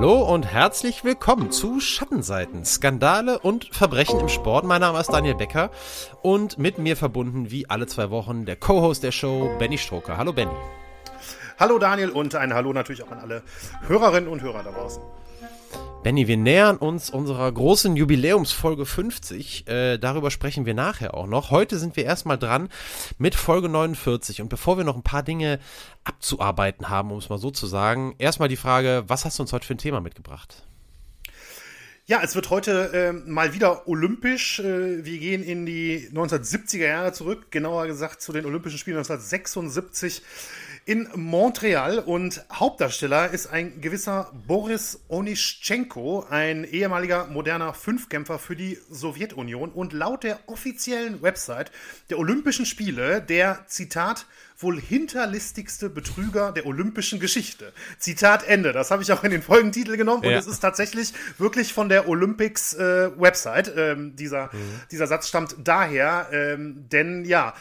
[0.00, 4.64] Hallo und herzlich willkommen zu Schattenseiten, Skandale und Verbrechen im Sport.
[4.64, 5.70] Mein Name ist Daniel Becker
[6.22, 10.16] und mit mir verbunden wie alle zwei Wochen der Co-Host der Show, Benny Stroker.
[10.16, 10.54] Hallo Benny.
[11.58, 13.42] Hallo Daniel und ein Hallo natürlich auch an alle
[13.88, 15.02] Hörerinnen und Hörer da draußen.
[16.02, 19.68] Benny, wir nähern uns unserer großen Jubiläumsfolge 50.
[19.68, 21.50] Äh, darüber sprechen wir nachher auch noch.
[21.50, 22.70] Heute sind wir erstmal dran
[23.18, 24.40] mit Folge 49.
[24.40, 25.58] Und bevor wir noch ein paar Dinge
[26.04, 29.52] abzuarbeiten haben, um es mal so zu sagen, erstmal die Frage, was hast du uns
[29.52, 30.64] heute für ein Thema mitgebracht?
[32.06, 34.58] Ja, es wird heute äh, mal wieder olympisch.
[34.58, 40.22] Äh, wir gehen in die 1970er Jahre zurück, genauer gesagt zu den Olympischen Spielen 1976
[40.90, 48.76] in Montreal und Hauptdarsteller ist ein gewisser Boris Onischenko, ein ehemaliger moderner Fünfkämpfer für die
[48.90, 51.70] Sowjetunion und laut der offiziellen Website
[52.10, 54.26] der Olympischen Spiele der Zitat
[54.58, 57.72] wohl hinterlistigste Betrüger der olympischen Geschichte.
[58.00, 58.72] Zitat Ende.
[58.72, 60.30] Das habe ich auch in den Folgentitel genommen ja.
[60.30, 63.72] und es ist tatsächlich wirklich von der Olympics äh, Website.
[63.76, 64.80] Ähm, dieser, mhm.
[64.90, 67.54] dieser Satz stammt daher, ähm, denn ja,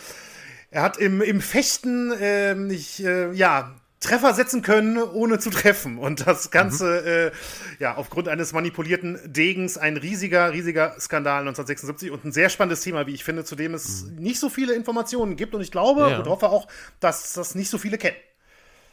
[0.71, 5.97] er hat im, im Fechten äh, nicht, äh, ja, Treffer setzen können, ohne zu treffen.
[5.97, 7.07] Und das Ganze, mhm.
[7.07, 12.81] äh, ja, aufgrund eines manipulierten Degens ein riesiger, riesiger Skandal 1976 und ein sehr spannendes
[12.81, 14.15] Thema, wie ich finde, zu dem es mhm.
[14.15, 15.53] nicht so viele Informationen gibt.
[15.53, 16.19] Und ich glaube ja.
[16.19, 16.67] und hoffe auch,
[17.01, 18.15] dass das nicht so viele kennen.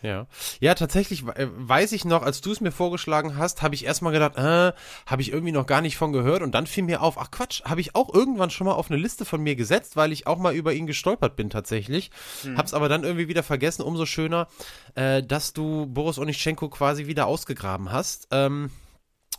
[0.06, 0.26] Ja.
[0.60, 4.12] Ja, tatsächlich äh, weiß ich noch, als du es mir vorgeschlagen hast, habe ich erstmal
[4.12, 4.72] gedacht, äh,
[5.04, 7.64] habe ich irgendwie noch gar nicht von gehört und dann fiel mir auf, ach Quatsch,
[7.64, 10.38] habe ich auch irgendwann schon mal auf eine Liste von mir gesetzt, weil ich auch
[10.38, 12.12] mal über ihn gestolpert bin tatsächlich.
[12.42, 12.56] Hm.
[12.56, 14.46] Hab's aber dann irgendwie wieder vergessen, umso schöner,
[14.94, 18.28] äh, dass du Boris Onischenko quasi wieder ausgegraben hast.
[18.30, 18.70] Ähm,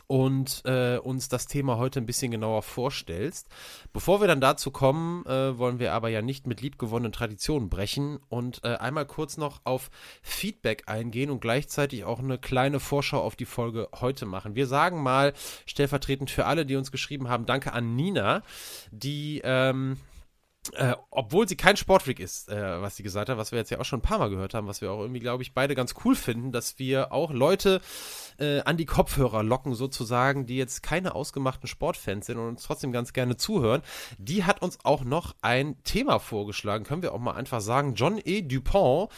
[0.08, 3.48] und äh, uns das Thema heute ein bisschen genauer vorstellst.
[3.92, 8.20] Bevor wir dann dazu kommen, äh, wollen wir aber ja nicht mit liebgewonnenen Traditionen brechen
[8.30, 9.90] und äh, einmal kurz noch auf
[10.22, 14.56] Feedback eingehen und gleichzeitig auch eine kleine Vorschau auf die Folge heute machen.
[14.56, 15.34] Wir sagen mal
[15.66, 18.44] stellvertretend für alle, die uns geschrieben haben, danke an Nina,
[18.92, 19.98] die ähm,
[20.74, 23.80] äh, obwohl sie kein Sportfreak ist, äh, was sie gesagt hat, was wir jetzt ja
[23.80, 25.96] auch schon ein paar Mal gehört haben, was wir auch irgendwie, glaube ich, beide ganz
[26.04, 27.82] cool finden, dass wir auch Leute
[28.38, 32.92] äh, an die Kopfhörer locken, sozusagen, die jetzt keine ausgemachten Sportfans sind und uns trotzdem
[32.92, 33.82] ganz gerne zuhören.
[34.18, 37.94] Die hat uns auch noch ein Thema vorgeschlagen, können wir auch mal einfach sagen.
[37.96, 38.42] John E.
[38.42, 39.12] Dupont,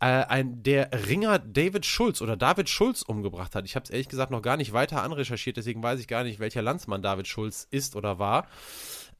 [0.00, 3.64] äh, ein, der Ringer David Schulz oder David Schulz umgebracht hat.
[3.64, 6.40] Ich habe es ehrlich gesagt noch gar nicht weiter anrecherchiert, deswegen weiß ich gar nicht,
[6.40, 8.46] welcher Landsmann David Schulz ist oder war.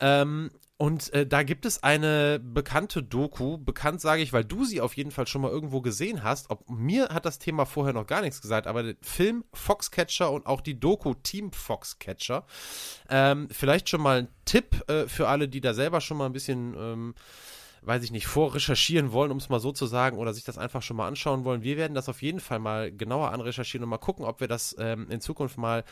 [0.00, 0.50] Ähm,
[0.82, 4.97] und äh, da gibt es eine bekannte Doku, bekannt sage ich, weil du sie auf
[4.97, 6.50] jeden Fall schon mal irgendwo gesehen hast.
[6.50, 10.44] Ob, mir hat das Thema vorher noch gar nichts gesagt, aber der Film Foxcatcher und
[10.44, 12.44] auch die Doku Team Foxcatcher.
[13.09, 16.32] Ähm, vielleicht schon mal ein Tipp äh, für alle, die da selber schon mal ein
[16.32, 17.14] bisschen ähm,
[17.84, 20.82] weiß ich nicht, vorrecherchieren wollen, um es mal so zu sagen, oder sich das einfach
[20.82, 21.62] schon mal anschauen wollen.
[21.62, 24.76] Wir werden das auf jeden Fall mal genauer anrecherchieren und mal gucken, ob wir das
[24.78, 25.84] ähm, in Zukunft mal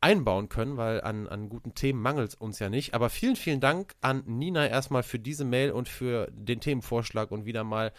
[0.00, 2.94] einbauen können, weil an, an guten Themen mangelt es uns ja nicht.
[2.94, 7.44] Aber vielen, vielen Dank an Nina erstmal für diese Mail und für den Themenvorschlag und
[7.44, 7.92] wieder mal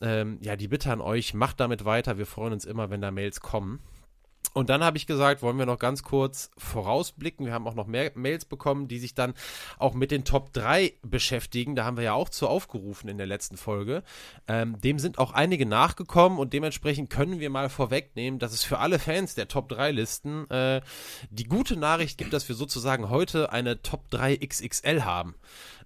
[0.00, 2.18] ähm, ja, die Bitte an euch, macht damit weiter.
[2.18, 3.80] Wir freuen uns immer, wenn da Mails kommen.
[4.56, 7.44] Und dann habe ich gesagt, wollen wir noch ganz kurz vorausblicken.
[7.44, 9.34] Wir haben auch noch mehr Mails bekommen, die sich dann
[9.78, 11.76] auch mit den Top 3 beschäftigen.
[11.76, 14.02] Da haben wir ja auch zu aufgerufen in der letzten Folge.
[14.48, 18.78] Ähm, dem sind auch einige nachgekommen und dementsprechend können wir mal vorwegnehmen, dass es für
[18.78, 20.80] alle Fans der Top 3 Listen äh,
[21.28, 25.34] die gute Nachricht gibt, dass wir sozusagen heute eine Top 3 XXL haben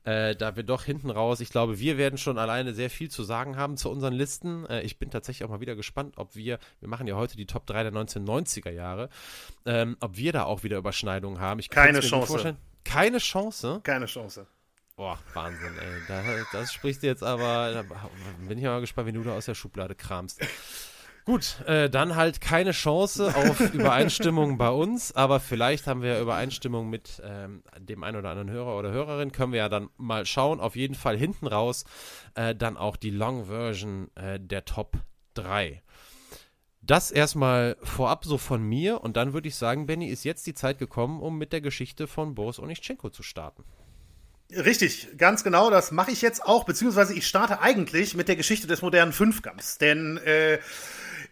[0.04, 3.22] äh, da wir doch hinten raus, ich glaube, wir werden schon alleine sehr viel zu
[3.22, 4.66] sagen haben zu unseren Listen.
[4.66, 7.46] Äh, ich bin tatsächlich auch mal wieder gespannt, ob wir, wir machen ja heute die
[7.46, 9.10] Top 3 der 1990er Jahre,
[9.66, 11.60] ähm, ob wir da auch wieder Überschneidungen haben.
[11.60, 12.56] Ich Keine Chance.
[12.84, 13.80] Keine Chance?
[13.82, 14.46] Keine Chance.
[14.96, 16.02] Boah, Wahnsinn, ey.
[16.08, 16.22] Da,
[16.52, 18.10] das sprichst du jetzt aber, da
[18.46, 20.40] bin ich mal gespannt, wie du da aus der Schublade kramst.
[21.30, 26.90] Gut, äh, dann halt keine Chance auf Übereinstimmung bei uns, aber vielleicht haben wir Übereinstimmung
[26.90, 29.30] mit ähm, dem einen oder anderen Hörer oder Hörerin.
[29.30, 30.58] Können wir ja dann mal schauen.
[30.58, 31.84] Auf jeden Fall hinten raus
[32.34, 34.96] äh, dann auch die Long Version äh, der Top
[35.34, 35.80] 3.
[36.82, 40.54] Das erstmal vorab so von mir und dann würde ich sagen, Benny, ist jetzt die
[40.54, 43.62] Zeit gekommen, um mit der Geschichte von Boris Onischenko zu starten.
[44.52, 48.66] Richtig, ganz genau, das mache ich jetzt auch, beziehungsweise ich starte eigentlich mit der Geschichte
[48.66, 50.58] des modernen Fünfkampfs, denn äh,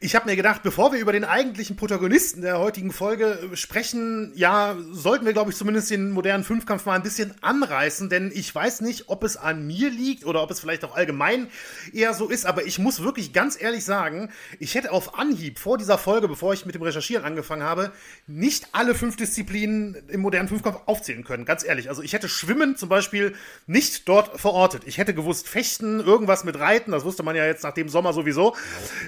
[0.01, 4.33] ich habe mir gedacht, bevor wir über den eigentlichen Protagonisten der heutigen Folge äh, sprechen,
[4.37, 8.55] ja, sollten wir, glaube ich, zumindest den modernen Fünfkampf mal ein bisschen anreißen, denn ich
[8.55, 11.49] weiß nicht, ob es an mir liegt oder ob es vielleicht auch allgemein
[11.93, 14.31] eher so ist, aber ich muss wirklich ganz ehrlich sagen,
[14.61, 17.91] ich hätte auf Anhieb vor dieser Folge, bevor ich mit dem Recherchieren angefangen habe,
[18.29, 21.89] nicht alle fünf Disziplinen im modernen Fünfkampf aufzählen können, ganz ehrlich.
[21.89, 23.35] Also ich hätte Schwimmen zum Beispiel
[23.67, 24.83] nicht dort verortet.
[24.87, 28.13] Ich hätte gewusst, Fechten, irgendwas mit Reiten, das wusste man ja jetzt nach dem Sommer
[28.13, 28.55] sowieso.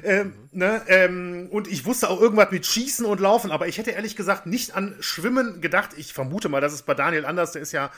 [0.02, 0.79] Ähm, ne?
[0.88, 4.46] Ähm, und ich wusste auch irgendwas mit Schießen und Laufen, aber ich hätte ehrlich gesagt
[4.46, 5.90] nicht an Schwimmen gedacht.
[5.96, 7.90] Ich vermute mal, das ist bei Daniel anders, der ist ja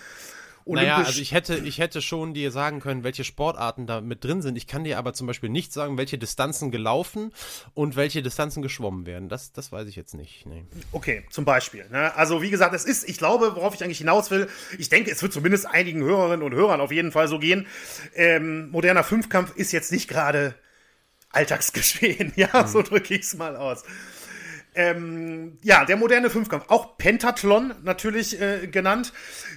[0.65, 0.89] Olympisch.
[0.91, 4.43] Naja, also ich hätte, ich hätte schon dir sagen können, welche Sportarten da mit drin
[4.43, 4.57] sind.
[4.57, 7.33] Ich kann dir aber zum Beispiel nicht sagen, welche Distanzen gelaufen
[7.75, 9.29] und welche Distanzen geschwommen werden.
[9.29, 10.47] Das, das weiß ich jetzt nicht.
[10.47, 10.65] Nee.
[10.93, 11.87] Okay, zum Beispiel.
[11.91, 12.15] Ne?
[12.15, 14.49] Also wie gesagt, es ist, ich glaube, worauf ich eigentlich hinaus will,
[14.79, 17.67] ich denke, es wird zumindest einigen Hörerinnen und Hörern auf jeden Fall so gehen.
[18.15, 20.55] Ähm, moderner Fünfkampf ist jetzt nicht gerade
[21.33, 22.33] Alltagsgeschehen.
[22.37, 22.69] Ja, mhm.
[22.69, 23.83] so drücke ich es mal aus.
[24.75, 29.13] Ähm, ja, der moderne Fünfkampf, auch Pentathlon natürlich äh, genannt,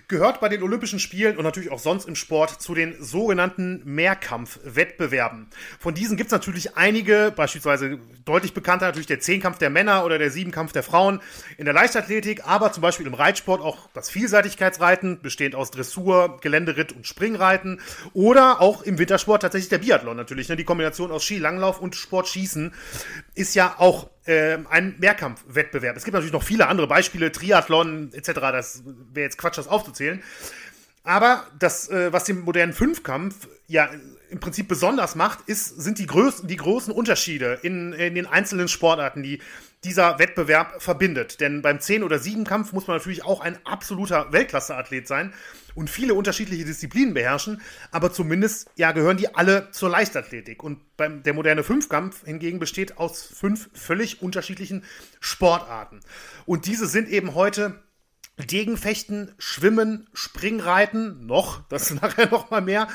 [0.10, 5.48] gehört bei den Olympischen Spielen und natürlich auch sonst im Sport zu den sogenannten Mehrkampfwettbewerben.
[5.80, 10.18] Von diesen gibt es natürlich einige, beispielsweise deutlich bekannter natürlich der Zehnkampf der Männer oder
[10.18, 11.22] der Siebenkampf der Frauen
[11.58, 16.92] in der Leichtathletik, aber zum Beispiel im Reitsport auch das Vielseitigkeitsreiten, bestehend aus Dressur, Geländeritt
[16.92, 17.80] und Springreiten
[18.14, 20.50] oder auch im Wintersport tatsächlich der Biathlon natürlich.
[20.50, 20.58] Ne?
[20.58, 22.74] Die Kombination aus Skilanglauf und Sportschießen
[23.36, 25.96] ist ja auch äh, ein Mehrkampfwettbewerb.
[25.96, 28.32] Es gibt natürlich noch viele andere Beispiele, Triathlon etc.
[28.34, 28.84] Das
[29.14, 30.24] wäre jetzt Quatsch, das aufzuzählen.
[31.04, 33.90] Aber das, äh, was den modernen Fünfkampf ja
[34.30, 38.68] im Prinzip besonders macht, ist, sind die, größten, die großen Unterschiede in, in den einzelnen
[38.68, 39.40] Sportarten, die
[39.84, 41.40] dieser Wettbewerb verbindet.
[41.42, 45.34] Denn beim Zehn- oder Siebenkampf muss man natürlich auch ein absoluter Weltklasse-Athlet sein
[45.75, 47.62] und viele unterschiedliche Disziplinen beherrschen,
[47.92, 50.63] aber zumindest ja gehören die alle zur Leichtathletik.
[50.63, 54.83] Und beim, der moderne Fünfkampf hingegen besteht aus fünf völlig unterschiedlichen
[55.19, 56.00] Sportarten.
[56.45, 57.83] Und diese sind eben heute
[58.38, 62.88] Degenfechten, Schwimmen, Springreiten, noch, das ist nachher noch mal mehr,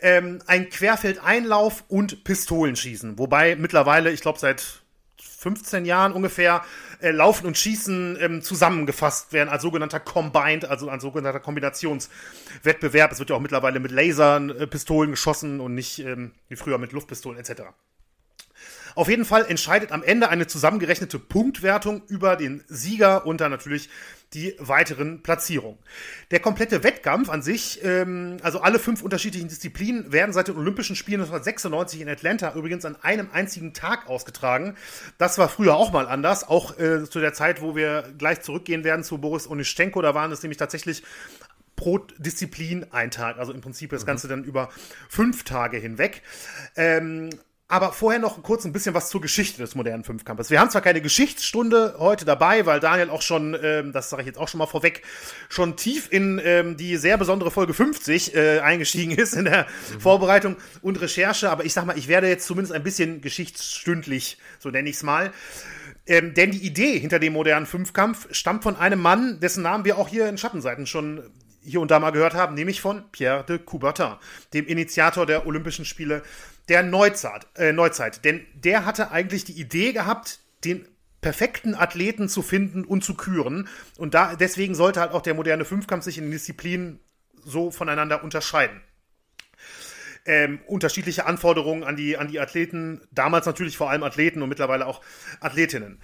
[0.00, 3.18] ähm, ein Querfeldeinlauf und Pistolenschießen.
[3.18, 4.82] Wobei mittlerweile, ich glaube seit
[5.20, 6.64] 15 Jahren ungefähr,
[7.00, 13.12] äh, Laufen und Schießen ähm, zusammengefasst werden als sogenannter Combined, also ein sogenannter Kombinationswettbewerb.
[13.12, 16.78] Es wird ja auch mittlerweile mit Lasern, äh, Pistolen geschossen und nicht ähm, wie früher
[16.78, 17.62] mit Luftpistolen etc.
[18.98, 23.90] Auf jeden Fall entscheidet am Ende eine zusammengerechnete Punktwertung über den Sieger und dann natürlich
[24.34, 25.78] die weiteren Platzierungen.
[26.32, 30.96] Der komplette Wettkampf an sich, ähm, also alle fünf unterschiedlichen Disziplinen, werden seit den Olympischen
[30.96, 34.74] Spielen 1996 in Atlanta übrigens an einem einzigen Tag ausgetragen.
[35.16, 38.82] Das war früher auch mal anders, auch äh, zu der Zeit, wo wir gleich zurückgehen
[38.82, 40.02] werden zu Boris Onischenko.
[40.02, 41.04] Da waren es nämlich tatsächlich
[41.76, 44.06] pro Disziplin ein Tag, also im Prinzip das mhm.
[44.06, 44.70] Ganze dann über
[45.08, 46.22] fünf Tage hinweg.
[46.74, 47.30] Ähm,
[47.70, 50.48] aber vorher noch kurz ein bisschen was zur Geschichte des modernen Fünfkampfes.
[50.48, 54.26] Wir haben zwar keine Geschichtsstunde heute dabei, weil Daniel auch schon, ähm, das sage ich
[54.26, 55.02] jetzt auch schon mal vorweg,
[55.50, 60.00] schon tief in ähm, die sehr besondere Folge 50 äh, eingestiegen ist in der mhm.
[60.00, 61.50] Vorbereitung und Recherche.
[61.50, 65.02] Aber ich sag mal, ich werde jetzt zumindest ein bisschen geschichtsstündlich, so nenne ich es
[65.02, 65.30] mal.
[66.06, 69.98] Ähm, denn die Idee hinter dem modernen Fünfkampf stammt von einem Mann, dessen Namen wir
[69.98, 71.22] auch hier in Schattenseiten schon
[71.68, 74.16] hier und da mal gehört haben, nämlich von Pierre de Coubertin,
[74.54, 76.22] dem Initiator der Olympischen Spiele
[76.68, 78.24] der Neuzeit, äh, Neuzeit.
[78.24, 80.86] Denn der hatte eigentlich die Idee gehabt, den
[81.20, 83.68] perfekten Athleten zu finden und zu küren.
[83.96, 87.00] Und da, deswegen sollte halt auch der moderne Fünfkampf sich in den Disziplinen
[87.44, 88.80] so voneinander unterscheiden.
[90.26, 94.86] Ähm, unterschiedliche Anforderungen an die, an die Athleten, damals natürlich vor allem Athleten und mittlerweile
[94.86, 95.00] auch
[95.40, 96.00] Athletinnen.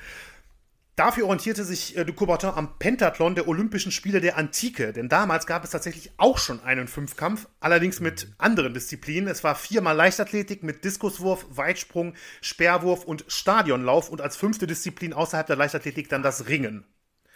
[0.97, 5.45] Dafür orientierte sich äh, de Coubertin am Pentathlon der Olympischen Spiele der Antike, denn damals
[5.47, 9.29] gab es tatsächlich auch schon einen Fünfkampf, allerdings mit anderen Disziplinen.
[9.29, 15.49] Es war viermal Leichtathletik mit Diskuswurf, Weitsprung, Speerwurf und Stadionlauf und als fünfte Disziplin außerhalb
[15.49, 16.85] der Leichtathletik dann das Ringen.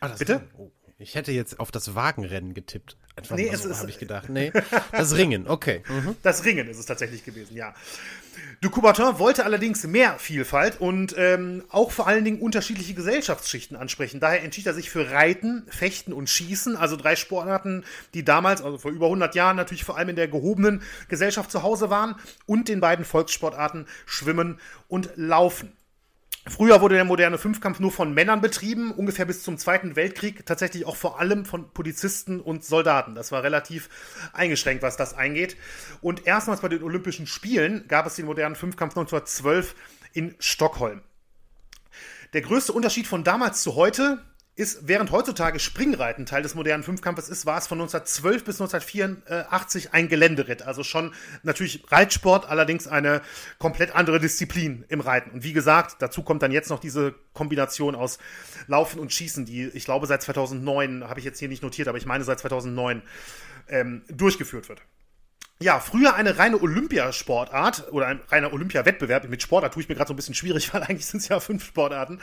[0.01, 0.49] Ah, das Bitte?
[0.57, 2.97] Oh, ich hätte jetzt auf das Wagenrennen getippt.
[3.15, 4.29] Einfach nee, so, habe ich gedacht.
[4.29, 4.53] Nee,
[4.93, 5.83] das Ringen, okay.
[5.89, 6.17] Mhm.
[6.23, 7.75] Das Ringen ist es tatsächlich gewesen, ja.
[8.61, 14.21] Du Coubertin wollte allerdings mehr Vielfalt und ähm, auch vor allen Dingen unterschiedliche Gesellschaftsschichten ansprechen.
[14.21, 18.79] Daher entschied er sich für Reiten, Fechten und Schießen, also drei Sportarten, die damals, also
[18.79, 22.69] vor über 100 Jahren, natürlich vor allem in der gehobenen Gesellschaft zu Hause waren und
[22.69, 25.73] den beiden Volkssportarten Schwimmen und Laufen.
[26.51, 30.87] Früher wurde der moderne Fünfkampf nur von Männern betrieben, ungefähr bis zum Zweiten Weltkrieg tatsächlich
[30.87, 33.15] auch vor allem von Polizisten und Soldaten.
[33.15, 33.89] Das war relativ
[34.33, 35.57] eingeschränkt, was das eingeht.
[36.01, 39.75] Und erstmals bei den Olympischen Spielen gab es den modernen Fünfkampf 1912
[40.13, 41.03] in Stockholm.
[42.33, 44.23] Der größte Unterschied von damals zu heute
[44.59, 49.95] ist, während heutzutage Springreiten Teil des modernen Fünfkampfes ist, war es von 1912 bis 1984
[49.95, 50.63] ein Geländeritt.
[50.63, 53.23] Also schon natürlich Reitsport, allerdings eine
[53.59, 55.31] komplett andere Disziplin im Reiten.
[55.31, 58.19] Und wie gesagt, dazu kommt dann jetzt noch diese Kombination aus
[58.67, 61.99] Laufen und Schießen, die ich glaube seit 2009, habe ich jetzt hier nicht notiert, aber
[61.99, 63.03] ich meine seit 2009
[63.69, 64.83] ähm, durchgeführt wird.
[65.61, 69.29] Ja, früher eine reine Olympiasportart oder ein reiner Olympiawettbewerb.
[69.29, 71.41] Mit Sportart tue ich mir gerade so ein bisschen schwierig, weil eigentlich sind es ja
[71.41, 72.21] fünf Sportarten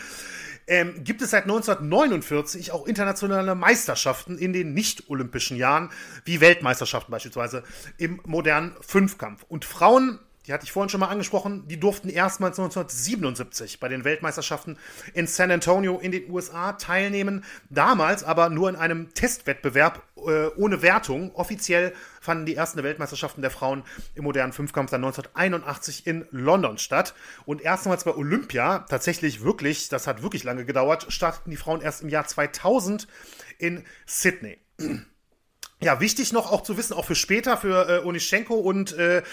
[0.67, 5.91] ähm, gibt es seit 1949 auch internationale Meisterschaften in den nicht-olympischen Jahren,
[6.23, 7.63] wie Weltmeisterschaften beispielsweise
[7.97, 9.45] im modernen Fünfkampf.
[9.47, 14.03] Und Frauen die hatte ich vorhin schon mal angesprochen, die durften erstmals 1977 bei den
[14.03, 14.77] Weltmeisterschaften
[15.13, 17.43] in San Antonio in den USA teilnehmen.
[17.69, 21.33] Damals aber nur in einem Testwettbewerb äh, ohne Wertung.
[21.35, 23.83] Offiziell fanden die ersten Weltmeisterschaften der Frauen
[24.13, 27.13] im modernen Fünfkampf dann 1981 in London statt.
[27.45, 32.03] Und erstmals bei Olympia, tatsächlich wirklich, das hat wirklich lange gedauert, starteten die Frauen erst
[32.03, 33.07] im Jahr 2000
[33.57, 34.57] in Sydney.
[35.81, 39.23] Ja, wichtig noch auch zu wissen, auch für später, für äh, Onischenko und äh,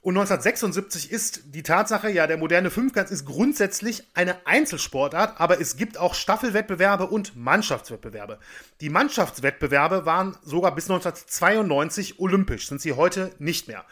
[0.00, 5.76] und 1976 ist die Tatsache, ja, der moderne Fünfkampf ist grundsätzlich eine Einzelsportart, aber es
[5.76, 8.38] gibt auch Staffelwettbewerbe und Mannschaftswettbewerbe.
[8.80, 13.84] Die Mannschaftswettbewerbe waren sogar bis 1992 olympisch, sind sie heute nicht mehr.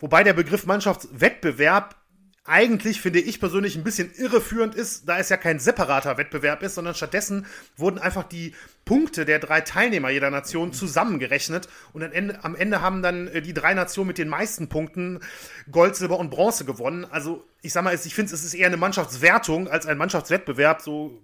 [0.00, 1.96] Wobei der Begriff Mannschaftswettbewerb
[2.44, 6.74] eigentlich, finde ich persönlich, ein bisschen irreführend ist, da es ja kein separater Wettbewerb ist,
[6.74, 7.46] sondern stattdessen
[7.76, 13.28] wurden einfach die Punkte der drei Teilnehmer jeder Nation zusammengerechnet und am Ende, haben dann
[13.28, 15.20] äh, die drei Nationen mit den meisten Punkten
[15.70, 17.06] Gold, Silber und Bronze gewonnen.
[17.08, 21.22] Also ich sag mal, ich finde, es ist eher eine Mannschaftswertung als ein Mannschaftswettbewerb, so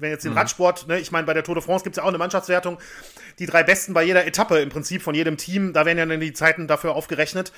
[0.00, 0.38] wenn jetzt den mhm.
[0.38, 2.78] Radsport, ne, ich meine, bei der Tour de France gibt es ja auch eine Mannschaftswertung.
[3.38, 6.20] Die drei Besten bei jeder Etappe im Prinzip von jedem Team, da werden ja dann
[6.20, 7.52] die Zeiten dafür aufgerechnet.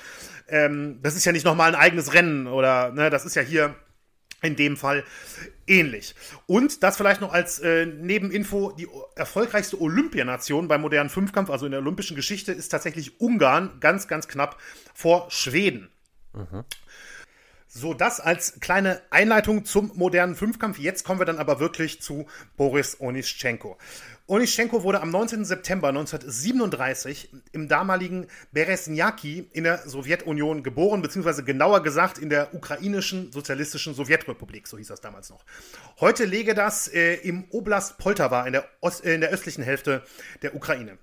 [0.47, 3.75] Ähm, das ist ja nicht nochmal ein eigenes Rennen oder, ne, das ist ja hier
[4.41, 5.03] in dem Fall
[5.67, 6.15] ähnlich.
[6.45, 11.71] Und das vielleicht noch als äh, Nebeninfo, die erfolgreichste Olympianation beim modernen Fünfkampf, also in
[11.71, 14.59] der olympischen Geschichte, ist tatsächlich Ungarn, ganz, ganz knapp
[14.93, 15.89] vor Schweden.
[16.33, 16.65] Mhm.
[17.75, 20.77] So, das als kleine Einleitung zum modernen Fünfkampf.
[20.77, 23.79] Jetzt kommen wir dann aber wirklich zu Boris Onischenko.
[24.27, 25.43] Onischenko wurde am 19.
[25.43, 33.31] September 1937 im damaligen Beresnjaki in der Sowjetunion geboren, beziehungsweise genauer gesagt in der ukrainischen
[33.31, 35.43] sozialistischen Sowjetrepublik, so hieß das damals noch.
[35.99, 40.03] Heute lege das äh, im Oblast Poltawa in der, Ost, äh, in der östlichen Hälfte
[40.43, 40.99] der Ukraine.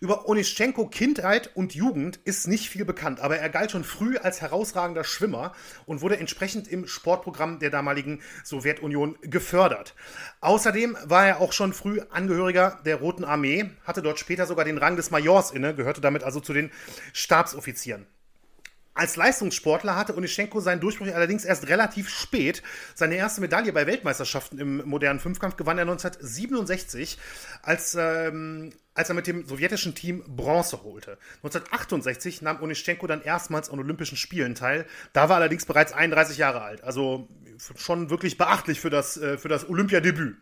[0.00, 4.40] Über Onischenko Kindheit und Jugend ist nicht viel bekannt, aber er galt schon früh als
[4.40, 5.52] herausragender Schwimmer
[5.86, 9.94] und wurde entsprechend im Sportprogramm der damaligen Sowjetunion gefördert.
[10.40, 14.78] Außerdem war er auch schon früh Angehöriger der Roten Armee, hatte dort später sogar den
[14.78, 16.70] Rang des Majors inne, gehörte damit also zu den
[17.12, 18.06] Stabsoffizieren.
[18.98, 22.64] Als Leistungssportler hatte Onischenko seinen Durchbruch allerdings erst relativ spät.
[22.96, 27.16] Seine erste Medaille bei Weltmeisterschaften im modernen Fünfkampf gewann er 1967,
[27.62, 31.16] als, ähm, als er mit dem sowjetischen Team Bronze holte.
[31.44, 34.84] 1968 nahm Onischenko dann erstmals an Olympischen Spielen teil.
[35.12, 36.82] Da war er allerdings bereits 31 Jahre alt.
[36.82, 37.28] Also
[37.76, 40.38] schon wirklich beachtlich für das, äh, für das Olympiadebüt.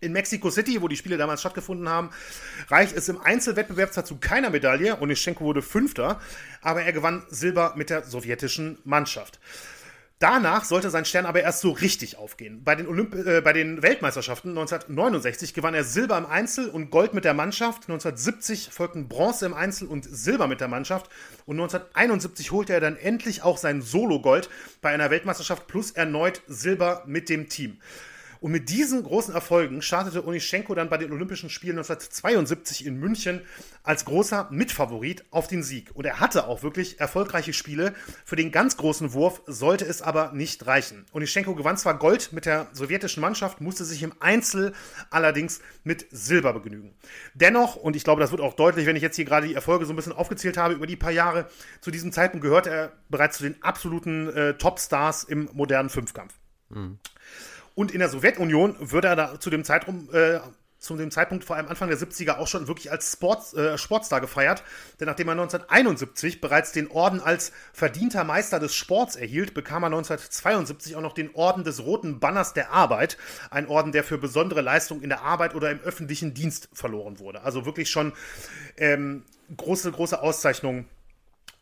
[0.00, 2.10] In Mexico City, wo die Spiele damals stattgefunden haben,
[2.68, 5.00] reicht es im Einzelwettbewerb zwar zu keiner Medaille.
[5.00, 6.20] Onischenko wurde Fünfter,
[6.62, 9.40] aber er gewann Silber mit der sowjetischen Mannschaft.
[10.20, 12.62] Danach sollte sein Stern aber erst so richtig aufgehen.
[12.64, 17.14] Bei den, Olymp äh, bei den Weltmeisterschaften 1969 gewann er Silber im Einzel und Gold
[17.14, 17.82] mit der Mannschaft.
[17.84, 21.08] 1970 folgten Bronze im Einzel und Silber mit der Mannschaft.
[21.46, 24.48] Und 1971 holte er dann endlich auch sein Solo-Gold
[24.80, 27.78] bei einer Weltmeisterschaft plus erneut Silber mit dem Team.
[28.40, 33.42] Und mit diesen großen Erfolgen startete Onischenko dann bei den Olympischen Spielen 1972 in München
[33.82, 35.90] als großer Mitfavorit auf den Sieg.
[35.94, 37.94] Und er hatte auch wirklich erfolgreiche Spiele.
[38.24, 41.06] Für den ganz großen Wurf sollte es aber nicht reichen.
[41.12, 44.72] Onischenko gewann zwar Gold mit der sowjetischen Mannschaft, musste sich im Einzel
[45.10, 46.94] allerdings mit Silber begnügen.
[47.34, 49.86] Dennoch, und ich glaube, das wird auch deutlich, wenn ich jetzt hier gerade die Erfolge
[49.86, 51.48] so ein bisschen aufgezählt habe über die paar Jahre,
[51.80, 56.34] zu diesem Zeitpunkt gehörte er bereits zu den absoluten äh, Topstars im modernen Fünfkampf.
[56.68, 56.98] Mhm.
[57.78, 60.40] Und in der Sowjetunion würde er da zu dem Zeitraum, äh,
[60.80, 64.20] zu dem Zeitpunkt vor allem Anfang der 70er auch schon wirklich als Sports, äh, Sportstar
[64.20, 64.64] gefeiert.
[64.98, 69.90] Denn nachdem er 1971 bereits den Orden als verdienter Meister des Sports erhielt, bekam er
[69.90, 73.16] 1972 auch noch den Orden des Roten Banners der Arbeit.
[73.48, 77.42] Ein Orden, der für besondere Leistung in der Arbeit oder im öffentlichen Dienst verloren wurde.
[77.42, 78.12] Also wirklich schon
[78.76, 79.22] ähm,
[79.56, 80.88] große, große Auszeichnungen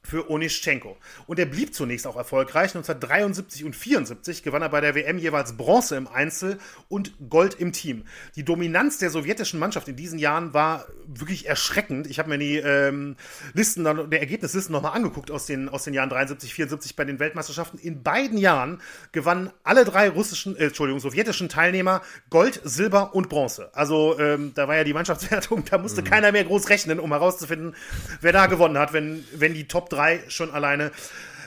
[0.06, 0.96] für Onischenko.
[1.26, 2.75] Und er blieb zunächst auch erfolgreich.
[2.75, 6.58] 1973 und 74 gewann er bei der WM jeweils Bronze im Einzel
[6.88, 8.04] und Gold im Team.
[8.36, 12.06] Die Dominanz der sowjetischen Mannschaft in diesen Jahren war wirklich erschreckend.
[12.06, 13.16] Ich habe mir die ähm,
[13.52, 17.78] Listen, der Ergebnislisten nochmal angeguckt aus den, aus den Jahren 73, 74 bei den Weltmeisterschaften.
[17.78, 23.70] In beiden Jahren gewannen alle drei russischen, äh, Entschuldigung, sowjetischen Teilnehmer Gold, Silber und Bronze.
[23.72, 26.06] Also ähm, da war ja die Mannschaftswertung, da musste mhm.
[26.06, 27.75] keiner mehr groß rechnen, um herauszufinden,
[28.20, 30.93] wer da gewonnen hat, wenn, wenn die Top 3 drei schon alleine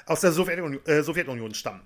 [0.06, 1.82] aus der Sowjetunion, äh, Sowjetunion stammen.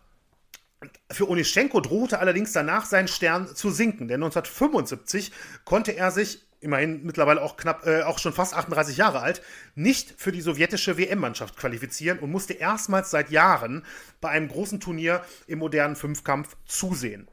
[1.11, 5.31] Für Onischenko drohte allerdings danach sein Stern zu sinken, denn 1975
[5.65, 9.41] konnte er sich, immerhin mittlerweile auch knapp, äh, auch schon fast 38 Jahre alt,
[9.75, 13.85] nicht für die sowjetische WM-Mannschaft qualifizieren und musste erstmals seit Jahren
[14.21, 17.27] bei einem großen Turnier im modernen Fünfkampf zusehen.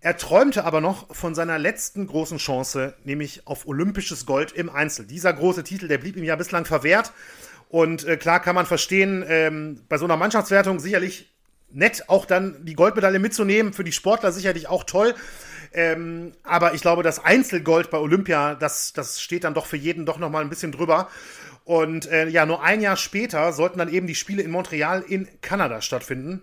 [0.00, 5.06] Er träumte aber noch von seiner letzten großen Chance, nämlich auf olympisches Gold im Einzel.
[5.06, 7.12] Dieser große Titel, der blieb ihm ja bislang verwehrt
[7.74, 11.34] Und äh, klar kann man verstehen, ähm, bei so einer Mannschaftswertung sicherlich
[11.72, 15.12] nett, auch dann die Goldmedaille mitzunehmen, für die Sportler sicherlich auch toll.
[15.72, 20.06] Ähm, aber ich glaube, das Einzelgold bei Olympia, das, das steht dann doch für jeden
[20.06, 21.08] doch nochmal ein bisschen drüber.
[21.64, 25.26] Und äh, ja, nur ein Jahr später sollten dann eben die Spiele in Montreal in
[25.40, 26.42] Kanada stattfinden.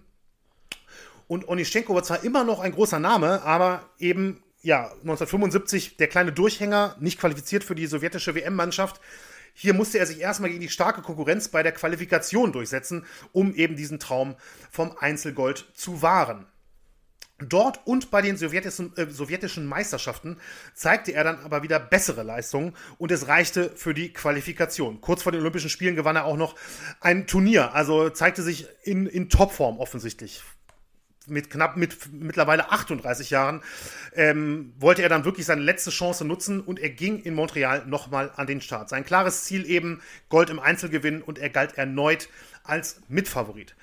[1.29, 6.33] Und Onischenko war zwar immer noch ein großer Name, aber eben, ja, 1975 der kleine
[6.33, 8.99] Durchhänger, nicht qualifiziert für die sowjetische WM-Mannschaft.
[9.53, 13.75] Hier musste er sich erstmal gegen die starke Konkurrenz bei der Qualifikation durchsetzen, um eben
[13.75, 14.35] diesen Traum
[14.71, 16.47] vom Einzelgold zu wahren.
[17.41, 20.37] Dort und bei den sowjetischen, äh, sowjetischen, Meisterschaften
[20.75, 25.01] zeigte er dann aber wieder bessere Leistungen und es reichte für die Qualifikation.
[25.01, 26.55] Kurz vor den Olympischen Spielen gewann er auch noch
[26.99, 30.43] ein Turnier, also zeigte sich in, in Topform offensichtlich.
[31.27, 33.61] Mit knapp mit mittlerweile 38 Jahren
[34.15, 38.31] ähm, wollte er dann wirklich seine letzte Chance nutzen und er ging in Montreal nochmal
[38.35, 38.89] an den Start.
[38.89, 42.27] Sein klares Ziel eben Gold im Einzelgewinn und er galt erneut
[42.63, 43.75] als Mitfavorit.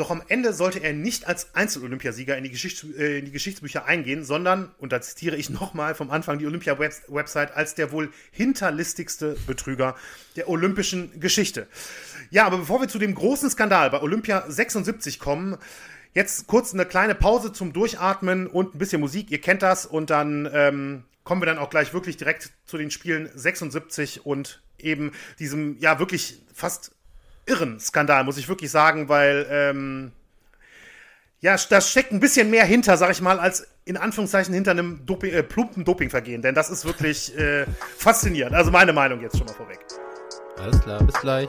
[0.00, 4.70] Doch am Ende sollte er nicht als Einzel-Olympiasieger in, äh, in die Geschichtsbücher eingehen, sondern,
[4.78, 9.96] und da zitiere ich nochmal vom Anfang die Olympia-Website, als der wohl hinterlistigste Betrüger
[10.36, 11.66] der olympischen Geschichte.
[12.30, 15.58] Ja, aber bevor wir zu dem großen Skandal bei Olympia 76 kommen,
[16.14, 19.30] jetzt kurz eine kleine Pause zum Durchatmen und ein bisschen Musik.
[19.30, 22.90] Ihr kennt das und dann ähm, kommen wir dann auch gleich wirklich direkt zu den
[22.90, 26.92] Spielen 76 und eben diesem, ja, wirklich fast
[27.46, 30.12] irren Skandal, muss ich wirklich sagen, weil ähm,
[31.40, 35.06] ja, da steckt ein bisschen mehr hinter, sag ich mal, als in Anführungszeichen hinter einem
[35.06, 36.42] Doping, äh, plumpen Dopingvergehen.
[36.42, 37.64] Denn das ist wirklich äh,
[37.96, 38.54] faszinierend.
[38.54, 39.78] Also meine Meinung jetzt schon mal vorweg.
[40.58, 41.48] Alles klar, bis gleich.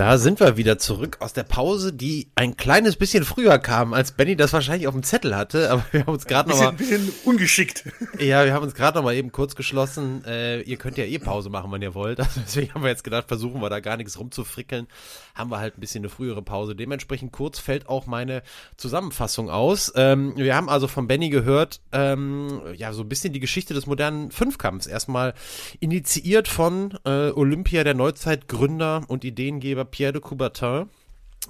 [0.00, 4.12] Da sind wir wieder zurück aus der Pause, die ein kleines bisschen früher kam, als
[4.12, 5.70] Benny das wahrscheinlich auf dem Zettel hatte.
[5.70, 7.84] Aber wir haben uns gerade noch mal ein bisschen ungeschickt.
[8.18, 10.24] Ja, wir haben uns gerade noch mal eben kurz geschlossen.
[10.26, 12.18] Äh, ihr könnt ja eh Pause machen, wenn ihr wollt.
[12.30, 14.86] Also deswegen haben wir jetzt gedacht, versuchen wir da gar nichts rumzufrickeln.
[15.34, 16.74] Haben wir halt ein bisschen eine frühere Pause.
[16.74, 18.42] Dementsprechend kurz fällt auch meine
[18.78, 19.92] Zusammenfassung aus.
[19.96, 23.86] Ähm, wir haben also von Benny gehört, ähm, ja so ein bisschen die Geschichte des
[23.86, 24.86] modernen Fünfkampfs.
[24.86, 25.34] Erstmal
[25.78, 30.88] initiiert von äh, Olympia der Neuzeit Gründer und Ideengeber Pierre de Coubertin,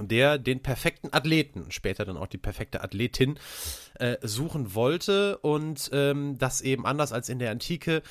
[0.00, 3.38] der den perfekten Athleten, später dann auch die perfekte Athletin,
[3.94, 8.02] äh, suchen wollte und ähm, das eben anders als in der Antike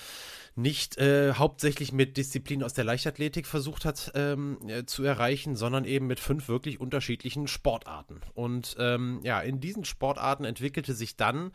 [0.55, 5.85] nicht äh, hauptsächlich mit Disziplinen aus der Leichtathletik versucht hat ähm, äh, zu erreichen, sondern
[5.85, 8.21] eben mit fünf wirklich unterschiedlichen Sportarten.
[8.33, 11.51] Und ähm, ja, in diesen Sportarten entwickelte sich dann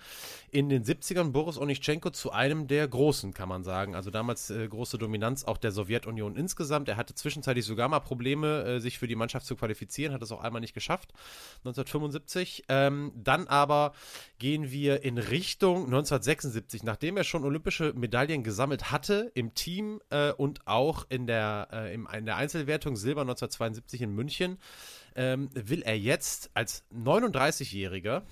[0.51, 3.95] in den 70ern Boris Onischenko zu einem der großen, kann man sagen.
[3.95, 6.89] Also damals äh, große Dominanz auch der Sowjetunion insgesamt.
[6.89, 10.33] Er hatte zwischenzeitlich sogar mal Probleme, äh, sich für die Mannschaft zu qualifizieren, hat es
[10.33, 11.13] auch einmal nicht geschafft,
[11.65, 12.65] 1975.
[12.69, 13.93] Ähm, dann aber
[14.39, 20.33] gehen wir in Richtung 1976, nachdem er schon olympische Medaillen gesammelt hatte im Team äh,
[20.33, 24.59] und auch in der, äh, im, in der Einzelwertung Silber 1972 in München,
[25.17, 28.23] ähm, will er jetzt als 39-Jähriger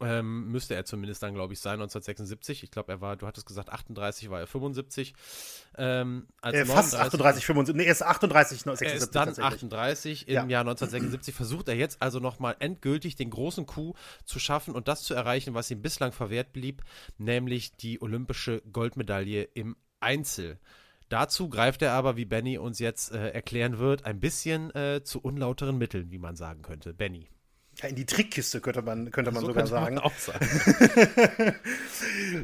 [0.00, 2.62] ähm, müsste er zumindest dann, glaube ich, sein, 1976.
[2.62, 5.14] Ich glaube, er war, du hattest gesagt, 38 war er 75.
[5.76, 7.76] Ähm, als äh, fast 38, 75.
[7.76, 8.88] Nee, er ist 38, 76.
[8.88, 10.46] Er ist dann 38 im ja.
[10.46, 11.34] Jahr 1976.
[11.34, 15.54] Versucht er jetzt also nochmal endgültig den großen Coup zu schaffen und das zu erreichen,
[15.54, 16.82] was ihm bislang verwehrt blieb,
[17.18, 20.58] nämlich die olympische Goldmedaille im Einzel.
[21.08, 25.20] Dazu greift er aber, wie Benny uns jetzt äh, erklären wird, ein bisschen äh, zu
[25.20, 26.94] unlauteren Mitteln, wie man sagen könnte.
[26.94, 27.28] Benny.
[27.82, 29.96] Ja, in die Trickkiste könnte man, könnte man so sogar sagen.
[29.96, 30.46] Man auch sagen.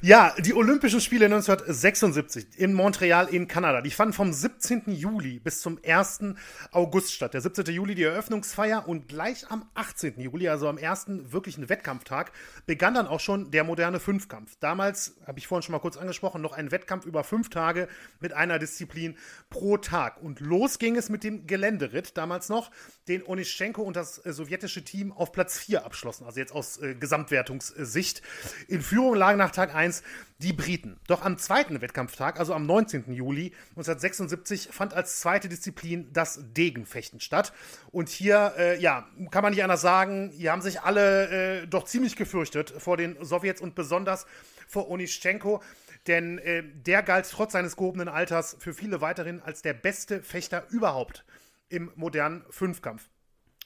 [0.02, 4.84] ja, die Olympischen Spiele 1976 in Montreal in Kanada, die fanden vom 17.
[4.86, 6.34] Juli bis zum 1.
[6.72, 7.34] August statt.
[7.34, 7.66] Der 17.
[7.66, 10.20] Juli die Eröffnungsfeier und gleich am 18.
[10.20, 12.32] Juli, also am ersten wirklichen Wettkampftag,
[12.66, 14.56] begann dann auch schon der moderne Fünfkampf.
[14.58, 17.88] Damals, habe ich vorhin schon mal kurz angesprochen, noch ein Wettkampf über fünf Tage
[18.18, 19.16] mit einer Disziplin
[19.48, 20.20] pro Tag.
[20.22, 22.70] Und los ging es mit dem Geländeritt, damals noch,
[23.06, 26.94] den Onischenko und das äh, sowjetische Team auf Platz 4 abschlossen, also jetzt aus äh,
[26.94, 28.22] Gesamtwertungssicht.
[28.68, 30.02] In Führung lagen nach Tag 1
[30.38, 30.98] die Briten.
[31.06, 33.12] Doch am zweiten Wettkampftag, also am 19.
[33.12, 37.52] Juli 1976, fand als zweite Disziplin das Degenfechten statt.
[37.92, 41.84] Und hier, äh, ja, kann man nicht anders sagen, hier haben sich alle äh, doch
[41.84, 44.26] ziemlich gefürchtet vor den Sowjets und besonders
[44.66, 45.60] vor Onischenko
[46.06, 50.64] denn äh, der galt trotz seines gehobenen Alters für viele weiterhin als der beste Fechter
[50.70, 51.26] überhaupt
[51.68, 53.09] im modernen Fünfkampf.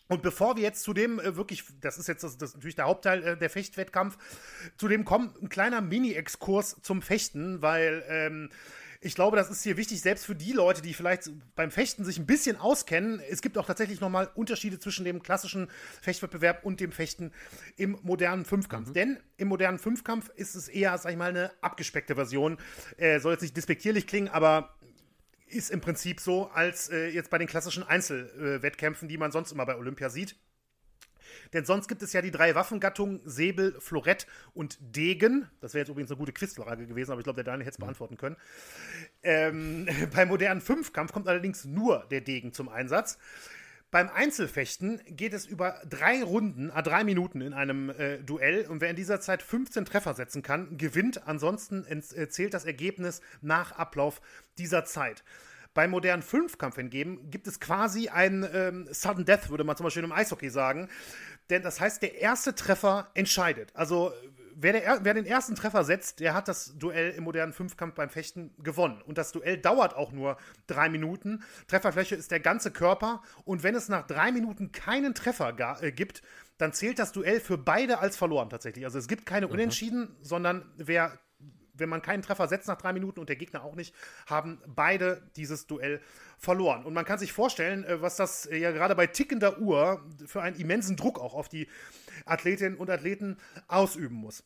[0.09, 2.87] Und bevor wir jetzt zu dem äh, wirklich, das ist jetzt das, das natürlich der
[2.87, 4.19] Hauptteil äh, der Fechtwettkampf,
[4.77, 8.51] zu dem kommt ein kleiner Mini-Exkurs zum Fechten, weil ähm,
[9.05, 12.19] ich glaube, das ist hier wichtig, selbst für die Leute, die vielleicht beim Fechten sich
[12.19, 13.21] ein bisschen auskennen.
[13.29, 15.69] Es gibt auch tatsächlich nochmal Unterschiede zwischen dem klassischen
[16.01, 17.31] Fechtwettbewerb und dem Fechten
[17.77, 18.89] im modernen Fünfkampf.
[18.89, 18.95] Mhm.
[18.95, 22.57] Denn im modernen Fünfkampf ist es eher, sag ich mal, eine abgespeckte Version.
[22.97, 24.75] Äh, soll jetzt nicht despektierlich klingen, aber
[25.55, 29.67] ist im Prinzip so, als äh, jetzt bei den klassischen Einzelwettkämpfen, die man sonst immer
[29.67, 30.37] bei Olympia sieht.
[31.53, 35.49] Denn sonst gibt es ja die drei Waffengattungen Säbel, Florett und Degen.
[35.61, 37.79] Das wäre jetzt übrigens eine gute Quizfrage gewesen, aber ich glaube, der Daniel hätte es
[37.79, 38.37] beantworten können.
[39.23, 43.19] Ähm, beim modernen Fünfkampf kommt allerdings nur der Degen zum Einsatz.
[43.95, 48.81] Beim Einzelfechten geht es über drei Runden, a drei Minuten in einem äh, Duell und
[48.81, 51.29] wer in dieser Zeit 15 Treffer setzen kann, gewinnt.
[51.29, 54.21] Ansonsten äh, zählt das Ergebnis nach Ablauf
[54.59, 55.23] dieser Zeit.
[55.75, 60.03] Beim modernen Fünfkampf hingegen gibt es quasi ein ähm, Sudden Death, würde man zum Beispiel
[60.03, 60.89] im Eishockey sagen.
[61.49, 63.71] Denn das heißt, der erste Treffer entscheidet.
[63.75, 64.13] Also
[64.57, 68.11] wer, der, wer, den ersten Treffer setzt, der hat das Duell im modernen Fünfkampf beim
[68.11, 69.03] Fechten gewonnen.
[69.03, 70.37] Und das Duell dauert auch nur
[70.67, 71.43] drei Minuten.
[71.69, 73.23] Trefferfläche ist der ganze Körper.
[73.45, 76.23] Und wenn es nach drei Minuten keinen Treffer äh, gibt,
[76.59, 78.85] dann zählt das Duell für beide als verloren tatsächlich.
[78.85, 79.53] Also es gibt keine mhm.
[79.53, 81.19] Unentschieden, sondern wer
[81.75, 83.95] wenn man keinen Treffer setzt nach drei Minuten und der Gegner auch nicht,
[84.27, 86.01] haben beide dieses Duell
[86.39, 86.85] verloren.
[86.85, 90.43] Und man kann sich vorstellen, äh, was das äh, ja gerade bei tickender Uhr für
[90.43, 91.69] einen immensen Druck auch auf die
[92.27, 94.45] Athletinnen und Athleten ausüben muss.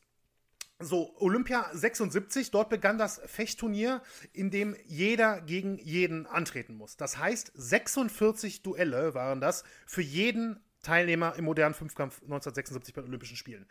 [0.81, 4.01] So, Olympia 76, dort begann das Fechtturnier,
[4.33, 6.97] in dem jeder gegen jeden antreten muss.
[6.97, 13.09] Das heißt, 46 Duelle waren das für jeden Teilnehmer im modernen Fünfkampf 1976 bei den
[13.09, 13.67] Olympischen Spielen.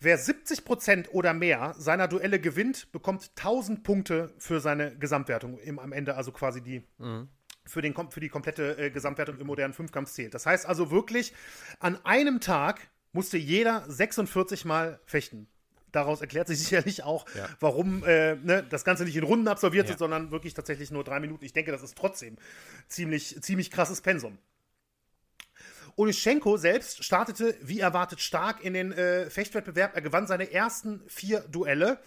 [0.00, 5.92] Wer 70% oder mehr seiner Duelle gewinnt, bekommt 1000 Punkte für seine Gesamtwertung im, am
[5.92, 6.82] Ende, also quasi die.
[6.98, 7.28] Mhm.
[7.66, 10.32] Für, den, für die komplette äh, Gesamtwertung im modernen Fünfkampf zählt.
[10.32, 11.34] Das heißt also wirklich,
[11.80, 12.80] an einem Tag
[13.12, 15.48] musste jeder 46 Mal fechten
[15.92, 17.48] daraus erklärt sich sicherlich auch, ja.
[17.60, 19.90] warum äh, ne, das Ganze nicht in Runden absolviert ja.
[19.90, 21.44] wird, sondern wirklich tatsächlich nur drei Minuten.
[21.44, 22.36] Ich denke, das ist trotzdem
[22.88, 24.38] ziemlich, ziemlich krasses Pensum.
[25.98, 29.96] Onischenko selbst startete wie erwartet stark in den äh, Fechtwettbewerb.
[29.96, 31.98] Er gewann seine ersten vier Duelle.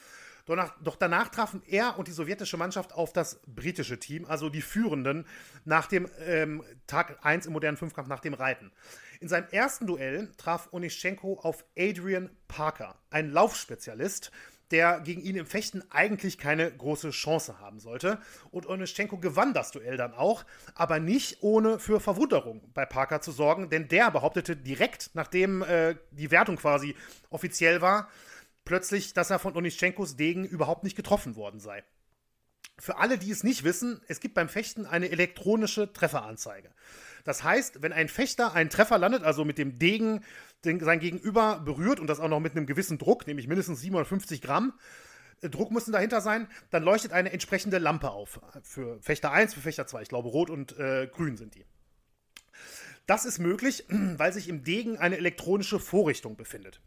[0.45, 4.62] Doch, doch danach trafen er und die sowjetische Mannschaft auf das britische Team, also die
[4.62, 5.27] Führenden,
[5.65, 8.71] nach dem ähm, Tag 1 im modernen Fünfkampf, nach dem Reiten.
[9.19, 14.32] In seinem ersten Duell traf Onischenko auf Adrian Parker, ein Laufspezialist,
[14.71, 18.19] der gegen ihn im Fechten eigentlich keine große Chance haben sollte.
[18.51, 23.31] Und Onischenko gewann das Duell dann auch, aber nicht ohne für Verwunderung bei Parker zu
[23.31, 26.95] sorgen, denn der behauptete direkt, nachdem äh, die Wertung quasi
[27.29, 28.10] offiziell war,
[28.65, 31.84] plötzlich, dass er von Onischenkos Degen überhaupt nicht getroffen worden sei.
[32.79, 36.71] Für alle, die es nicht wissen, es gibt beim Fechten eine elektronische Trefferanzeige.
[37.23, 40.23] Das heißt, wenn ein Fechter einen Treffer landet, also mit dem Degen
[40.65, 44.41] den, sein Gegenüber berührt und das auch noch mit einem gewissen Druck, nämlich mindestens 750
[44.41, 44.73] Gramm,
[45.41, 48.39] äh, Druck müssen dahinter sein, dann leuchtet eine entsprechende Lampe auf.
[48.63, 50.03] Für Fechter 1, für Fechter 2.
[50.03, 51.65] Ich glaube, rot und äh, grün sind die.
[53.07, 56.81] Das ist möglich, weil sich im Degen eine elektronische Vorrichtung befindet.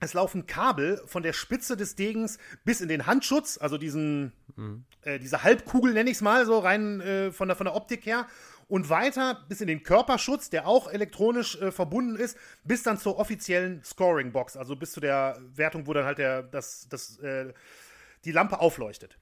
[0.00, 4.84] Es laufen Kabel von der Spitze des Degens bis in den Handschutz, also diesen, mhm.
[5.02, 8.04] äh, diese Halbkugel nenne ich es mal, so rein äh, von, der, von der Optik
[8.04, 8.26] her
[8.68, 13.18] und weiter bis in den Körperschutz, der auch elektronisch äh, verbunden ist, bis dann zur
[13.18, 17.52] offiziellen Scoring-Box, also bis zu der Wertung, wo dann halt der, das, das, äh,
[18.24, 19.18] die Lampe aufleuchtet.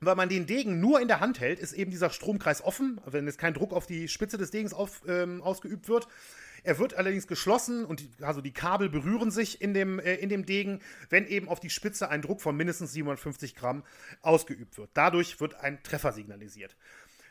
[0.00, 3.26] Weil man den Degen nur in der Hand hält, ist eben dieser Stromkreis offen, wenn
[3.26, 6.06] jetzt kein Druck auf die Spitze des Degens auf, ähm, ausgeübt wird.
[6.64, 10.28] Er wird allerdings geschlossen und die, also die Kabel berühren sich in dem, äh, in
[10.28, 13.84] dem Degen, wenn eben auf die Spitze ein Druck von mindestens 750 Gramm
[14.22, 14.90] ausgeübt wird.
[14.94, 16.76] Dadurch wird ein Treffer signalisiert.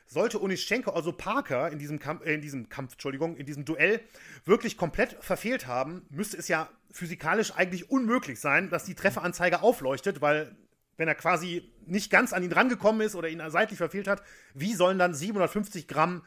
[0.09, 3.99] Sollte Onischenko, also Parker, in diesem Kampf, äh, in diesem Kampf, Entschuldigung, in diesem Duell
[4.45, 10.21] wirklich komplett verfehlt haben, müsste es ja physikalisch eigentlich unmöglich sein, dass die Trefferanzeige aufleuchtet,
[10.21, 10.55] weil
[10.95, 14.73] wenn er quasi nicht ganz an ihn rangekommen ist oder ihn seitlich verfehlt hat, wie
[14.73, 16.23] sollen dann 750 Gramm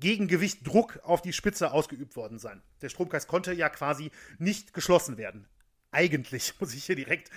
[0.00, 2.62] Gegengewicht Druck auf die Spitze ausgeübt worden sein?
[2.82, 5.46] Der Stromkreis konnte ja quasi nicht geschlossen werden.
[5.90, 7.30] Eigentlich muss ich hier direkt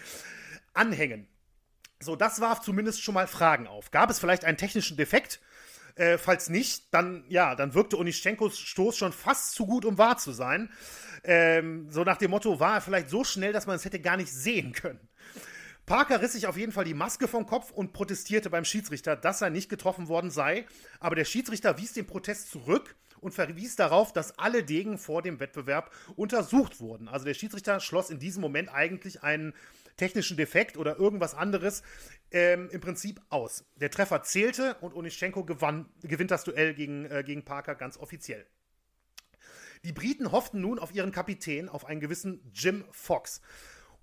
[0.73, 1.27] anhängen.
[1.99, 3.91] So, das warf zumindest schon mal Fragen auf.
[3.91, 5.39] Gab es vielleicht einen technischen Defekt?
[5.95, 10.17] Äh, falls nicht, dann ja, dann wirkte Onischenkos Stoß schon fast zu gut, um wahr
[10.17, 10.69] zu sein.
[11.23, 14.15] Ähm, so nach dem Motto, war er vielleicht so schnell, dass man es hätte gar
[14.15, 14.99] nicht sehen können.
[15.87, 19.41] Parker riss sich auf jeden Fall die Maske vom Kopf und protestierte beim Schiedsrichter, dass
[19.41, 20.65] er nicht getroffen worden sei.
[20.99, 25.39] Aber der Schiedsrichter wies den Protest zurück und verwies darauf, dass alle Degen vor dem
[25.39, 27.07] Wettbewerb untersucht wurden.
[27.07, 29.53] Also der Schiedsrichter schloss in diesem Moment eigentlich einen
[29.95, 31.83] technischen Defekt oder irgendwas anderes
[32.31, 33.63] ähm, im Prinzip aus.
[33.77, 38.45] Der Treffer zählte und Onischenko gewann, gewinnt das Duell gegen, äh, gegen Parker ganz offiziell.
[39.85, 43.39] Die Briten hofften nun auf ihren Kapitän, auf einen gewissen Jim Fox.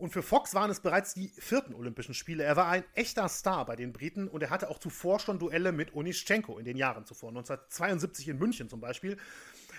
[0.05, 2.45] Und für Fox waren es bereits die vierten Olympischen Spiele.
[2.45, 5.73] Er war ein echter Star bei den Briten und er hatte auch zuvor schon Duelle
[5.73, 7.31] mit Onischenko in den Jahren zuvor.
[7.31, 9.17] 1972 in München zum Beispiel.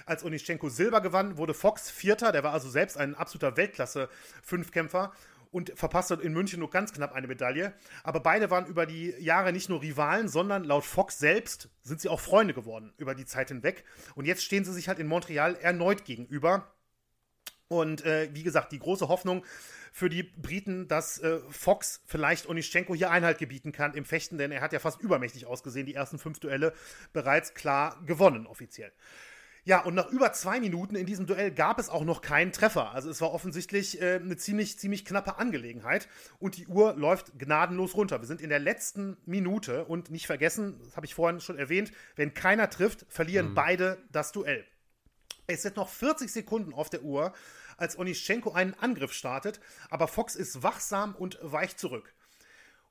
[0.08, 2.32] Als Onischenko Silber gewann, wurde Fox Vierter.
[2.32, 5.14] Der war also selbst ein absoluter Weltklasse-Fünfkämpfer
[5.52, 7.76] und verpasste in München nur ganz knapp eine Medaille.
[8.02, 12.10] Aber beide waren über die Jahre nicht nur Rivalen, sondern laut Fox selbst sind sie
[12.10, 13.84] auch Freunde geworden über die Zeit hinweg.
[14.16, 16.72] Und jetzt stehen sie sich halt in Montreal erneut gegenüber.
[17.68, 19.44] Und äh, wie gesagt, die große Hoffnung
[19.96, 24.52] für die Briten, dass äh, Fox vielleicht Onischenko hier Einhalt gebieten kann im Fechten, denn
[24.52, 26.74] er hat ja fast übermächtig ausgesehen, die ersten fünf Duelle
[27.14, 28.92] bereits klar gewonnen offiziell.
[29.64, 32.92] Ja, und nach über zwei Minuten in diesem Duell gab es auch noch keinen Treffer.
[32.92, 36.10] Also es war offensichtlich äh, eine ziemlich, ziemlich knappe Angelegenheit.
[36.40, 38.20] Und die Uhr läuft gnadenlos runter.
[38.20, 41.94] Wir sind in der letzten Minute und nicht vergessen, das habe ich vorhin schon erwähnt,
[42.18, 43.56] wenn keiner trifft, verlieren mhm.
[43.56, 44.66] beide das Duell.
[45.48, 47.32] Es sind noch 40 Sekunden auf der Uhr
[47.78, 49.60] als Onischenko einen Angriff startet,
[49.90, 52.14] aber Fox ist wachsam und weicht zurück.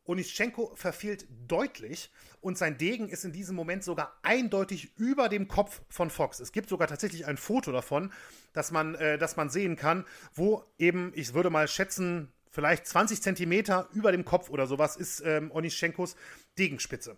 [0.06, 5.80] Onischenko verfehlt deutlich und sein Degen ist in diesem Moment sogar eindeutig über dem Kopf
[5.88, 6.40] von Fox.
[6.40, 8.12] Es gibt sogar tatsächlich ein Foto davon,
[8.52, 13.22] dass man, äh, dass man sehen kann, wo eben, ich würde mal schätzen, vielleicht 20
[13.22, 16.16] Zentimeter über dem Kopf oder sowas ist ähm, Onischenkos
[16.58, 17.16] Degenspitze.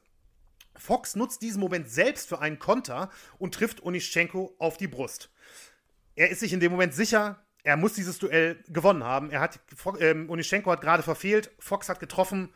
[0.76, 5.30] Fox nutzt diesen Moment selbst für einen Konter und trifft Onischenko auf die Brust.
[6.14, 9.32] Er ist sich in dem Moment sicher, er muss dieses Duell gewonnen haben.
[9.32, 9.58] Er hat,
[9.98, 12.54] ähm, Onischenko hat gerade verfehlt, Fox hat getroffen.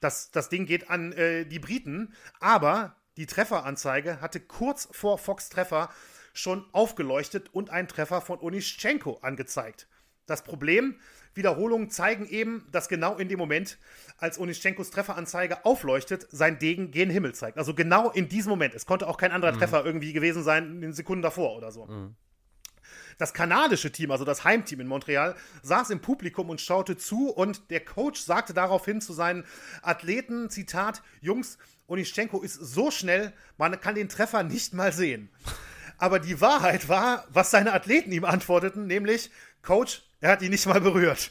[0.00, 5.50] Das, das Ding geht an äh, die Briten, aber die Trefferanzeige hatte kurz vor Fox
[5.50, 5.88] Treffer
[6.32, 9.86] schon aufgeleuchtet und einen Treffer von Onischenko angezeigt.
[10.26, 10.98] Das Problem,
[11.34, 13.78] Wiederholungen zeigen eben, dass genau in dem Moment,
[14.18, 17.56] als Onischenkos Trefferanzeige aufleuchtet, sein Degen gen Himmel zeigt.
[17.56, 18.74] Also genau in diesem Moment.
[18.74, 19.58] Es konnte auch kein anderer mhm.
[19.58, 21.86] Treffer irgendwie gewesen sein in den Sekunden davor oder so.
[21.86, 22.16] Mhm.
[23.18, 27.70] Das kanadische Team, also das Heimteam in Montreal, saß im Publikum und schaute zu und
[27.70, 29.44] der Coach sagte daraufhin zu seinen
[29.82, 35.28] Athleten, Zitat, Jungs, Onischenko ist so schnell, man kann den Treffer nicht mal sehen.
[35.98, 39.30] Aber die Wahrheit war, was seine Athleten ihm antworteten, nämlich,
[39.62, 41.30] Coach, er hat ihn nicht mal berührt.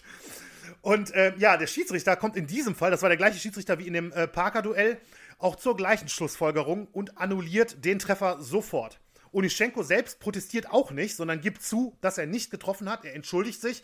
[0.82, 3.88] Und äh, ja, der Schiedsrichter kommt in diesem Fall, das war der gleiche Schiedsrichter wie
[3.88, 5.00] in dem äh, Parker-Duell,
[5.38, 9.00] auch zur gleichen Schlussfolgerung und annulliert den Treffer sofort.
[9.34, 13.04] Onischenko selbst protestiert auch nicht, sondern gibt zu, dass er nicht getroffen hat.
[13.06, 13.84] Er entschuldigt sich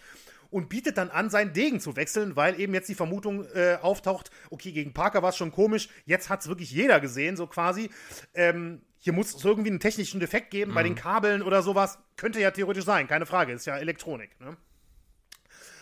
[0.52, 4.32] und bietet dann an, seinen Degen zu wechseln, weil eben jetzt die Vermutung äh, auftaucht,
[4.50, 7.90] okay, gegen Parker war es schon komisch, jetzt hat es wirklich jeder gesehen, so quasi.
[8.34, 10.76] Ähm, hier muss es irgendwie einen technischen Defekt geben mhm.
[10.76, 12.00] bei den Kabeln oder sowas.
[12.18, 14.40] Könnte ja theoretisch sein, keine Frage, ist ja Elektronik.
[14.42, 14.58] Ne?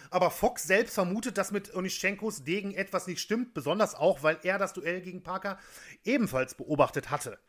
[0.10, 4.58] Aber Fox selbst vermutet, dass mit Onischenkos Degen etwas nicht stimmt, besonders auch, weil er
[4.58, 5.58] das Duell gegen Parker
[6.04, 7.40] ebenfalls beobachtet hatte.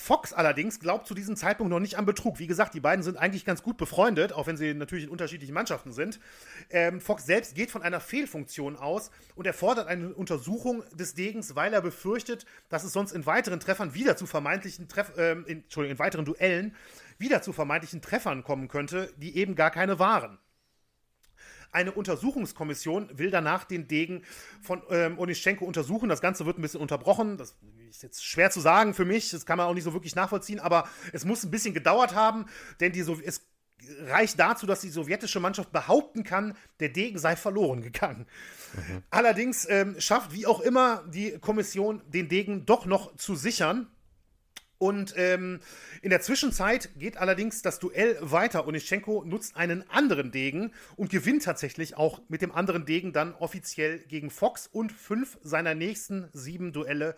[0.00, 2.38] Fox allerdings glaubt zu diesem Zeitpunkt noch nicht an Betrug.
[2.38, 5.52] Wie gesagt, die beiden sind eigentlich ganz gut befreundet, auch wenn sie natürlich in unterschiedlichen
[5.52, 6.18] Mannschaften sind.
[6.70, 11.54] Ähm, Fox selbst geht von einer Fehlfunktion aus und er fordert eine Untersuchung des Degens,
[11.54, 15.64] weil er befürchtet, dass es sonst in weiteren Treffern wieder zu vermeintlichen Treff äh, in,
[15.64, 16.74] Entschuldigung, in weiteren Duellen
[17.18, 20.38] wieder zu vermeintlichen Treffern kommen könnte, die eben gar keine waren.
[21.72, 24.22] Eine Untersuchungskommission will danach den Degen
[24.62, 26.08] von ähm, Onischenko untersuchen.
[26.08, 27.36] Das Ganze wird ein bisschen unterbrochen.
[27.36, 27.54] Das
[27.90, 29.30] ist jetzt schwer zu sagen für mich.
[29.30, 30.60] Das kann man auch nicht so wirklich nachvollziehen.
[30.60, 32.46] Aber es muss ein bisschen gedauert haben,
[32.80, 33.42] denn die so es
[34.06, 38.26] reicht dazu, dass die sowjetische Mannschaft behaupten kann, der Degen sei verloren gegangen.
[38.74, 39.02] Mhm.
[39.10, 43.88] Allerdings ähm, schafft wie auch immer die Kommission den Degen doch noch zu sichern.
[44.78, 45.60] Und ähm,
[46.00, 48.66] in der Zwischenzeit geht allerdings das Duell weiter.
[48.66, 53.98] Onischenko nutzt einen anderen Degen und gewinnt tatsächlich auch mit dem anderen Degen dann offiziell
[53.98, 57.14] gegen Fox und fünf seiner nächsten sieben Duelle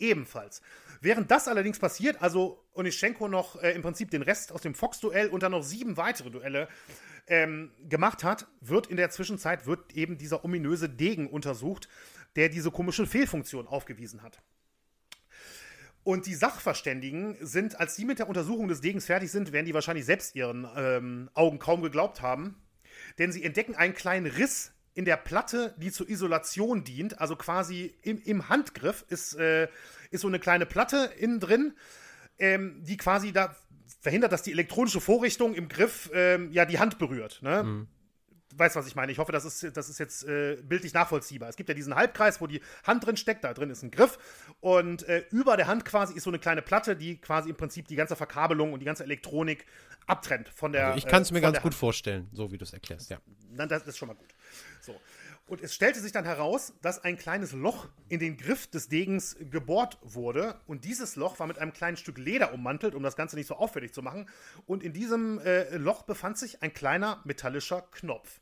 [0.00, 0.62] ebenfalls.
[1.00, 5.28] Während das allerdings passiert, also Onischenko noch äh, im Prinzip den Rest aus dem Fox-Duell
[5.28, 6.68] und dann noch sieben weitere Duelle
[7.26, 11.88] ähm, gemacht hat, wird in der Zwischenzeit wird eben dieser ominöse Degen untersucht,
[12.36, 14.42] der diese komische Fehlfunktion aufgewiesen hat.
[16.02, 19.74] Und die Sachverständigen sind, als die mit der Untersuchung des Degens fertig sind, werden die
[19.74, 22.56] wahrscheinlich selbst ihren ähm, Augen kaum geglaubt haben.
[23.18, 27.20] Denn sie entdecken einen kleinen Riss in der Platte, die zur Isolation dient.
[27.20, 29.68] Also quasi im, im Handgriff ist, äh,
[30.10, 31.74] ist so eine kleine Platte innen drin,
[32.38, 33.54] ähm, die quasi da
[34.00, 37.40] verhindert, dass die elektronische Vorrichtung im Griff ähm, ja die Hand berührt.
[37.42, 37.62] Ne?
[37.62, 37.88] Mhm
[38.56, 39.12] weißt, was ich meine.
[39.12, 41.48] Ich hoffe, das ist, das ist jetzt äh, bildlich nachvollziehbar.
[41.48, 43.44] Es gibt ja diesen Halbkreis, wo die Hand drin steckt.
[43.44, 44.18] Da drin ist ein Griff.
[44.60, 47.88] Und äh, über der Hand quasi ist so eine kleine Platte, die quasi im Prinzip
[47.88, 49.66] die ganze Verkabelung und die ganze Elektronik
[50.06, 50.88] abtrennt von der.
[50.88, 53.18] Also ich kann es mir äh, ganz gut vorstellen, so wie du es erklärst, ja.
[53.52, 54.28] Dann, das ist schon mal gut.
[54.80, 55.00] So.
[55.46, 59.36] Und es stellte sich dann heraus, dass ein kleines Loch in den Griff des Degens
[59.50, 60.60] gebohrt wurde.
[60.68, 63.56] Und dieses Loch war mit einem kleinen Stück Leder ummantelt, um das Ganze nicht so
[63.56, 64.28] auffällig zu machen.
[64.66, 68.40] Und in diesem äh, Loch befand sich ein kleiner metallischer Knopf.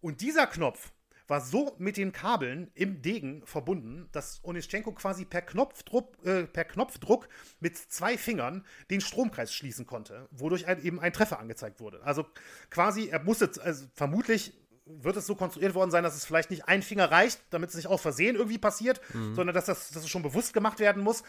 [0.00, 0.92] Und dieser Knopf
[1.28, 6.64] war so mit den Kabeln im Degen verbunden, dass Onischenko quasi per Knopfdruck, äh, per
[6.64, 7.28] Knopfdruck
[7.60, 12.02] mit zwei Fingern den Stromkreis schließen konnte, wodurch ein, eben ein Treffer angezeigt wurde.
[12.02, 12.26] Also
[12.70, 14.54] quasi, er musste, also vermutlich
[14.88, 17.76] wird es so konstruiert worden sein, dass es vielleicht nicht ein Finger reicht, damit es
[17.76, 19.34] nicht aus Versehen irgendwie passiert, mhm.
[19.34, 21.22] sondern dass das dass es schon bewusst gemacht werden muss.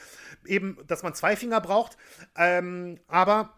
[0.45, 1.98] Eben, dass man zwei Finger braucht.
[2.36, 3.54] Ähm, aber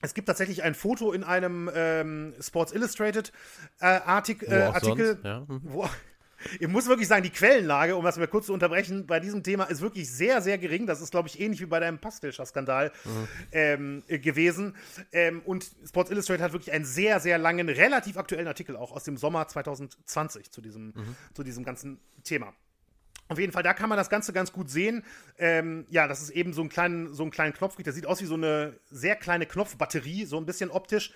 [0.00, 3.32] es gibt tatsächlich ein Foto in einem ähm, Sports Illustrated
[3.80, 5.40] äh, Artik, äh, Artikel, ja.
[5.40, 5.60] mhm.
[5.62, 5.88] wo,
[6.60, 9.64] ich muss wirklich sagen, die Quellenlage, um das mal kurz zu unterbrechen, bei diesem Thema
[9.64, 10.86] ist wirklich sehr, sehr gering.
[10.86, 13.28] Das ist, glaube ich, ähnlich wie bei deinem Pastelcher-Skandal mhm.
[13.52, 14.74] ähm, gewesen.
[15.12, 19.04] Ähm, und Sports Illustrated hat wirklich einen sehr, sehr langen, relativ aktuellen Artikel auch aus
[19.04, 21.16] dem Sommer 2020 zu diesem, mhm.
[21.34, 22.52] zu diesem ganzen Thema.
[23.32, 25.02] Auf jeden Fall, da kann man das Ganze ganz gut sehen.
[25.38, 28.20] Ähm, ja, das ist eben so ein kleinen, so ein kleinen Knopf Der sieht aus
[28.20, 31.14] wie so eine sehr kleine Knopfbatterie, so ein bisschen optisch.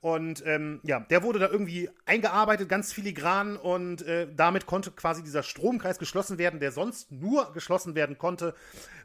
[0.00, 3.56] Und ähm, ja, der wurde da irgendwie eingearbeitet, ganz filigran.
[3.56, 8.54] Und äh, damit konnte quasi dieser Stromkreis geschlossen werden, der sonst nur geschlossen werden konnte,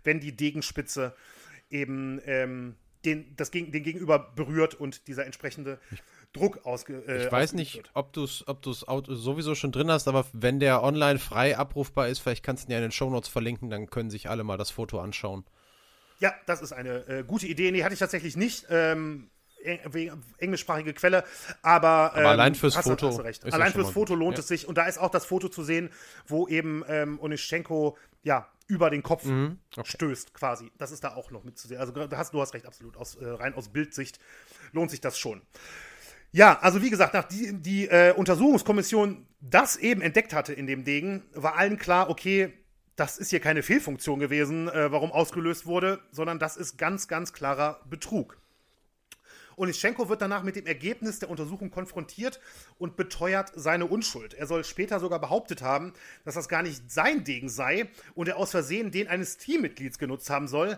[0.04, 1.16] wenn die Degenspitze
[1.70, 5.80] eben ähm, den, das, den Gegenüber berührt und dieser entsprechende.
[5.92, 7.04] Ich Druck ausge.
[7.08, 7.92] Äh, ich weiß nicht, wird.
[7.94, 12.20] ob du es ob sowieso schon drin hast, aber wenn der online frei abrufbar ist,
[12.20, 14.70] vielleicht kannst du ihn ja in den Shownotes verlinken, dann können sich alle mal das
[14.70, 15.46] Foto anschauen.
[16.20, 17.72] Ja, das ist eine äh, gute Idee.
[17.72, 18.68] Nee, hatte ich tatsächlich nicht.
[18.70, 19.30] Ähm,
[20.38, 21.26] englischsprachige Quelle,
[21.62, 23.10] aber, ähm, aber allein fürs hast, Foto.
[23.10, 23.54] Hast recht.
[23.54, 24.40] Allein fürs Foto lohnt ja.
[24.40, 24.68] es sich.
[24.68, 25.90] Und da ist auch das Foto zu sehen,
[26.28, 29.60] wo eben ähm, Onischenko ja über den Kopf mhm.
[29.76, 29.90] okay.
[29.90, 30.72] stößt, quasi.
[30.78, 31.80] Das ist da auch noch mitzusehen.
[31.80, 32.96] Also du hast, du hast recht, absolut.
[32.96, 34.20] Aus, äh, rein aus Bildsicht
[34.72, 35.42] lohnt sich das schon.
[36.32, 40.84] Ja, also wie gesagt, nach die, die äh, Untersuchungskommission das eben entdeckt hatte in dem
[40.84, 42.54] Degen, war allen klar, okay,
[42.96, 47.34] das ist hier keine Fehlfunktion gewesen, äh, warum ausgelöst wurde, sondern das ist ganz, ganz
[47.34, 48.38] klarer Betrug.
[49.56, 52.40] Onischenko wird danach mit dem Ergebnis der Untersuchung konfrontiert
[52.78, 54.34] und beteuert seine Unschuld.
[54.34, 58.38] Er soll später sogar behauptet haben, dass das gar nicht sein Degen sei und er
[58.38, 60.78] aus Versehen den eines Teammitglieds genutzt haben soll.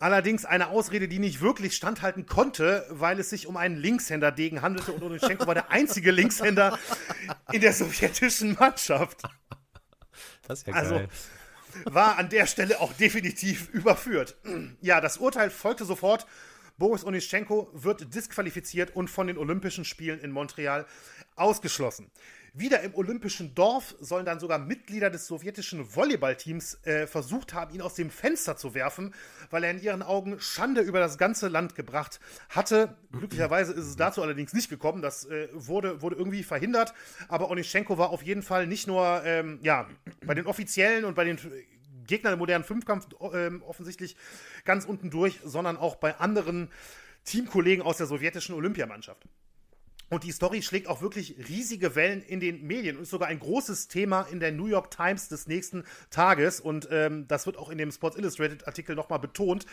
[0.00, 4.92] Allerdings eine Ausrede, die nicht wirklich standhalten konnte, weil es sich um einen Linkshänder-Degen handelte
[4.92, 6.78] und Onischenko war der einzige Linkshänder
[7.52, 9.22] in der sowjetischen Mannschaft.
[10.48, 11.08] Das ist ja also, geil.
[11.84, 14.38] War an der Stelle auch definitiv überführt.
[14.80, 16.26] Ja, das Urteil folgte sofort.
[16.78, 20.86] Boris Onischenko wird disqualifiziert und von den Olympischen Spielen in Montreal
[21.36, 22.10] ausgeschlossen.
[22.54, 27.80] Wieder im olympischen Dorf sollen dann sogar Mitglieder des sowjetischen Volleyballteams äh, versucht haben, ihn
[27.80, 29.14] aus dem Fenster zu werfen,
[29.50, 32.96] weil er in ihren Augen Schande über das ganze Land gebracht hatte.
[33.12, 35.02] Glücklicherweise ist es dazu allerdings nicht gekommen.
[35.02, 36.94] Das äh, wurde, wurde irgendwie verhindert.
[37.28, 39.88] Aber Onischenko war auf jeden Fall nicht nur ähm, ja,
[40.26, 41.38] bei den Offiziellen und bei den
[42.06, 44.16] Gegnern im modernen Fünfkampf äh, offensichtlich
[44.64, 46.70] ganz unten durch, sondern auch bei anderen
[47.24, 49.24] Teamkollegen aus der sowjetischen Olympiamannschaft.
[50.10, 53.38] Und die Story schlägt auch wirklich riesige Wellen in den Medien und ist sogar ein
[53.38, 56.60] großes Thema in der New York Times des nächsten Tages.
[56.60, 59.66] Und ähm, das wird auch in dem Sports Illustrated Artikel nochmal betont.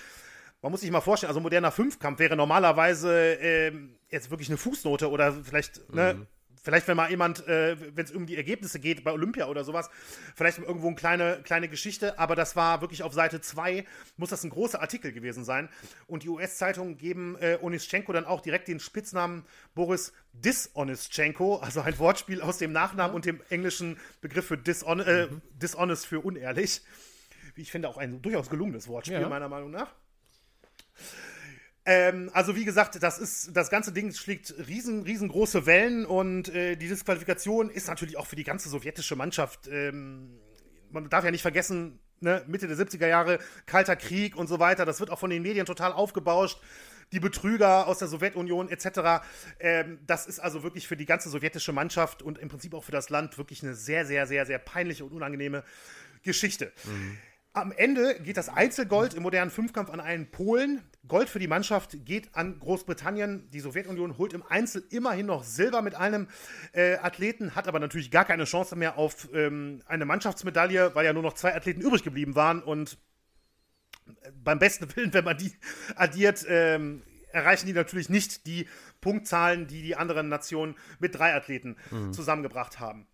[0.61, 5.09] Man muss sich mal vorstellen, also moderner Fünfkampf wäre normalerweise ähm, jetzt wirklich eine Fußnote
[5.09, 6.27] oder vielleicht ne, mhm.
[6.67, 9.89] Vielleicht, wenn mal jemand, äh, wenn es um die Ergebnisse geht bei Olympia oder sowas,
[10.35, 13.85] vielleicht irgendwo eine kleine, kleine Geschichte, aber das war wirklich auf Seite 2,
[14.17, 15.69] muss das ein großer Artikel gewesen sein.
[16.07, 21.97] Und die US-Zeitungen geben äh, Onischenko dann auch direkt den Spitznamen Boris Dishonestchenko, also ein
[21.99, 25.41] Wortspiel aus dem Nachnamen und dem englischen Begriff für dishon äh, mhm.
[25.53, 26.81] dishonest für unehrlich.
[27.55, 29.29] Wie ich finde, auch ein durchaus gelungenes Wortspiel, ja.
[29.29, 29.95] meiner Meinung nach.
[31.87, 36.75] Ähm, also wie gesagt, das ist das ganze Ding schlägt riesen, riesengroße Wellen und äh,
[36.75, 39.67] die Disqualifikation ist natürlich auch für die ganze sowjetische Mannschaft.
[39.71, 40.37] Ähm,
[40.91, 44.83] man darf ja nicht vergessen, ne, Mitte der 70er Jahre, Kalter Krieg und so weiter.
[44.83, 46.59] Das wird auch von den Medien total aufgebauscht.
[47.13, 49.25] Die Betrüger aus der Sowjetunion etc.
[49.61, 52.91] Ähm, das ist also wirklich für die ganze sowjetische Mannschaft und im Prinzip auch für
[52.91, 55.63] das Land wirklich eine sehr, sehr, sehr, sehr peinliche und unangenehme
[56.21, 56.73] Geschichte.
[56.83, 57.17] Mhm.
[57.57, 60.83] Am Ende geht das Einzelgold im modernen Fünfkampf an einen Polen.
[61.07, 63.49] Gold für die Mannschaft geht an Großbritannien.
[63.49, 66.27] Die Sowjetunion holt im Einzel immerhin noch Silber mit einem
[66.73, 71.13] äh, Athleten, hat aber natürlich gar keine Chance mehr auf ähm, eine Mannschaftsmedaille, weil ja
[71.13, 72.61] nur noch zwei Athleten übrig geblieben waren.
[72.61, 72.99] Und
[74.05, 75.51] äh, beim besten Willen, wenn man die
[75.95, 77.01] addiert, ähm,
[77.31, 78.67] erreichen die natürlich nicht die
[79.01, 82.13] Punktzahlen, die die anderen Nationen mit drei Athleten mhm.
[82.13, 83.07] zusammengebracht haben.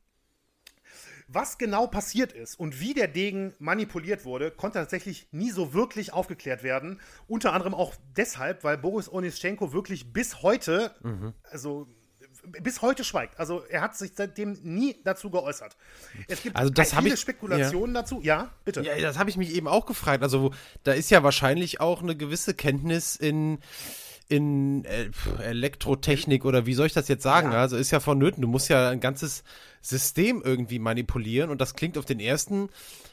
[1.28, 6.14] Was genau passiert ist und wie der Degen manipuliert wurde, konnte tatsächlich nie so wirklich
[6.14, 7.00] aufgeklärt werden.
[7.28, 11.34] Unter anderem auch deshalb, weil Boris Onischenko wirklich bis heute, mhm.
[11.44, 11.88] also
[12.62, 13.40] bis heute schweigt.
[13.40, 15.78] Also er hat sich seitdem nie dazu geäußert.
[16.28, 18.02] Es gibt also das viele ich, Spekulationen ja.
[18.02, 18.20] dazu.
[18.22, 18.82] Ja, bitte.
[18.82, 20.24] Ja, das habe ich mich eben auch gefragt.
[20.24, 20.52] Also
[20.84, 23.60] da ist ja wahrscheinlich auch eine gewisse Kenntnis in
[24.30, 25.10] in äh,
[25.44, 27.52] Elektrotechnik oder wie soll ich das jetzt sagen?
[27.52, 27.60] Ja.
[27.60, 28.42] Also ist ja vonnöten.
[28.42, 29.44] Du musst ja ein ganzes
[29.86, 32.70] System irgendwie manipulieren und das klingt auf den ersten,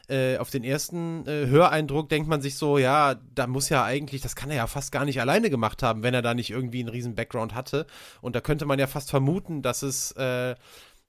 [0.09, 4.23] äh, auf den ersten äh, Höreindruck denkt man sich so, ja, da muss ja eigentlich,
[4.23, 6.81] das kann er ja fast gar nicht alleine gemacht haben, wenn er da nicht irgendwie
[6.81, 7.87] einen riesen Background hatte.
[8.21, 10.55] Und da könnte man ja fast vermuten, dass es äh,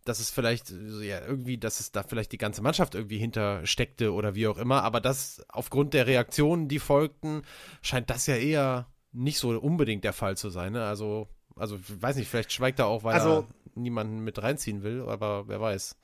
[0.04, 4.34] dass es vielleicht ja irgendwie, dass es da vielleicht die ganze Mannschaft irgendwie hintersteckte oder
[4.34, 7.44] wie auch immer, aber das aufgrund der Reaktionen, die folgten,
[7.82, 10.74] scheint das ja eher nicht so unbedingt der Fall zu sein.
[10.74, 10.84] Ne?
[10.84, 15.02] Also, also weiß nicht, vielleicht schweigt er auch, weil also, er niemanden mit reinziehen will,
[15.08, 15.96] aber wer weiß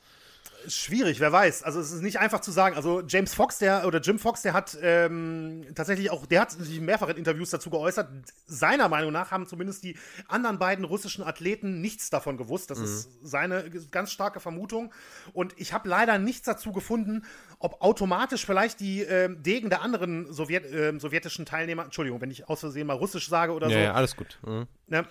[0.67, 1.63] schwierig, wer weiß.
[1.63, 2.75] Also es ist nicht einfach zu sagen.
[2.75, 6.79] Also James Fox, der oder Jim Fox, der hat ähm, tatsächlich auch, der hat sich
[6.81, 8.09] mehrfach in Interviews dazu geäußert.
[8.45, 12.69] Seiner Meinung nach haben zumindest die anderen beiden russischen Athleten nichts davon gewusst.
[12.71, 12.85] Das mhm.
[12.85, 14.93] ist seine ganz starke Vermutung.
[15.33, 17.23] Und ich habe leider nichts dazu gefunden,
[17.59, 22.49] ob automatisch vielleicht die äh, Degen der anderen Sowjet, äh, sowjetischen Teilnehmer, Entschuldigung, wenn ich
[22.49, 23.79] aus Versehen mal Russisch sage oder ja, so.
[23.79, 24.39] Ja, alles gut.
[24.45, 24.67] Mhm.
[24.87, 25.05] Ne,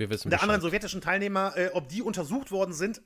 [0.00, 0.42] wir wissen der Bescheid.
[0.42, 3.00] anderen sowjetischen Teilnehmer, äh, ob die untersucht worden sind,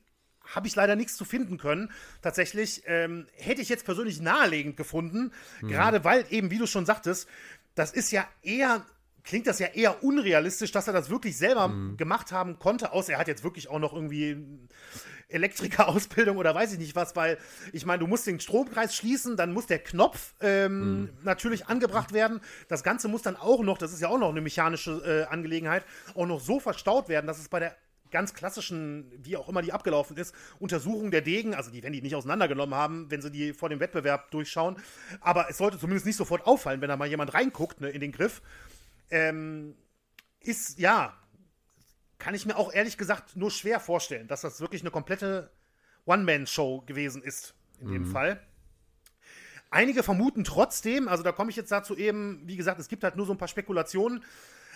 [0.47, 1.91] habe ich leider nichts zu finden können.
[2.23, 5.69] Tatsächlich ähm, hätte ich jetzt persönlich nahelegend gefunden, mhm.
[5.69, 7.29] gerade weil eben, wie du schon sagtest,
[7.75, 8.85] das ist ja eher
[9.25, 11.97] klingt das ja eher unrealistisch, dass er das wirklich selber mhm.
[11.97, 14.37] gemacht haben konnte, außer er hat jetzt wirklich auch noch irgendwie
[15.29, 17.39] Elektrikerausbildung oder weiß ich nicht was, weil
[17.73, 21.09] ich meine, du musst den Stromkreis schließen, dann muss der Knopf ähm, mhm.
[21.23, 22.41] natürlich angebracht werden.
[22.69, 25.85] Das Ganze muss dann auch noch, das ist ja auch noch eine mechanische äh, Angelegenheit,
[26.15, 27.77] auch noch so verstaut werden, dass es bei der
[28.11, 32.01] ganz klassischen, wie auch immer die abgelaufen ist, Untersuchung der Degen, also die werden die
[32.01, 34.77] nicht auseinandergenommen haben, wenn sie die vor dem Wettbewerb durchschauen.
[35.21, 38.13] Aber es sollte zumindest nicht sofort auffallen, wenn da mal jemand reinguckt ne, in den
[38.13, 38.41] Griff.
[39.15, 39.77] Ähm,
[40.41, 41.15] ist, ja,
[42.19, 45.51] kann ich mir auch ehrlich gesagt nur schwer vorstellen, dass das wirklich eine komplette
[46.05, 48.13] One-Man-Show gewesen ist, in dem mhm.
[48.13, 48.47] Fall.
[49.71, 53.17] Einige vermuten trotzdem, also da komme ich jetzt dazu eben, wie gesagt, es gibt halt
[53.17, 54.25] nur so ein paar Spekulationen,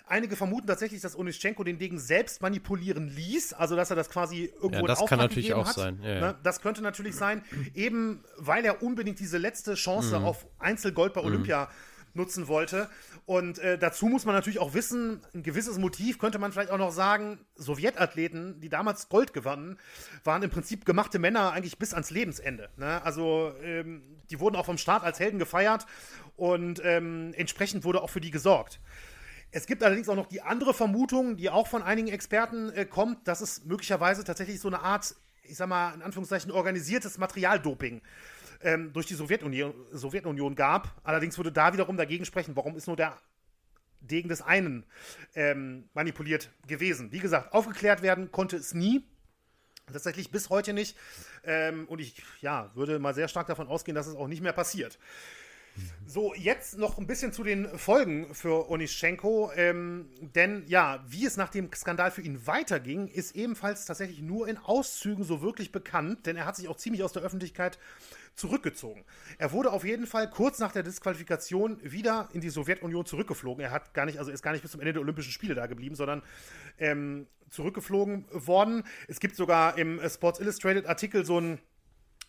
[0.09, 4.51] Einige vermuten tatsächlich, dass Onischenko den Degen selbst manipulieren ließ, also dass er das quasi
[4.55, 5.75] irgendwo ja, das kann natürlich auch hat.
[5.75, 6.01] sein.
[6.03, 6.33] Ja, ja.
[6.43, 7.43] Das könnte natürlich sein,
[7.75, 10.25] eben weil er unbedingt diese letzte Chance mhm.
[10.25, 11.27] auf Einzelgold bei mhm.
[11.27, 11.69] Olympia mhm.
[12.19, 12.91] Nutzen wollte.
[13.25, 16.79] Und äh, dazu muss man natürlich auch wissen, ein gewisses Motiv könnte man vielleicht auch
[16.79, 19.79] noch sagen, Sowjetathleten, die damals Gold gewannen,
[20.25, 22.69] waren im Prinzip gemachte Männer eigentlich bis ans Lebensende.
[22.77, 23.03] Ne?
[23.03, 25.87] Also ähm, die wurden auch vom Staat als Helden gefeiert
[26.37, 28.81] und ähm, entsprechend wurde auch für die gesorgt.
[29.51, 33.27] Es gibt allerdings auch noch die andere Vermutung, die auch von einigen Experten äh, kommt,
[33.27, 38.03] dass es möglicherweise tatsächlich so eine Art, ich sag mal, in Anführungszeichen organisiertes Materialdoping
[38.61, 41.01] ähm, durch die Sowjetunion, Sowjetunion gab.
[41.05, 43.17] Allerdings würde da wiederum dagegen sprechen, warum ist nur der
[44.01, 44.85] Degen des einen
[45.35, 47.13] ähm, manipuliert gewesen.
[47.13, 49.05] Wie gesagt, aufgeklärt werden konnte es nie.
[49.93, 50.97] Tatsächlich bis heute nicht.
[51.45, 54.53] Ähm, und ich ja, würde mal sehr stark davon ausgehen, dass es auch nicht mehr
[54.53, 54.99] passiert.
[56.07, 59.53] So, jetzt noch ein bisschen zu den Folgen für Onischenko.
[59.55, 64.49] Ähm, denn ja, wie es nach dem Skandal für ihn weiterging, ist ebenfalls tatsächlich nur
[64.49, 67.79] in Auszügen so wirklich bekannt, denn er hat sich auch ziemlich aus der Öffentlichkeit
[68.39, 69.05] zurückgezogen.
[69.39, 73.63] Er wurde auf jeden Fall kurz nach der Disqualifikation wieder in die Sowjetunion zurückgeflogen.
[73.63, 75.67] Er hat gar nicht, also ist gar nicht bis zum Ende der Olympischen Spiele da
[75.67, 76.23] geblieben, sondern
[76.79, 78.85] ähm, zurückgeflogen worden.
[79.09, 81.59] Es gibt sogar im Sports Illustrated Artikel so ein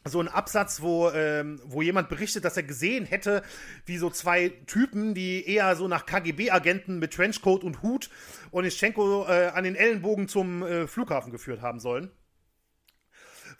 [0.06, 3.44] so ein Absatz, wo, ähm, wo jemand berichtet, dass er gesehen hätte,
[3.86, 8.10] wie so zwei Typen, die eher so nach KGB-Agenten mit Trenchcoat und Hut
[8.52, 12.12] Onischenko äh, an den Ellenbogen zum äh, Flughafen geführt haben sollen.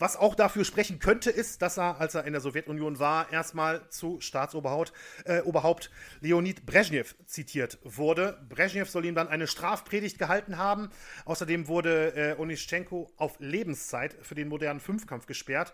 [0.02, 3.90] Was auch dafür sprechen könnte, ist, dass er, als er in der Sowjetunion war, erstmal
[3.90, 4.94] zu Staatsoberhaupt
[5.26, 5.92] äh, Oberhaupt
[6.22, 8.40] Leonid Brezhnev zitiert wurde.
[8.48, 10.90] Brezhnev soll ihm dann eine Strafpredigt gehalten haben.
[11.26, 15.74] Außerdem wurde äh, Onischenko auf Lebenszeit für den modernen Fünfkampf gesperrt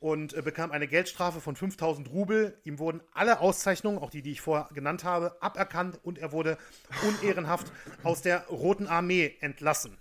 [0.00, 2.58] und äh, bekam eine Geldstrafe von 5000 Rubel.
[2.64, 6.58] Ihm wurden alle Auszeichnungen, auch die, die ich vorher genannt habe, aberkannt und er wurde
[7.06, 7.70] unehrenhaft
[8.02, 9.96] aus der Roten Armee entlassen.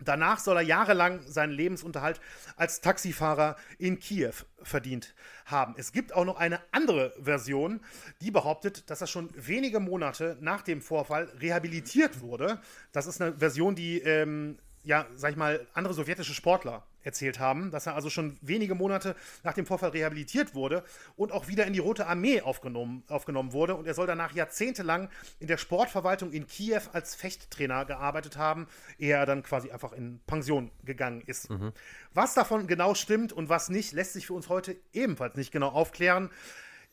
[0.00, 2.20] Danach soll er jahrelang seinen Lebensunterhalt
[2.56, 4.32] als Taxifahrer in Kiew
[4.62, 5.14] verdient
[5.46, 5.74] haben.
[5.76, 7.80] Es gibt auch noch eine andere Version,
[8.20, 12.60] die behauptet, dass er schon wenige Monate nach dem Vorfall rehabilitiert wurde.
[12.92, 17.70] Das ist eine Version, die, ähm, ja, sag ich mal, andere sowjetische Sportler erzählt haben,
[17.70, 20.82] dass er also schon wenige Monate nach dem Vorfall rehabilitiert wurde
[21.16, 23.76] und auch wieder in die Rote Armee aufgenommen, aufgenommen wurde.
[23.76, 28.66] Und er soll danach jahrzehntelang in der Sportverwaltung in Kiew als Fechttrainer gearbeitet haben,
[28.98, 31.50] ehe er dann quasi einfach in Pension gegangen ist.
[31.50, 31.72] Mhm.
[32.12, 35.68] Was davon genau stimmt und was nicht, lässt sich für uns heute ebenfalls nicht genau
[35.68, 36.30] aufklären.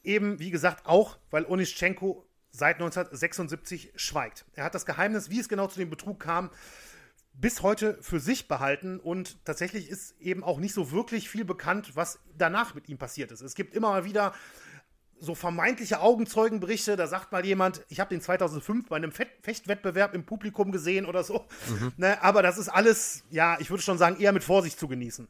[0.03, 4.45] Eben, wie gesagt, auch, weil Onischenko seit 1976 schweigt.
[4.53, 6.49] Er hat das Geheimnis, wie es genau zu dem Betrug kam,
[7.33, 11.95] bis heute für sich behalten und tatsächlich ist eben auch nicht so wirklich viel bekannt,
[11.95, 13.41] was danach mit ihm passiert ist.
[13.41, 14.33] Es gibt immer mal wieder
[15.19, 20.25] so vermeintliche Augenzeugenberichte, da sagt mal jemand, ich habe den 2005 bei einem Fechtwettbewerb im
[20.25, 21.47] Publikum gesehen oder so.
[21.69, 21.93] Mhm.
[21.97, 25.27] Ne, aber das ist alles, ja, ich würde schon sagen, eher mit Vorsicht zu genießen.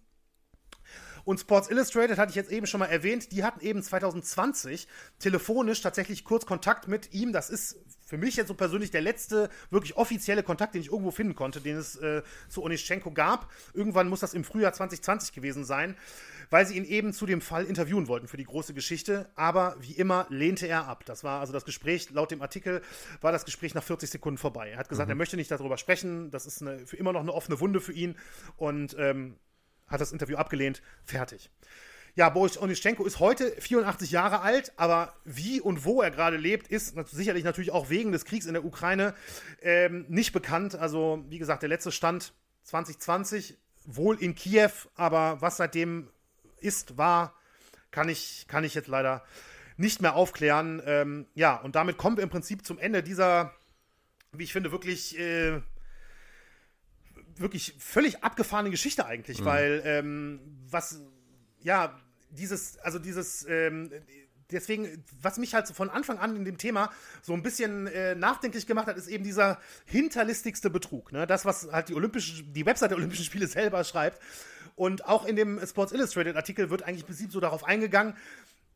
[1.23, 4.87] Und Sports Illustrated hatte ich jetzt eben schon mal erwähnt, die hatten eben 2020
[5.19, 7.33] telefonisch tatsächlich kurz Kontakt mit ihm.
[7.33, 7.77] Das ist
[8.11, 11.61] für mich jetzt so persönlich der letzte wirklich offizielle Kontakt, den ich irgendwo finden konnte,
[11.61, 13.49] den es äh, zu Onischenko gab.
[13.73, 15.95] Irgendwann muss das im Frühjahr 2020 gewesen sein,
[16.49, 19.29] weil sie ihn eben zu dem Fall interviewen wollten für die große Geschichte.
[19.35, 21.05] Aber wie immer lehnte er ab.
[21.05, 22.81] Das war also das Gespräch, laut dem Artikel
[23.21, 24.71] war das Gespräch nach 40 Sekunden vorbei.
[24.71, 25.13] Er hat gesagt, mhm.
[25.13, 26.31] er möchte nicht darüber sprechen.
[26.31, 28.17] Das ist eine, für immer noch eine offene Wunde für ihn.
[28.57, 29.37] Und ähm,
[29.91, 30.81] hat das Interview abgelehnt.
[31.03, 31.49] Fertig.
[32.15, 36.67] Ja, Boris Onischenko ist heute 84 Jahre alt, aber wie und wo er gerade lebt,
[36.67, 39.13] ist sicherlich natürlich auch wegen des Kriegs in der Ukraine
[39.61, 40.75] ähm, nicht bekannt.
[40.75, 42.33] Also, wie gesagt, der letzte Stand
[42.63, 46.09] 2020, wohl in Kiew, aber was seitdem
[46.59, 47.33] ist, war,
[47.91, 49.23] kann ich, kann ich jetzt leider
[49.77, 50.81] nicht mehr aufklären.
[50.85, 53.53] Ähm, ja, und damit kommen wir im Prinzip zum Ende dieser,
[54.33, 55.17] wie ich finde, wirklich.
[55.17, 55.61] Äh,
[57.41, 59.45] wirklich völlig abgefahrene Geschichte eigentlich, mhm.
[59.45, 60.39] weil ähm,
[60.69, 61.01] was
[61.61, 63.91] ja, dieses, also dieses, ähm,
[64.51, 68.15] deswegen, was mich halt so von Anfang an in dem Thema so ein bisschen äh,
[68.15, 71.11] nachdenklich gemacht hat, ist eben dieser hinterlistigste Betrug.
[71.11, 71.27] Ne?
[71.27, 74.21] Das, was halt die Olympische, die Website der Olympischen Spiele selber schreibt.
[74.75, 78.15] Und auch in dem Sports Illustrated Artikel wird eigentlich im Prinzip so darauf eingegangen,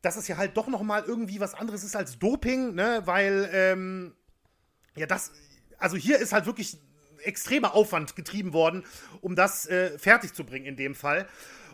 [0.02, 3.02] dass es ja halt doch noch mal irgendwie was anderes ist als Doping, ne?
[3.06, 4.14] Weil ähm,
[4.94, 5.32] ja das,
[5.78, 6.78] also hier ist halt wirklich
[7.26, 8.84] extremer Aufwand getrieben worden,
[9.20, 11.26] um das äh, fertig zu bringen in dem Fall.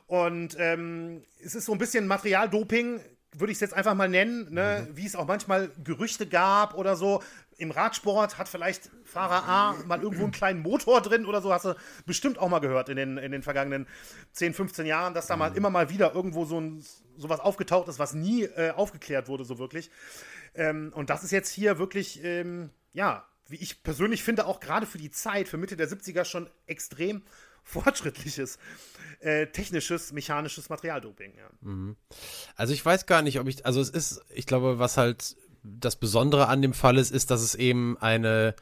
[0.06, 3.00] Und ähm, es ist so ein bisschen Materialdoping,
[3.34, 4.86] würde ich es jetzt einfach mal nennen, ne?
[4.88, 4.96] mhm.
[4.96, 7.22] wie es auch manchmal Gerüchte gab oder so.
[7.56, 11.64] Im Radsport hat vielleicht Fahrer A mal irgendwo einen kleinen Motor drin oder so, hast
[11.64, 11.74] du
[12.06, 13.86] bestimmt auch mal gehört in den, in den vergangenen
[14.32, 15.56] 10, 15 Jahren, dass da mal mhm.
[15.56, 16.84] immer mal wieder irgendwo so ein,
[17.16, 19.90] sowas aufgetaucht ist, was nie äh, aufgeklärt wurde, so wirklich.
[20.54, 24.86] Ähm, und das ist jetzt hier wirklich, ähm, ja, wie ich persönlich finde, auch gerade
[24.86, 27.22] für die Zeit, für Mitte der 70er schon extrem
[27.62, 28.58] fortschrittliches
[29.20, 31.32] äh, technisches, mechanisches Materialdoping.
[31.36, 31.48] Ja.
[31.60, 31.96] Mhm.
[32.56, 35.94] Also ich weiß gar nicht, ob ich, also es ist, ich glaube, was halt das
[35.94, 38.56] Besondere an dem Fall ist, ist, dass es eben eine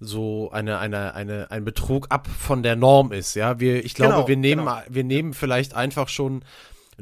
[0.00, 3.60] so eine, eine, eine, ein Betrug ab von der Norm ist, ja.
[3.60, 4.82] Wir, ich glaube, genau, wir nehmen, genau.
[4.88, 6.44] wir nehmen vielleicht einfach schon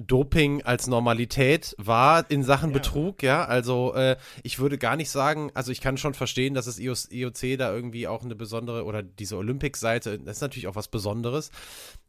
[0.07, 2.74] Doping als Normalität war in Sachen ja.
[2.74, 3.44] Betrug, ja.
[3.44, 7.59] Also äh, ich würde gar nicht sagen, also ich kann schon verstehen, dass das IOC
[7.59, 11.51] da irgendwie auch eine besondere oder diese Olympic-Seite, das ist natürlich auch was Besonderes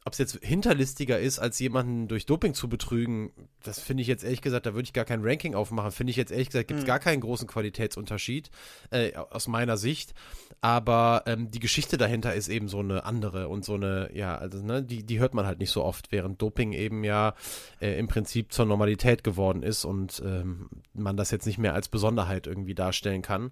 [0.03, 3.31] ob es jetzt hinterlistiger ist, als jemanden durch Doping zu betrügen,
[3.61, 5.91] das finde ich jetzt ehrlich gesagt, da würde ich gar kein Ranking aufmachen.
[5.91, 6.87] Finde ich jetzt ehrlich gesagt, gibt es mhm.
[6.87, 8.49] gar keinen großen Qualitätsunterschied
[8.89, 10.15] äh, aus meiner Sicht.
[10.59, 14.63] Aber ähm, die Geschichte dahinter ist eben so eine andere und so eine, ja, also
[14.63, 17.35] ne, die, die hört man halt nicht so oft, während Doping eben ja
[17.79, 21.89] äh, im Prinzip zur Normalität geworden ist und ähm, man das jetzt nicht mehr als
[21.89, 23.51] Besonderheit irgendwie darstellen kann.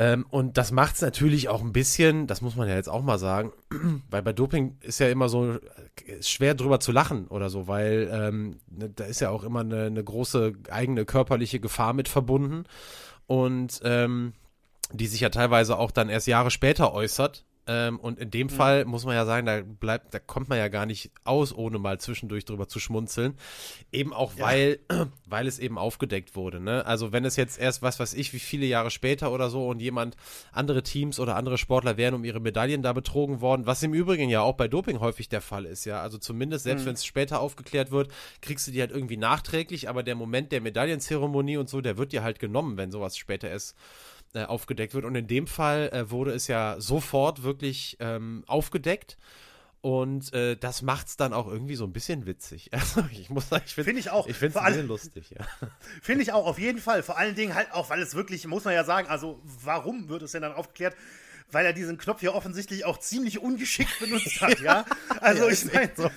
[0.00, 3.02] Ähm, und das macht es natürlich auch ein bisschen, das muss man ja jetzt auch
[3.02, 3.52] mal sagen,
[4.10, 8.08] weil bei Doping ist ja immer so äh, schwer drüber zu lachen oder so, weil
[8.12, 12.64] ähm, ne, da ist ja auch immer eine, eine, große eigene körperliche Gefahr mit verbunden
[13.26, 14.34] und ähm,
[14.92, 17.44] die sich ja teilweise auch dann erst Jahre später äußert.
[17.68, 18.50] Ähm, und in dem mhm.
[18.50, 21.78] Fall muss man ja sagen, da bleibt, da kommt man ja gar nicht aus, ohne
[21.78, 23.34] mal zwischendurch drüber zu schmunzeln.
[23.92, 24.44] Eben auch, ja.
[24.46, 24.78] weil,
[25.26, 26.60] weil es eben aufgedeckt wurde.
[26.60, 26.86] Ne?
[26.86, 29.80] Also wenn es jetzt erst, was weiß ich, wie viele Jahre später oder so und
[29.80, 30.16] jemand,
[30.50, 34.30] andere Teams oder andere Sportler wären um ihre Medaillen da betrogen worden, was im Übrigen
[34.30, 36.00] ja auch bei Doping häufig der Fall ist, ja.
[36.00, 36.86] Also zumindest, selbst mhm.
[36.86, 38.10] wenn es später aufgeklärt wird,
[38.40, 42.12] kriegst du die halt irgendwie nachträglich, aber der Moment der Medaillenzeremonie und so, der wird
[42.12, 43.76] dir halt genommen, wenn sowas später ist
[44.34, 45.04] äh, aufgedeckt wird.
[45.04, 49.16] Und in dem Fall äh, wurde es ja sofort wirklich ähm, aufgedeckt.
[49.80, 52.70] Und äh, das macht es dann auch irgendwie so ein bisschen witzig.
[52.78, 54.26] Also ich muss sagen, ich finde find ich auch.
[54.26, 55.46] Ich finde es bisschen lustig, ja.
[56.02, 57.02] Finde ich auch, auf jeden Fall.
[57.02, 60.22] Vor allen Dingen halt auch, weil es wirklich, muss man ja sagen, also warum wird
[60.22, 60.96] es denn dann aufgeklärt?
[61.50, 64.84] Weil er diesen Knopf hier offensichtlich auch ziemlich ungeschickt benutzt hat, ja.
[65.20, 66.10] Also ja, ich meine, so.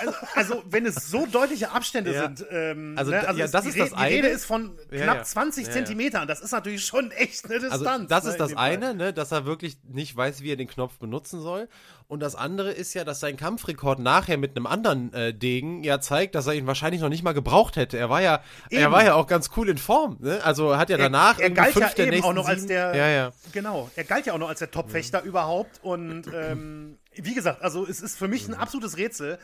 [0.00, 2.22] also, also, wenn es so deutliche Abstände ja.
[2.22, 3.26] sind, ähm, also, ne?
[3.26, 4.08] also ja, das ist das eine.
[4.08, 6.28] Die Rede ist von knapp ja, 20 Zentimetern.
[6.28, 7.82] Das ist natürlich schon echt eine Distanz.
[7.82, 10.68] Also das ne, ist das eine, ne, dass er wirklich nicht weiß, wie er den
[10.68, 11.68] Knopf benutzen soll.
[12.08, 16.00] Und das andere ist ja, dass sein Kampfrekord nachher mit einem anderen äh, Degen ja
[16.00, 17.98] zeigt, dass er ihn wahrscheinlich noch nicht mal gebraucht hätte.
[17.98, 18.82] Er war ja, eben.
[18.82, 20.16] er war ja auch ganz cool in Form.
[20.20, 20.40] Ne?
[20.44, 23.32] Also hat ja danach er, er galt ja eben auch noch als der, ja, ja.
[23.52, 25.28] genau, er galt ja auch noch als der Topfechter mhm.
[25.28, 25.80] überhaupt.
[25.82, 29.38] Und ähm, wie gesagt, also es ist für mich ein absolutes Rätsel.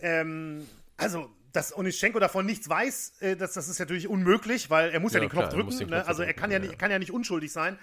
[0.00, 5.00] Ähm, also dass Onischenko davon nichts weiß, äh, das, das ist natürlich unmöglich, weil er
[5.00, 5.70] muss ja, ja den Knopf drücken.
[5.70, 5.96] Den ne?
[5.96, 7.78] Knopf also er kann ja, nicht, kann ja nicht unschuldig sein.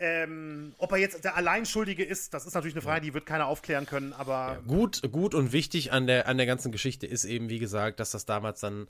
[0.00, 3.46] Ähm, ob er jetzt der Alleinschuldige ist, das ist natürlich eine Frage, die wird keiner
[3.46, 4.32] aufklären können, aber.
[4.32, 7.98] Ja, gut, gut und wichtig an der, an der ganzen Geschichte ist eben, wie gesagt,
[7.98, 8.88] dass das damals dann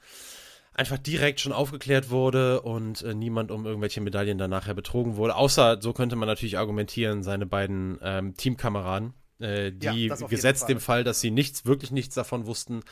[0.74, 5.34] einfach direkt schon aufgeklärt wurde und äh, niemand um irgendwelche Medaillen dann nachher betrogen wurde.
[5.34, 10.68] Außer, so könnte man natürlich argumentieren, seine beiden ähm, Teamkameraden, äh, die ja, gesetzt Fall.
[10.68, 12.82] dem Fall, dass sie nichts, wirklich nichts davon wussten,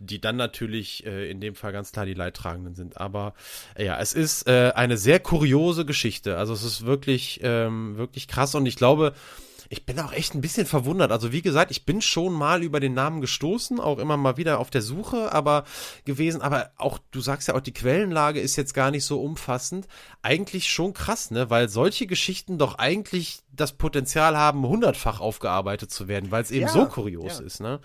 [0.00, 2.98] die dann natürlich äh, in dem Fall ganz klar die Leidtragenden sind.
[2.98, 3.34] Aber
[3.74, 6.36] äh, ja, es ist äh, eine sehr kuriose Geschichte.
[6.36, 9.14] Also es ist wirklich, ähm, wirklich krass und ich glaube,
[9.72, 11.12] ich bin auch echt ein bisschen verwundert.
[11.12, 14.58] Also wie gesagt, ich bin schon mal über den Namen gestoßen, auch immer mal wieder
[14.58, 15.62] auf der Suche, aber
[16.04, 16.42] gewesen.
[16.42, 19.86] Aber auch, du sagst ja auch, die Quellenlage ist jetzt gar nicht so umfassend.
[20.22, 21.50] Eigentlich schon krass, ne?
[21.50, 26.62] Weil solche Geschichten doch eigentlich das Potenzial haben, hundertfach aufgearbeitet zu werden, weil es eben
[26.62, 27.44] ja, so kurios ja.
[27.44, 27.78] ist, ne?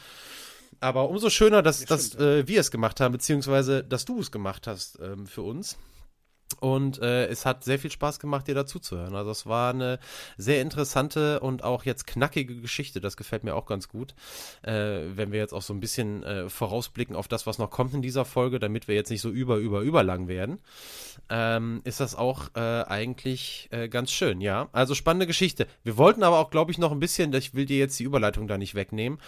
[0.80, 4.32] Aber umso schöner, dass, das dass äh, wir es gemacht haben, beziehungsweise dass du es
[4.32, 5.78] gemacht hast ähm, für uns.
[6.60, 9.16] Und äh, es hat sehr viel Spaß gemacht, dir dazuzuhören.
[9.16, 10.00] Also es war eine
[10.38, 13.02] sehr interessante und auch jetzt knackige Geschichte.
[13.02, 14.14] Das gefällt mir auch ganz gut.
[14.62, 17.94] Äh, wenn wir jetzt auch so ein bisschen äh, vorausblicken auf das, was noch kommt
[17.94, 20.60] in dieser Folge, damit wir jetzt nicht so über, über, über lang werden,
[21.30, 24.70] ähm, ist das auch äh, eigentlich äh, ganz schön, ja.
[24.72, 25.68] Also spannende Geschichte.
[25.84, 28.48] Wir wollten aber auch, glaube ich, noch ein bisschen, ich will dir jetzt die Überleitung
[28.48, 29.20] da nicht wegnehmen,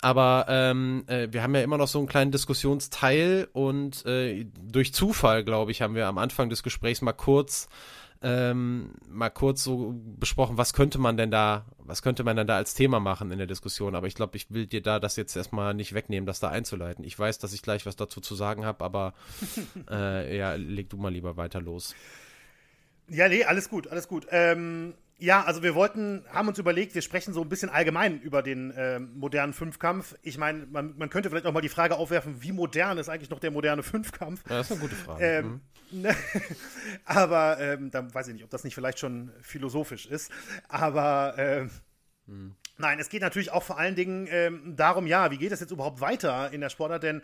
[0.00, 5.44] aber ähm, äh, wir haben ja immer noch so einen kleinen Diskussionsteil und durch Zufall,
[5.44, 7.68] glaube ich, haben wir am Anfang des Gesprächs mal kurz
[8.24, 12.56] ähm, mal kurz so besprochen, was könnte man denn da, was könnte man denn da
[12.56, 13.96] als Thema machen in der Diskussion.
[13.96, 17.04] Aber ich glaube, ich will dir da das jetzt erstmal nicht wegnehmen, das da einzuleiten.
[17.04, 19.14] Ich weiß, dass ich gleich was dazu zu sagen habe, aber
[19.90, 21.96] äh, ja, leg du mal lieber weiter los.
[23.08, 24.28] Ja, nee, alles gut, alles gut.
[24.30, 28.42] Ähm, ja, also wir wollten, haben uns überlegt, wir sprechen so ein bisschen allgemein über
[28.42, 30.16] den äh, modernen Fünfkampf.
[30.22, 33.30] Ich meine, man, man, könnte vielleicht auch mal die Frage aufwerfen, wie modern ist eigentlich
[33.30, 34.42] noch der moderne Fünfkampf?
[34.48, 35.24] Ja, das ist eine gute Frage.
[35.24, 35.60] Ähm, mhm.
[37.04, 40.30] aber ähm, da weiß ich nicht, ob das nicht vielleicht schon philosophisch ist.
[40.68, 41.70] Aber ähm,
[42.26, 42.54] mhm.
[42.78, 45.70] nein, es geht natürlich auch vor allen Dingen ähm, darum, ja, wie geht es jetzt
[45.70, 47.02] überhaupt weiter in der Sportart?
[47.02, 47.22] Denn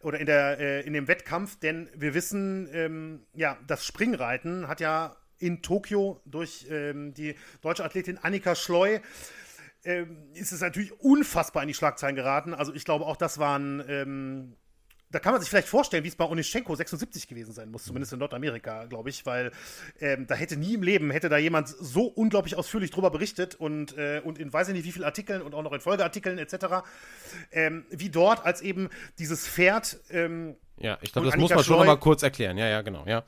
[0.00, 4.80] oder in, der, äh, in dem Wettkampf, denn wir wissen, ähm, ja, das Springreiten hat
[4.80, 9.00] ja in Tokio durch ähm, die deutsche Athletin Annika Schleu
[9.84, 12.54] ähm, ist es natürlich unfassbar in die Schlagzeilen geraten.
[12.54, 13.80] Also ich glaube auch, das waren,
[15.10, 18.12] da kann man sich vielleicht vorstellen, wie es bei Onischenko 76 gewesen sein muss, zumindest
[18.12, 19.52] in Nordamerika, glaube ich, weil
[20.00, 23.96] ähm, da hätte nie im Leben, hätte da jemand so unglaublich ausführlich drüber berichtet und,
[23.96, 26.84] äh, und in weiß ich nicht wie vielen Artikeln und auch noch in Folgeartikeln etc.,
[27.52, 28.88] ähm, wie dort, als eben
[29.18, 32.56] dieses Pferd ähm, ja, ich glaube, das Annika muss man schon noch mal kurz erklären.
[32.56, 33.24] Ja, ja, genau, ja.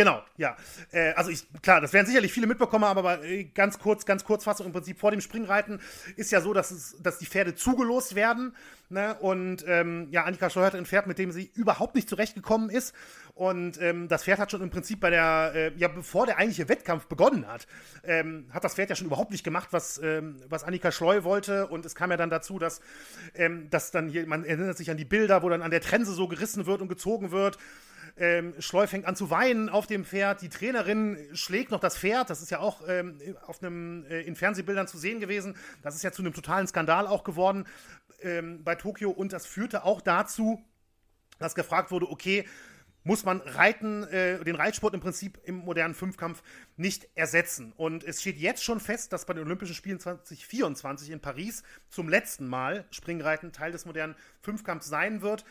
[0.00, 0.56] Genau, ja.
[0.92, 4.44] Äh, also ich, klar, das werden sicherlich viele mitbekommen aber äh, ganz kurz, ganz kurz
[4.44, 5.78] Fassung im Prinzip vor dem Springreiten
[6.16, 8.56] ist ja so, dass es, dass die Pferde zugelost werden.
[8.88, 9.14] Ne?
[9.20, 12.94] Und ähm, ja, Annika Scheu hatte ein Pferd, mit dem sie überhaupt nicht zurechtgekommen ist.
[13.34, 16.70] Und ähm, das Pferd hat schon im Prinzip bei der, äh, ja, bevor der eigentliche
[16.70, 17.66] Wettkampf begonnen hat,
[18.02, 21.66] ähm, hat das Pferd ja schon überhaupt nicht gemacht, was, ähm, was Annika Schleu wollte.
[21.66, 22.80] Und es kam ja dann dazu, dass,
[23.34, 26.14] ähm, dass dann hier, man erinnert sich an die Bilder, wo dann an der Trense
[26.14, 27.58] so gerissen wird und gezogen wird.
[28.20, 30.42] Ähm, Schleu fängt an zu weinen auf dem Pferd.
[30.42, 32.28] Die Trainerin schlägt noch das Pferd.
[32.28, 35.56] Das ist ja auch ähm, auf einem, äh, in Fernsehbildern zu sehen gewesen.
[35.82, 37.66] Das ist ja zu einem totalen Skandal auch geworden
[38.20, 39.10] ähm, bei Tokio.
[39.10, 40.62] Und das führte auch dazu,
[41.38, 42.44] dass gefragt wurde, okay,
[43.04, 46.42] muss man Reiten, äh, den Reitsport im Prinzip im modernen Fünfkampf
[46.76, 47.72] nicht ersetzen.
[47.78, 52.10] Und es steht jetzt schon fest, dass bei den Olympischen Spielen 2024 in Paris zum
[52.10, 55.46] letzten Mal Springreiten Teil des modernen Fünfkampfs sein wird.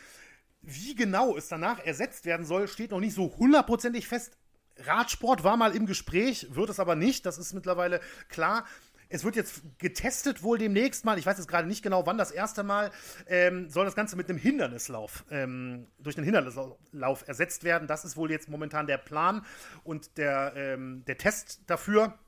[0.62, 4.38] Wie genau es danach ersetzt werden soll, steht noch nicht so hundertprozentig fest.
[4.78, 8.00] Radsport war mal im Gespräch, wird es aber nicht, das ist mittlerweile
[8.30, 8.66] klar.
[9.12, 11.18] Es wird jetzt getestet wohl demnächst mal.
[11.18, 12.92] Ich weiß jetzt gerade nicht genau, wann das erste Mal
[13.28, 17.88] ähm, soll das Ganze mit einem Hindernislauf ähm, durch einen Hindernislauf ersetzt werden.
[17.88, 19.44] Das ist wohl jetzt momentan der Plan
[19.84, 22.20] und der, ähm, der Test dafür.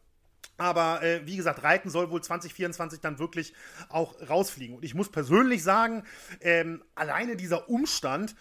[0.62, 3.56] Aber äh, wie gesagt, Reiten soll wohl 2024 dann wirklich
[3.90, 4.76] auch rausfliegen.
[4.76, 6.04] Und ich muss persönlich sagen,
[6.40, 8.36] ähm, alleine dieser Umstand,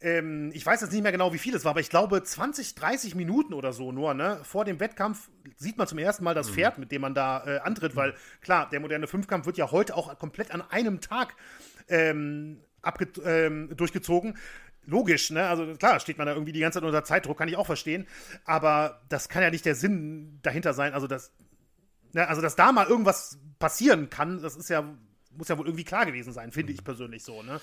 [0.00, 2.74] ähm, ich weiß jetzt nicht mehr genau, wie viel es war, aber ich glaube 20,
[2.74, 6.50] 30 Minuten oder so nur, ne, vor dem Wettkampf sieht man zum ersten Mal das
[6.50, 6.54] mhm.
[6.54, 9.94] Pferd, mit dem man da äh, antritt, weil klar, der moderne Fünfkampf wird ja heute
[9.94, 11.36] auch komplett an einem Tag
[11.88, 12.64] ähm,
[13.24, 14.36] ähm, durchgezogen.
[14.86, 15.46] Logisch, ne?
[15.46, 18.08] Also klar, steht man da irgendwie die ganze Zeit unter Zeitdruck, kann ich auch verstehen.
[18.44, 20.94] Aber das kann ja nicht der Sinn dahinter sein.
[20.94, 21.32] Also das,
[22.12, 24.82] Ne, also, dass da mal irgendwas passieren kann, das ist ja,
[25.36, 27.60] muss ja wohl irgendwie klar gewesen sein, finde ich persönlich so, ne?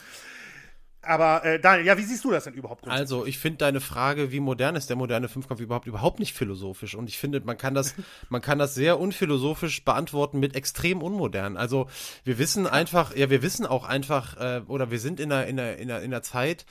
[1.08, 2.88] Aber äh, Daniel, ja, wie siehst du das denn überhaupt?
[2.88, 6.96] Also, ich finde deine Frage, wie modern ist der moderne Fünfkampf überhaupt, überhaupt nicht philosophisch.
[6.96, 7.96] Und ich finde, man kann das,
[8.30, 11.56] man kann das sehr unphilosophisch beantworten mit extrem unmodern.
[11.56, 11.88] Also,
[12.24, 15.60] wir wissen einfach, ja, wir wissen auch einfach, äh, oder wir sind in einer, in
[15.60, 16.66] einer, in einer, in einer Zeit,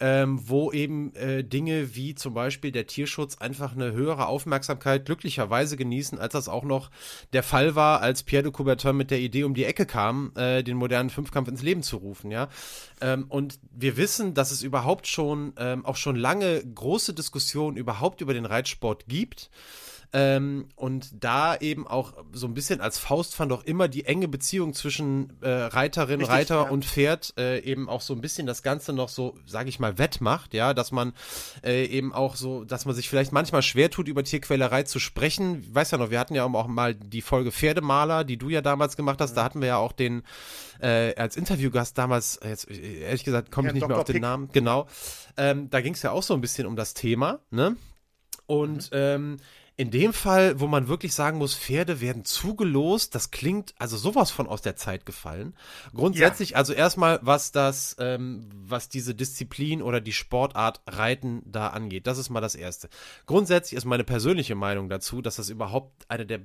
[0.00, 5.76] ähm, wo eben äh, Dinge wie zum Beispiel der Tierschutz einfach eine höhere Aufmerksamkeit glücklicherweise
[5.76, 6.90] genießen, als das auch noch
[7.32, 10.62] der Fall war, als Pierre de Coubertin mit der Idee um die Ecke kam, äh,
[10.62, 12.48] den modernen Fünfkampf ins Leben zu rufen, ja.
[13.00, 18.20] Ähm, und wir wissen, dass es überhaupt schon, ähm, auch schon lange große Diskussionen überhaupt
[18.20, 19.50] über den Reitsport gibt.
[20.14, 24.74] Ähm, und da eben auch so ein bisschen als Faustpfand auch immer die enge Beziehung
[24.74, 26.68] zwischen äh, Reiterin, Richtig, Reiter ja.
[26.68, 29.96] und Pferd äh, eben auch so ein bisschen das Ganze noch so, sage ich mal,
[29.96, 31.14] wettmacht, ja, dass man
[31.64, 35.62] äh, eben auch so, dass man sich vielleicht manchmal schwer tut, über Tierquälerei zu sprechen.
[35.62, 38.60] Ich weiß ja noch, wir hatten ja auch mal die Folge Pferdemaler, die du ja
[38.60, 39.36] damals gemacht hast, ja.
[39.36, 40.24] da hatten wir ja auch den
[40.80, 43.88] äh, als Interviewgast damals, jetzt ehrlich gesagt, komme ich nicht Dr.
[43.88, 44.22] mehr auf den Pick.
[44.22, 44.88] Namen, genau.
[45.38, 47.76] Ähm, da ging es ja auch so ein bisschen um das Thema, ne?
[48.46, 48.98] Und mhm.
[48.98, 49.36] ähm,
[49.76, 54.30] in dem Fall, wo man wirklich sagen muss, Pferde werden zugelost, das klingt also sowas
[54.30, 55.56] von aus der Zeit gefallen.
[55.94, 56.56] Grundsätzlich, ja.
[56.56, 62.18] also erstmal, was das, ähm, was diese Disziplin oder die Sportart Reiten da angeht, das
[62.18, 62.90] ist mal das Erste.
[63.26, 66.40] Grundsätzlich ist meine persönliche Meinung dazu, dass das überhaupt eine der,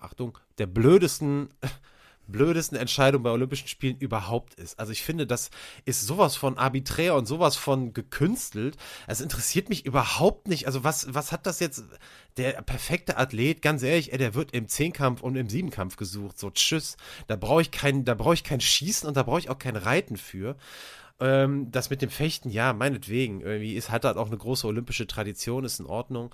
[0.00, 1.50] Achtung, der blödesten
[2.28, 4.78] blödesten Entscheidung bei Olympischen Spielen überhaupt ist.
[4.78, 5.50] Also ich finde, das
[5.84, 8.76] ist sowas von arbiträr und sowas von gekünstelt.
[9.06, 10.66] Es interessiert mich überhaupt nicht.
[10.66, 11.84] Also was, was hat das jetzt,
[12.36, 16.38] der perfekte Athlet, ganz ehrlich, ey, der wird im Zehnkampf und im Siebenkampf gesucht.
[16.38, 16.96] So, tschüss.
[17.26, 19.76] Da brauche ich kein, da brauche ich kein Schießen und da brauche ich auch kein
[19.76, 20.56] Reiten für.
[21.20, 23.40] Ähm, das mit dem Fechten, ja, meinetwegen.
[23.40, 26.32] Irgendwie ist, hat halt auch eine große olympische Tradition, ist in Ordnung.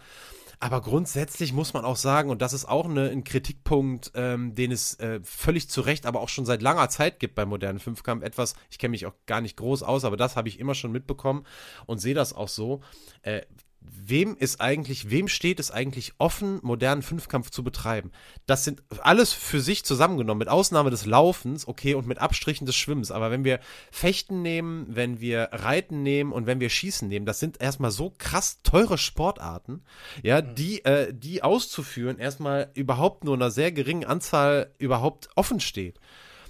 [0.65, 4.73] Aber grundsätzlich muss man auch sagen, und das ist auch eine, ein Kritikpunkt, ähm, den
[4.73, 8.25] es äh, völlig zu Recht, aber auch schon seit langer Zeit gibt beim modernen Fünfkampf.
[8.25, 10.91] Etwas, ich kenne mich auch gar nicht groß aus, aber das habe ich immer schon
[10.91, 11.45] mitbekommen
[11.85, 12.81] und sehe das auch so.
[13.21, 13.43] Äh,
[13.85, 18.11] wem ist eigentlich, wem steht es eigentlich offen, modernen Fünfkampf zu betreiben?
[18.47, 22.77] Das sind alles für sich zusammengenommen, mit Ausnahme des Laufens, okay, und mit Abstrichen des
[22.77, 23.11] Schwimmens.
[23.11, 23.61] Aber wenn wir
[23.91, 28.13] Fechten nehmen, wenn wir Reiten nehmen und wenn wir Schießen nehmen, das sind erstmal so
[28.17, 29.83] krass teure Sportarten,
[30.23, 30.55] ja, mhm.
[30.55, 36.01] die, äh, die auszuführen, erstmal überhaupt nur einer sehr geringen Anzahl überhaupt offen steht.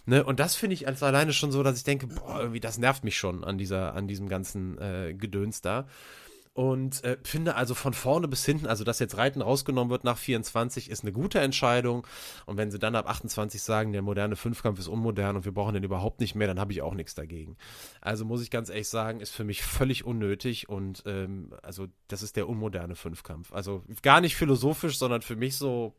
[0.07, 2.77] Ne, und das finde ich als alleine schon so, dass ich denke, boah, irgendwie, das
[2.77, 5.87] nervt mich schon an dieser, an diesem ganzen äh, Gedöns da.
[6.55, 10.17] Und äh, finde also von vorne bis hinten, also dass jetzt Reiten rausgenommen wird nach
[10.17, 12.07] 24, ist eine gute Entscheidung.
[12.47, 15.75] Und wenn sie dann ab 28 sagen, der moderne Fünfkampf ist unmodern und wir brauchen
[15.75, 17.57] den überhaupt nicht mehr, dann habe ich auch nichts dagegen.
[18.01, 22.23] Also muss ich ganz ehrlich sagen, ist für mich völlig unnötig und ähm, also das
[22.23, 23.53] ist der unmoderne Fünfkampf.
[23.53, 25.97] Also gar nicht philosophisch, sondern für mich so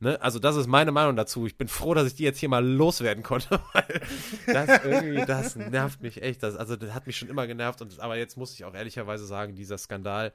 [0.00, 0.20] Ne?
[0.20, 1.46] Also das ist meine Meinung dazu.
[1.46, 4.00] Ich bin froh, dass ich die jetzt hier mal loswerden konnte, weil
[4.46, 6.42] das irgendwie, das nervt mich echt.
[6.42, 7.80] Das, also das hat mich schon immer genervt.
[7.80, 10.32] Und, aber jetzt muss ich auch ehrlicherweise sagen, dieser Skandal,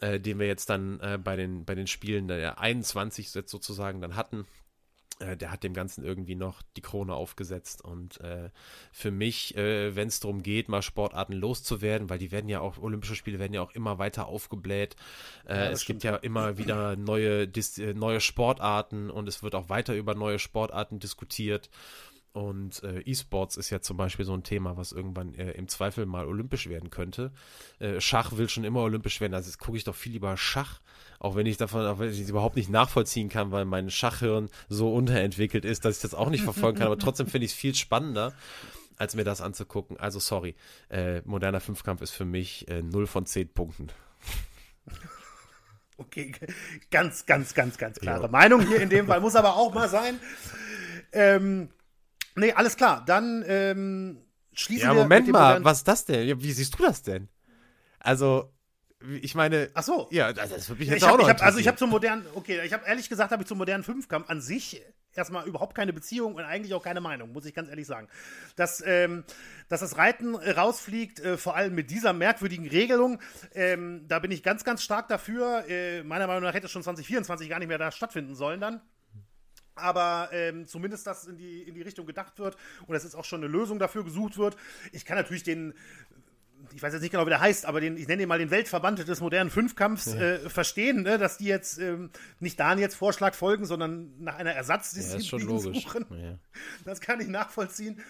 [0.00, 4.16] äh, den wir jetzt dann äh, bei, den, bei den Spielen der 21 sozusagen dann
[4.16, 4.46] hatten,
[5.20, 7.84] äh, der hat dem Ganzen irgendwie noch die Krone aufgesetzt.
[7.84, 8.50] Und äh,
[8.92, 12.78] für mich, äh, wenn es darum geht, mal Sportarten loszuwerden, weil die werden ja auch,
[12.78, 14.96] Olympische Spiele werden ja auch immer weiter aufgebläht.
[15.46, 16.02] Äh, ja, es stimmt.
[16.02, 20.14] gibt ja immer wieder neue, Dis äh, neue Sportarten und es wird auch weiter über
[20.14, 21.70] neue Sportarten diskutiert.
[22.34, 26.04] Und äh, E-Sports ist ja zum Beispiel so ein Thema, was irgendwann äh, im Zweifel
[26.04, 27.30] mal olympisch werden könnte.
[27.78, 30.80] Äh, Schach will schon immer olympisch werden, also gucke ich doch viel lieber Schach,
[31.18, 34.48] auch wenn ich davon, auch wenn ich es überhaupt nicht nachvollziehen kann, weil mein Schachhirn
[34.68, 36.86] so unterentwickelt ist, dass ich das auch nicht verfolgen kann.
[36.86, 38.32] Aber trotzdem finde ich es viel spannender,
[38.96, 39.98] als mir das anzugucken.
[39.98, 40.54] Also sorry,
[40.90, 43.88] äh, moderner Fünfkampf ist für mich äh, 0 von 10 Punkten.
[45.96, 46.32] Okay,
[46.90, 48.28] ganz, ganz, ganz, ganz klare ja.
[48.28, 49.20] Meinung hier in dem Fall.
[49.20, 50.18] Muss aber auch mal sein.
[51.12, 51.68] Ähm,
[52.36, 53.02] Nee, alles klar.
[53.06, 54.18] Dann ähm,
[54.52, 55.02] schließen ja, wir.
[55.02, 56.42] Moment mal, was ist das denn?
[56.42, 57.28] Wie siehst du das denn?
[58.00, 58.52] Also,
[59.20, 59.70] ich meine.
[59.74, 60.08] Ach so.
[60.10, 62.26] Ja, das würde mich jetzt ja, auch noch ich hab, Also, ich habe zum modernen.
[62.34, 64.82] Okay, ich habe ehrlich gesagt, habe ich zum modernen Fünfkampf an sich
[65.14, 68.08] erstmal überhaupt keine Beziehung und eigentlich auch keine Meinung, muss ich ganz ehrlich sagen.
[68.56, 69.24] Dass, ähm,
[69.68, 73.20] dass das Reiten rausfliegt, äh, vor allem mit dieser merkwürdigen Regelung,
[73.54, 75.64] ähm, da bin ich ganz, ganz stark dafür.
[75.68, 78.80] Äh, meiner Meinung nach hätte es schon 2024 gar nicht mehr da stattfinden sollen dann
[79.76, 83.24] aber ähm, zumindest, dass in die, in die Richtung gedacht wird und dass jetzt auch
[83.24, 84.56] schon eine Lösung dafür gesucht wird.
[84.92, 85.74] Ich kann natürlich den,
[86.72, 88.50] ich weiß jetzt nicht genau, wie der heißt, aber den, ich nenne ihn mal den
[88.50, 90.20] Weltverband des modernen Fünfkampfs ja.
[90.20, 92.10] äh, verstehen, ne, dass die jetzt ähm,
[92.40, 96.06] nicht Daniels Vorschlag folgen, sondern nach einer Ersatzdisziplin ja, suchen.
[96.10, 96.38] Ja.
[96.84, 98.00] Das kann ich nachvollziehen.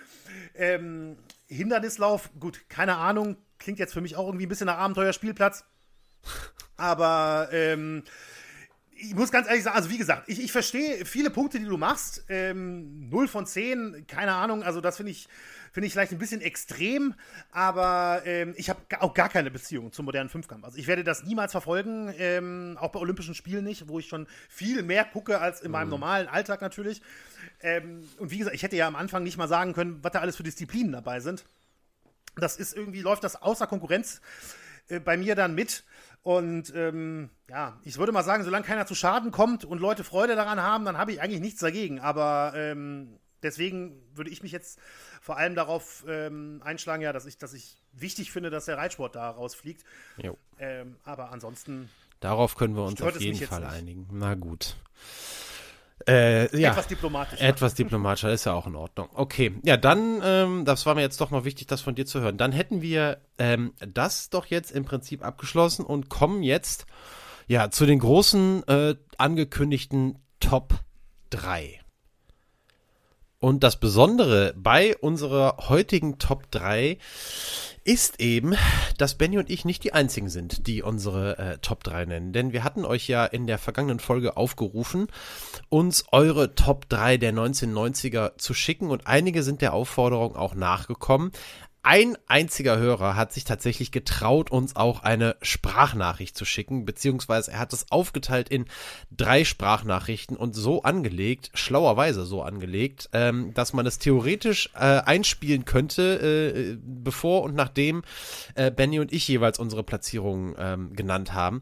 [0.55, 5.65] Ähm, Hindernislauf, gut, keine Ahnung, klingt jetzt für mich auch irgendwie ein bisschen nach Abenteuerspielplatz.
[6.77, 8.05] Aber ähm,
[9.09, 11.77] ich muss ganz ehrlich sagen, also wie gesagt, ich, ich verstehe viele Punkte, die du
[11.77, 12.25] machst.
[12.29, 15.29] Ähm, 0 von 10, keine Ahnung, also das finde ich,
[15.73, 17.15] finde ich vielleicht ein bisschen extrem,
[17.51, 20.65] aber ähm, ich habe auch gar keine Beziehung zum modernen Fünfkampf.
[20.65, 24.27] Also ich werde das niemals verfolgen, ähm, auch bei Olympischen Spielen nicht, wo ich schon
[24.49, 25.93] viel mehr gucke als in meinem mhm.
[25.93, 27.03] normalen Alltag natürlich.
[27.61, 30.21] Ähm, und wie gesagt, ich hätte ja am Anfang nicht mal sagen können, was da
[30.21, 31.45] alles für Disziplinen dabei sind.
[32.37, 34.21] Das ist irgendwie, läuft das außer Konkurrenz
[34.89, 35.85] äh, bei mir dann mit.
[36.25, 40.35] Und ähm, ja, ich würde mal sagen, solange keiner zu Schaden kommt und Leute Freude
[40.35, 42.01] daran haben, dann habe ich eigentlich nichts dagegen.
[42.01, 44.81] Aber ähm, deswegen würde ich mich jetzt
[45.21, 49.15] vor allem darauf ähm, einschlagen, ja, dass ich, dass ich wichtig finde, dass der Reitsport
[49.15, 49.85] da rausfliegt.
[50.59, 51.91] Ähm, aber ansonsten.
[52.21, 54.09] Darauf können wir uns auf jeden Fall einigen.
[54.11, 54.77] Na gut.
[56.09, 57.43] Äh, ja, etwas diplomatischer.
[57.43, 59.09] Etwas diplomatischer ist ja auch in Ordnung.
[59.15, 62.21] Okay, ja, dann, ähm, das war mir jetzt doch noch wichtig, das von dir zu
[62.21, 62.37] hören.
[62.37, 66.87] Dann hätten wir ähm, das doch jetzt im Prinzip abgeschlossen und kommen jetzt
[67.47, 70.75] ja zu den großen äh, angekündigten Top
[71.31, 71.84] 3.
[73.45, 76.97] Und das Besondere bei unserer heutigen Top 3
[77.85, 78.55] ist eben,
[78.97, 82.33] dass Benny und ich nicht die einzigen sind, die unsere äh, Top 3 nennen.
[82.33, 85.09] Denn wir hatten euch ja in der vergangenen Folge aufgerufen,
[85.69, 91.31] uns eure Top 3 der 1990er zu schicken und einige sind der Aufforderung auch nachgekommen.
[91.87, 97.59] Ein einziger Hörer hat sich tatsächlich getraut, uns auch eine Sprachnachricht zu schicken, beziehungsweise er
[97.59, 98.65] hat es aufgeteilt in
[99.15, 105.67] drei Sprachnachrichten und so angelegt, schlauerweise so angelegt, ähm, dass man es theoretisch äh, einspielen
[105.67, 108.01] könnte, äh, bevor und nachdem
[108.55, 111.61] äh, Benny und ich jeweils unsere Platzierungen ähm, genannt haben.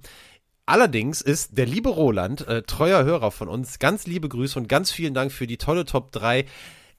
[0.66, 4.92] Allerdings ist der liebe Roland, äh, treuer Hörer von uns, ganz liebe Grüße und ganz
[4.92, 6.44] vielen Dank für die tolle Top 3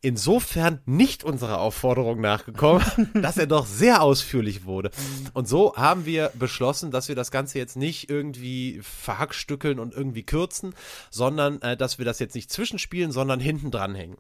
[0.04, 2.84] insofern nicht unserer Aufforderung nachgekommen,
[3.16, 4.92] dass er doch sehr ausführlich wurde.
[5.34, 10.24] Und so haben wir beschlossen, dass wir das Ganze jetzt nicht irgendwie verhackstückeln und irgendwie
[10.24, 10.76] kürzen,
[11.10, 14.18] sondern äh, dass wir das jetzt nicht zwischenspielen, sondern hinten dranhängen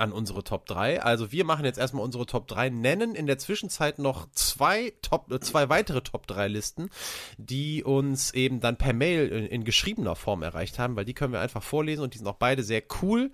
[0.00, 1.02] an unsere Top 3.
[1.02, 5.30] Also wir machen jetzt erstmal unsere Top 3, nennen in der Zwischenzeit noch zwei Top,
[5.30, 6.88] äh, zwei weitere Top 3 Listen,
[7.36, 11.34] die uns eben dann per Mail in, in, geschriebener Form erreicht haben, weil die können
[11.34, 13.30] wir einfach vorlesen und die sind auch beide sehr cool.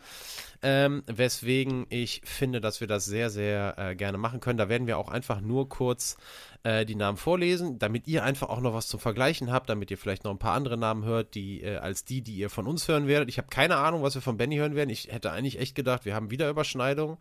[0.63, 4.59] Ähm, weswegen ich finde, dass wir das sehr, sehr äh, gerne machen können.
[4.59, 6.17] Da werden wir auch einfach nur kurz
[6.63, 9.99] äh, die Namen vorlesen, damit ihr einfach auch noch was zum Vergleichen habt, damit ihr
[9.99, 12.89] vielleicht noch ein paar andere Namen hört, die äh, als die, die ihr von uns
[12.89, 13.29] hören werdet.
[13.29, 14.91] Ich habe keine Ahnung, was wir von Benny hören werden.
[14.91, 17.19] Ich hätte eigentlich echt gedacht, wir haben wieder Überschneidungen.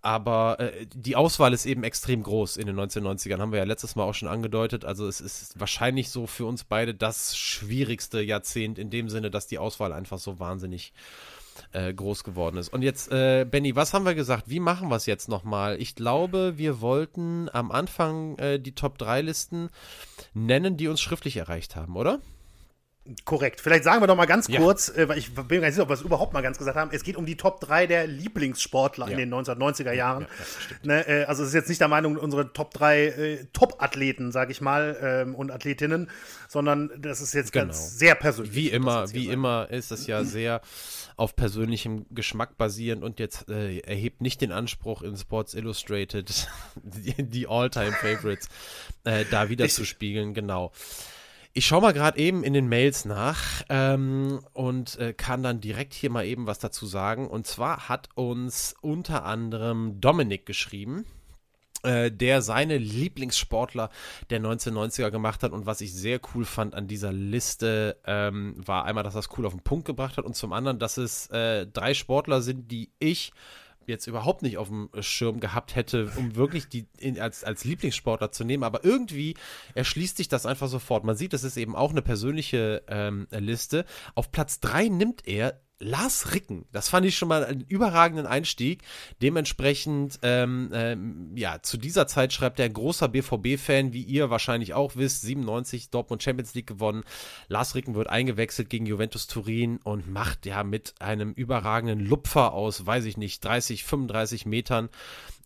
[0.00, 3.96] Aber äh, die Auswahl ist eben extrem groß in den 1990ern, haben wir ja letztes
[3.96, 4.84] Mal auch schon angedeutet.
[4.84, 9.48] Also es ist wahrscheinlich so für uns beide das schwierigste Jahrzehnt in dem Sinne, dass
[9.48, 11.37] die Auswahl einfach so wahnsinnig äh,
[11.92, 12.72] groß geworden ist.
[12.72, 14.48] Und jetzt, äh, Benny, was haben wir gesagt?
[14.48, 15.80] Wie machen wir es jetzt nochmal?
[15.80, 19.70] Ich glaube, wir wollten am Anfang äh, die Top 3 Listen
[20.34, 22.20] nennen, die uns schriftlich erreicht haben, oder?
[23.24, 23.60] Korrekt.
[23.60, 24.60] Vielleicht sagen wir doch mal ganz ja.
[24.60, 26.58] kurz, äh, weil ich bin mir gar nicht sicher, ob wir es überhaupt mal ganz
[26.58, 26.90] gesagt haben.
[26.92, 29.12] Es geht um die Top 3 der Lieblingssportler ja.
[29.12, 30.26] in den 1990er Jahren.
[30.82, 34.30] Ja, ne, äh, also es ist jetzt nicht der Meinung, unsere Top 3 äh, Top-Athleten,
[34.30, 36.10] sage ich mal, ähm, und Athletinnen,
[36.48, 37.66] sondern das ist jetzt genau.
[37.66, 38.54] ganz sehr persönlich.
[38.54, 39.32] Wie immer, wie sein.
[39.32, 40.60] immer ist es ja sehr
[41.16, 46.46] auf persönlichem Geschmack basierend und jetzt äh, erhebt nicht den Anspruch in Sports Illustrated
[46.82, 48.48] die, die All-Time-Favorites
[49.04, 50.72] äh, da wieder ich, zu spiegeln, genau.
[51.58, 55.92] Ich schaue mal gerade eben in den Mails nach ähm, und äh, kann dann direkt
[55.92, 57.26] hier mal eben was dazu sagen.
[57.26, 61.04] Und zwar hat uns unter anderem Dominik geschrieben
[61.82, 63.90] äh, der seine Lieblingssportler
[64.30, 68.84] der 1990er gemacht hat und was ich sehr cool fand an dieser Liste ähm, war
[68.84, 71.66] einmal, dass das cool auf den Punkt gebracht hat und zum anderen, dass es äh,
[71.66, 73.32] drei Sportler sind, die ich
[73.88, 78.32] jetzt überhaupt nicht auf dem Schirm gehabt hätte, um wirklich die in, als, als Lieblingssportler
[78.32, 78.64] zu nehmen.
[78.64, 79.34] Aber irgendwie
[79.74, 81.04] erschließt sich das einfach sofort.
[81.04, 83.84] Man sieht, das ist eben auch eine persönliche ähm, Liste.
[84.14, 88.82] Auf Platz 3 nimmt er Lars Ricken, das fand ich schon mal einen überragenden Einstieg.
[89.22, 94.74] Dementsprechend, ähm, ähm, ja, zu dieser Zeit schreibt er ein großer BVB-Fan, wie ihr wahrscheinlich
[94.74, 97.04] auch wisst, 97 Dortmund Champions League gewonnen.
[97.46, 102.84] Lars Ricken wird eingewechselt gegen Juventus Turin und macht ja mit einem überragenden Lupfer aus,
[102.84, 104.88] weiß ich nicht, 30, 35 Metern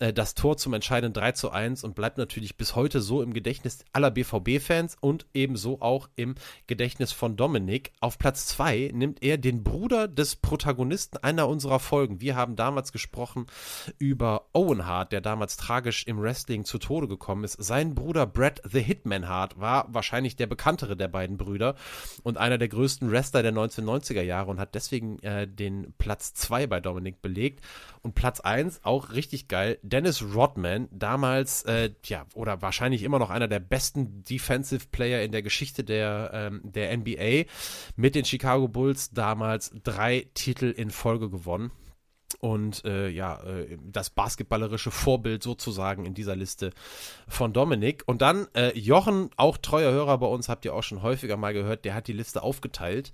[0.02, 3.32] äh, das Tor zum entscheidenden 3 zu 1 und bleibt natürlich bis heute so im
[3.32, 6.34] Gedächtnis aller BVB-Fans und ebenso auch im
[6.66, 7.92] Gedächtnis von Dominik.
[8.00, 12.20] Auf Platz 2 nimmt er den Bruder des Protagonisten einer unserer Folgen.
[12.20, 13.46] Wir haben damals gesprochen
[13.98, 17.62] über Owen Hart, der damals tragisch im Wrestling zu Tode gekommen ist.
[17.62, 21.76] Sein Bruder Brad the Hitman Hart war wahrscheinlich der bekanntere der beiden Brüder
[22.24, 26.66] und einer der größten Wrestler der 1990er Jahre und hat deswegen äh, den Platz 2
[26.66, 27.60] bei Dominik belegt.
[28.02, 33.28] Und Platz 1, auch richtig geil, Dennis Rodman, damals, äh, ja, oder wahrscheinlich immer noch
[33.30, 37.44] einer der besten Defensive Player in der Geschichte der, ähm, der NBA,
[37.96, 41.70] mit den Chicago Bulls damals drei Titel in Folge gewonnen
[42.40, 46.70] und äh, ja, äh, das basketballerische Vorbild sozusagen in dieser Liste
[47.28, 48.02] von Dominik.
[48.06, 51.52] Und dann äh, Jochen, auch treuer Hörer bei uns, habt ihr auch schon häufiger mal
[51.52, 53.12] gehört, der hat die Liste aufgeteilt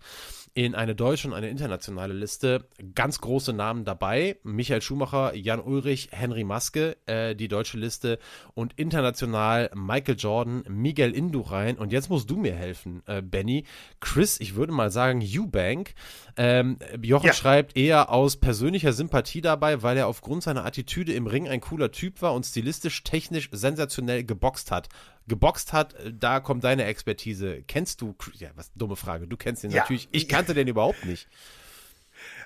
[0.64, 2.66] in eine deutsche und eine internationale Liste.
[2.96, 4.38] Ganz große Namen dabei.
[4.42, 8.18] Michael Schumacher, Jan Ulrich, Henry Maske, äh, die deutsche Liste.
[8.54, 11.78] Und international Michael Jordan, Miguel Indurain.
[11.78, 13.66] Und jetzt musst du mir helfen, äh, Benny.
[14.00, 15.94] Chris, ich würde mal sagen, Eubank.
[16.36, 17.34] Ähm, Jochen ja.
[17.34, 21.92] schreibt eher aus persönlicher Sympathie dabei, weil er aufgrund seiner Attitüde im Ring ein cooler
[21.92, 24.88] Typ war und stilistisch, technisch sensationell geboxt hat
[25.29, 27.62] geboxt hat, äh, da kommt deine Expertise.
[27.66, 29.83] Kennst du, ja, was dumme Frage, du kennst ihn ja.
[29.83, 30.09] natürlich.
[30.12, 31.29] Ich kannte den überhaupt nicht.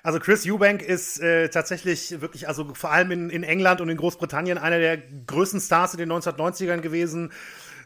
[0.03, 3.97] Also Chris Eubank ist äh, tatsächlich wirklich, also vor allem in, in England und in
[3.97, 7.31] Großbritannien einer der größten Stars in den 1990ern gewesen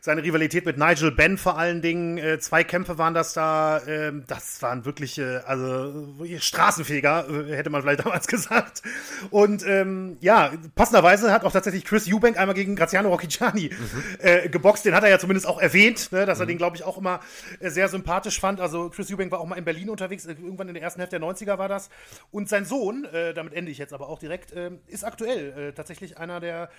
[0.02, 2.18] seine Rivalität mit Nigel Benn vor allen Dingen.
[2.18, 3.80] Äh, zwei Kämpfe waren das da.
[3.80, 8.82] Äh, das waren wirklich, äh, also Straßenfeger, äh, hätte man vielleicht damals gesagt.
[9.30, 14.04] Und ähm, ja, passenderweise hat auch tatsächlich Chris Eubank einmal gegen Graziano Rocchigiani mhm.
[14.20, 14.86] Äh, geboxt.
[14.86, 16.50] Den hat er ja zumindest auch erwähnt, ne, dass er mhm.
[16.50, 17.20] den, glaube ich, auch immer
[17.60, 18.62] äh, sehr sympathisch fand.
[18.62, 20.26] Also Chris Eubank war auch mal in Berlin unterwegs.
[20.26, 21.89] Irgendwann in der ersten Hälfte der 90er war das.
[22.32, 24.54] Und sein Sohn, damit ende ich jetzt aber auch direkt,
[24.88, 26.70] ist aktuell tatsächlich einer der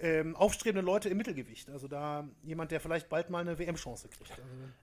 [0.00, 1.70] ähm, aufstrebende Leute im Mittelgewicht.
[1.70, 4.32] Also da jemand, der vielleicht bald mal eine WM-Chance kriegt.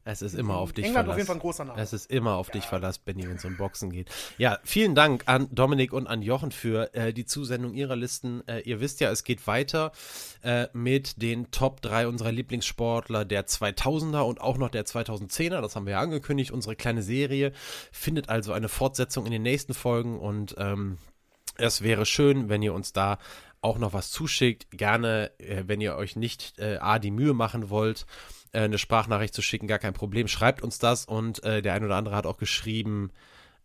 [0.06, 1.14] Also es ist immer auf dich England Verlass.
[1.14, 1.82] auf jeden Fall ein großer Name.
[1.82, 2.54] Es ist immer auf ja.
[2.54, 4.10] dich Verlass, Benny, wenn es um Boxen geht.
[4.38, 8.48] Ja, vielen Dank an Dominik und an Jochen für äh, die Zusendung ihrer Listen.
[8.48, 9.92] Äh, ihr wisst ja, es geht weiter
[10.44, 15.62] äh, mit den Top 3 unserer Lieblingssportler der 2000er und auch noch der 2010er.
[15.62, 16.52] Das haben wir ja angekündigt.
[16.52, 17.52] Unsere kleine Serie
[17.92, 20.98] findet also eine Fortsetzung in den nächsten Folgen und ähm,
[21.60, 23.20] es wäre schön, wenn ihr uns da
[23.62, 24.68] auch noch was zuschickt.
[24.72, 28.06] Gerne, äh, wenn ihr euch nicht äh, A, die Mühe machen wollt,
[28.52, 30.28] äh, eine Sprachnachricht zu schicken, gar kein Problem.
[30.28, 33.12] Schreibt uns das und äh, der ein oder andere hat auch geschrieben,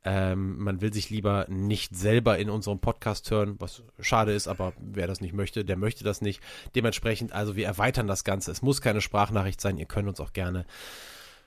[0.04, 4.74] ähm, man will sich lieber nicht selber in unserem Podcast hören, was schade ist, aber
[4.78, 6.42] wer das nicht möchte, der möchte das nicht.
[6.74, 8.50] Dementsprechend, also wir erweitern das Ganze.
[8.50, 10.66] Es muss keine Sprachnachricht sein, ihr könnt uns auch gerne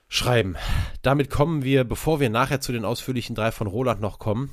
[0.08, 0.56] schreiben.
[1.02, 4.50] Damit kommen wir, bevor wir nachher zu den ausführlichen drei von Roland noch kommen,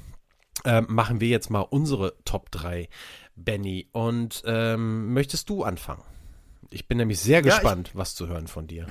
[0.66, 2.88] äh, machen wir jetzt mal unsere Top 3
[3.36, 3.88] Benny.
[3.92, 6.04] Und ähm, möchtest du anfangen?
[6.70, 8.88] Ich bin nämlich sehr gespannt, ja, was zu hören von dir.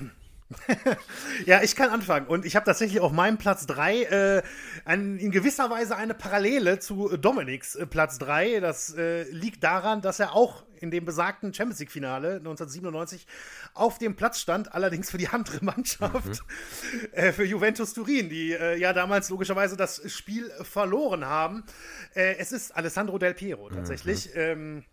[1.47, 2.26] ja, ich kann anfangen.
[2.26, 4.42] Und ich habe tatsächlich auf meinem Platz 3 äh,
[4.84, 8.61] ein, in gewisser Weise eine Parallele zu Dominiks äh, Platz 3.
[8.61, 13.26] Das äh, liegt daran, dass er auch in dem besagten Champions League-Finale 1997
[13.72, 17.09] auf dem Platz stand, allerdings für die andere Mannschaft, mhm.
[17.12, 21.64] äh, für Juventus Turin, die äh, ja damals logischerweise das Spiel verloren haben.
[22.14, 24.26] Es ist Alessandro Del Piero tatsächlich.
[24.26, 24.40] Mhm.
[24.40, 24.84] Ähm,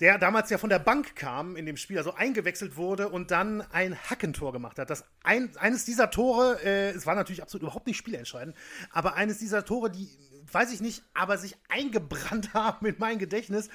[0.00, 3.60] der damals ja von der Bank kam in dem Spiel, also eingewechselt wurde und dann
[3.72, 4.90] ein Hackentor gemacht hat.
[4.90, 8.56] Das ein, eines dieser Tore, äh, es war natürlich absolut überhaupt nicht spielentscheidend,
[8.90, 10.08] aber eines dieser Tore, die
[10.50, 13.68] weiß ich nicht, aber sich eingebrannt haben in mein Gedächtnis,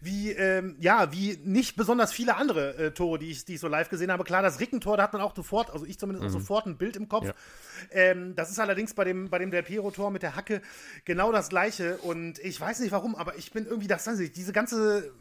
[0.00, 3.68] wie, ähm, ja, wie nicht besonders viele andere äh, Tore, die ich, die ich so
[3.68, 4.24] live gesehen habe.
[4.24, 6.30] Klar, das Rickentor, da hat man auch sofort, also ich zumindest mhm.
[6.30, 7.26] sofort ein Bild im Kopf.
[7.26, 7.34] Ja.
[7.90, 10.62] Ähm, das ist allerdings bei dem, bei dem Del Piero-Tor mit der Hacke
[11.04, 15.12] genau das gleiche und ich weiß nicht warum, aber ich bin irgendwie, das, diese ganze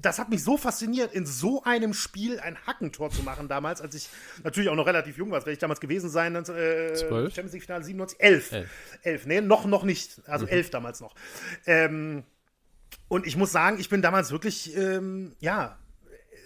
[0.00, 3.94] das hat mich so fasziniert, in so einem Spiel ein Hackentor zu machen damals, als
[3.94, 4.08] ich
[4.42, 5.40] natürlich auch noch relativ jung war.
[5.40, 6.34] Werde ich damals gewesen sein?
[6.34, 8.20] Äh, Champions League Finale 97?
[8.20, 8.52] 11.
[8.52, 8.70] 11.
[9.02, 10.22] 11, nee, noch, noch nicht.
[10.26, 10.52] Also mhm.
[10.52, 11.14] 11 damals noch.
[11.66, 12.24] Ähm,
[13.08, 15.78] und ich muss sagen, ich bin damals wirklich, ähm, ja,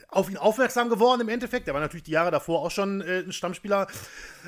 [0.08, 1.66] auf ihn aufmerksam geworden im Endeffekt.
[1.66, 3.86] Der war natürlich die Jahre davor auch schon äh, ein Stammspieler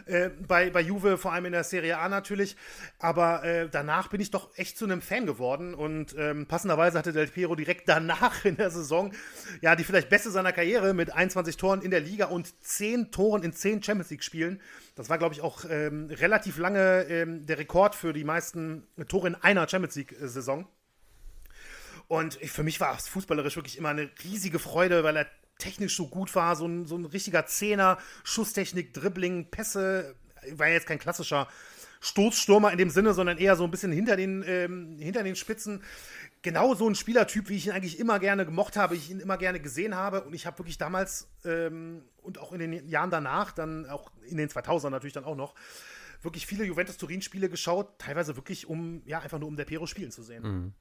[0.06, 2.56] äh, bei, bei Juve, vor allem in der Serie A natürlich.
[2.98, 7.12] Aber äh, danach bin ich doch echt zu einem Fan geworden und ähm, passenderweise hatte
[7.12, 9.12] Del Piero direkt danach in der Saison
[9.60, 13.42] ja die vielleicht beste seiner Karriere mit 21 Toren in der Liga und 10 Toren
[13.42, 14.60] in 10 Champions League Spielen.
[14.94, 19.28] Das war, glaube ich, auch ähm, relativ lange ähm, der Rekord für die meisten Tore
[19.28, 20.66] in einer Champions League-Saison.
[22.08, 25.26] Und für mich war es fußballerisch wirklich immer eine riesige Freude, weil er
[25.58, 30.14] technisch so gut war, so ein, so ein richtiger Zehner, Schusstechnik, Dribbling, Pässe,
[30.52, 31.48] war ja jetzt kein klassischer
[32.00, 35.82] Stoßstürmer in dem Sinne, sondern eher so ein bisschen hinter den, ähm, hinter den Spitzen.
[36.42, 39.36] Genau so ein Spielertyp, wie ich ihn eigentlich immer gerne gemocht habe, ich ihn immer
[39.36, 40.22] gerne gesehen habe.
[40.22, 44.36] Und ich habe wirklich damals ähm, und auch in den Jahren danach, dann auch in
[44.36, 45.54] den 2000ern natürlich dann auch noch,
[46.22, 50.22] wirklich viele Juventus-Turin-Spiele geschaut, teilweise wirklich um, ja, einfach nur um der Piero spielen zu
[50.22, 50.42] sehen.
[50.42, 50.72] Mhm.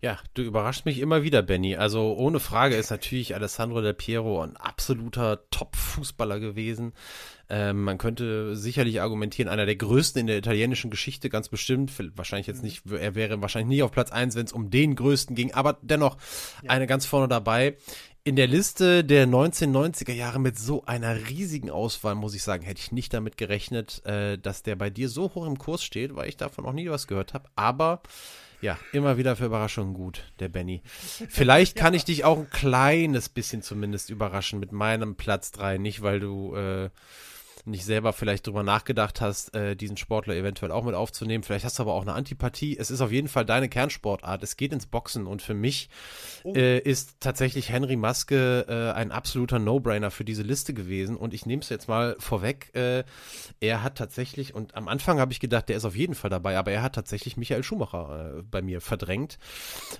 [0.00, 1.76] Ja, du überraschst mich immer wieder, Benny.
[1.76, 6.92] Also ohne Frage ist natürlich Alessandro Del Piero ein absoluter Top-Fußballer gewesen.
[7.50, 11.92] Ähm, man könnte sicherlich argumentieren, einer der größten in der italienischen Geschichte, ganz bestimmt.
[12.16, 15.34] Wahrscheinlich jetzt nicht, er wäre wahrscheinlich nie auf Platz 1, wenn es um den größten
[15.34, 16.16] ging, aber dennoch
[16.62, 16.70] ja.
[16.70, 17.76] eine ganz vorne dabei.
[18.22, 22.80] In der Liste der 1990er Jahre mit so einer riesigen Auswahl, muss ich sagen, hätte
[22.80, 26.28] ich nicht damit gerechnet, äh, dass der bei dir so hoch im Kurs steht, weil
[26.28, 27.48] ich davon noch nie was gehört habe.
[27.56, 28.02] Aber
[28.60, 30.82] ja, immer wieder für Überraschungen gut, der Benny.
[30.84, 35.78] Vielleicht kann ich dich auch ein kleines bisschen zumindest überraschen mit meinem Platz 3.
[35.78, 36.90] Nicht, weil du äh,
[37.68, 41.44] nicht selber vielleicht drüber nachgedacht hast, äh, diesen Sportler eventuell auch mit aufzunehmen.
[41.44, 42.76] Vielleicht hast du aber auch eine Antipathie.
[42.76, 44.42] Es ist auf jeden Fall deine Kernsportart.
[44.42, 45.88] Es geht ins Boxen und für mich
[46.44, 46.54] oh.
[46.54, 51.16] äh, ist tatsächlich Henry Maske äh, ein absoluter No-Brainer für diese Liste gewesen.
[51.16, 52.74] Und ich nehme es jetzt mal vorweg.
[52.74, 53.04] Äh,
[53.60, 56.58] er hat tatsächlich, und am Anfang habe ich gedacht, der ist auf jeden Fall dabei,
[56.58, 59.38] aber er hat tatsächlich Michael Schumacher äh, bei mir verdrängt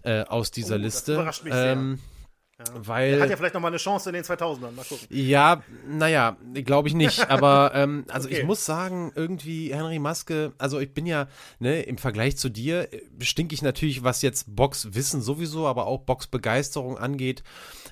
[0.02, 1.12] äh, aus dieser oh, Liste.
[1.12, 2.17] Das überrascht mich ähm, sehr
[2.58, 2.64] ja.
[2.74, 4.72] Weil, er hat ja vielleicht noch mal eine Chance in den 2000ern.
[4.72, 5.06] Mal gucken.
[5.10, 7.30] Ja, naja, glaube ich nicht.
[7.30, 8.38] Aber ähm, also okay.
[8.38, 11.28] ich muss sagen, irgendwie Henry Maske, also ich bin ja,
[11.60, 16.00] ne, im Vergleich zu dir, äh, stinke ich natürlich, was jetzt Boxwissen sowieso, aber auch
[16.00, 17.44] Boxbegeisterung angeht,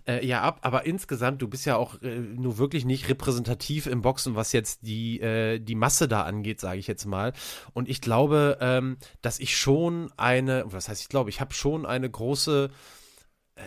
[0.08, 0.58] äh, ja ab.
[0.62, 4.80] Aber insgesamt, du bist ja auch äh, nur wirklich nicht repräsentativ im Boxen, was jetzt
[4.82, 7.32] die, äh, die Masse da angeht, sage ich jetzt mal.
[7.72, 11.86] Und ich glaube, ähm, dass ich schon eine, was heißt ich glaube, ich habe schon
[11.86, 12.70] eine große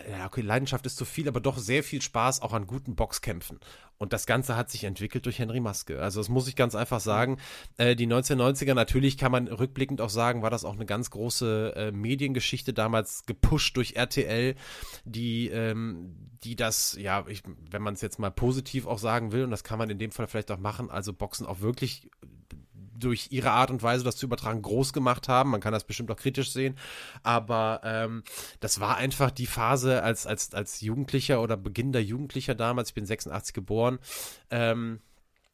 [0.08, 3.58] ja, okay, Leidenschaft ist zu viel, aber doch sehr viel Spaß auch an guten Boxkämpfen.
[3.98, 6.00] Und das Ganze hat sich entwickelt durch Henry Maske.
[6.00, 7.38] Also das muss ich ganz einfach sagen.
[7.76, 11.74] Äh, die 1990er, natürlich kann man rückblickend auch sagen, war das auch eine ganz große
[11.74, 14.54] äh, Mediengeschichte, damals gepusht durch RTL,
[15.04, 16.14] die, ähm,
[16.44, 19.64] die das, ja, ich, wenn man es jetzt mal positiv auch sagen will, und das
[19.64, 22.08] kann man in dem Fall vielleicht auch machen, also Boxen auch wirklich
[23.00, 25.50] durch ihre Art und Weise, das zu übertragen, groß gemacht haben.
[25.50, 26.76] Man kann das bestimmt auch kritisch sehen.
[27.22, 28.22] Aber ähm,
[28.60, 32.90] das war einfach die Phase als, als, als Jugendlicher oder Beginn der Jugendlicher damals.
[32.90, 33.98] Ich bin 86 geboren.
[34.50, 35.00] Ähm,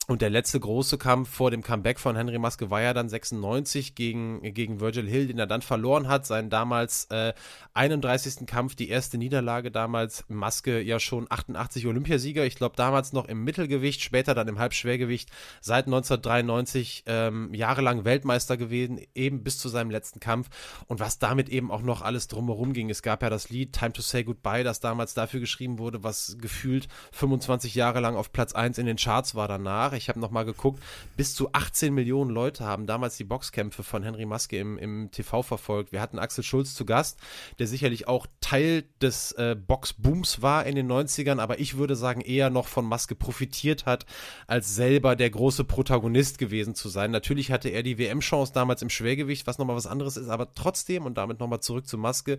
[0.09, 3.97] und der letzte große Kampf vor dem Comeback von Henry Maske war ja dann 96
[3.97, 6.27] gegen, gegen Virgil Hill, den er dann verloren hat.
[6.27, 7.33] Seinen damals äh,
[7.75, 8.47] 31.
[8.47, 10.25] Kampf, die erste Niederlage damals.
[10.29, 12.45] Maske ja schon 88 Olympiasieger.
[12.47, 15.29] Ich glaube damals noch im Mittelgewicht, später dann im Halbschwergewicht.
[15.61, 20.51] Seit 1993 ähm, jahrelang Weltmeister gewesen, eben bis zu seinem letzten Kampf.
[20.87, 22.91] Und was damit eben auch noch alles drumherum ging.
[22.91, 26.37] Es gab ja das Lied Time to Say Goodbye, das damals dafür geschrieben wurde, was
[26.41, 29.96] gefühlt 25 Jahre lang auf Platz 1 in den Charts war danach.
[29.97, 30.83] Ich habe nochmal geguckt,
[31.17, 35.43] bis zu 18 Millionen Leute haben damals die Boxkämpfe von Henry Maske im, im TV
[35.43, 35.93] verfolgt.
[35.93, 37.19] Wir hatten Axel Schulz zu Gast,
[37.59, 42.21] der sicherlich auch Teil des äh, Boxbooms war in den 90ern, aber ich würde sagen,
[42.21, 44.07] eher noch von Maske profitiert hat,
[44.47, 47.11] als selber der große Protagonist gewesen zu sein.
[47.11, 51.07] Natürlich hatte er die WM-Chance damals im Schwergewicht, was nochmal was anderes ist, aber trotzdem,
[51.07, 52.39] und damit nochmal zurück zu Maske,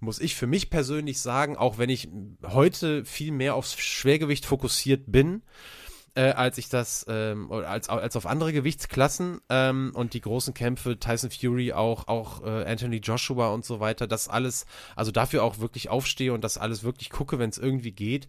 [0.00, 2.08] muss ich für mich persönlich sagen, auch wenn ich
[2.44, 5.42] heute viel mehr aufs Schwergewicht fokussiert bin,
[6.16, 10.98] äh, als ich das, ähm, als, als auf andere Gewichtsklassen ähm, und die großen Kämpfe,
[10.98, 14.64] Tyson Fury, auch, auch äh, Anthony Joshua und so weiter, das alles,
[14.96, 18.28] also dafür auch wirklich aufstehe und das alles wirklich gucke, wenn es irgendwie geht,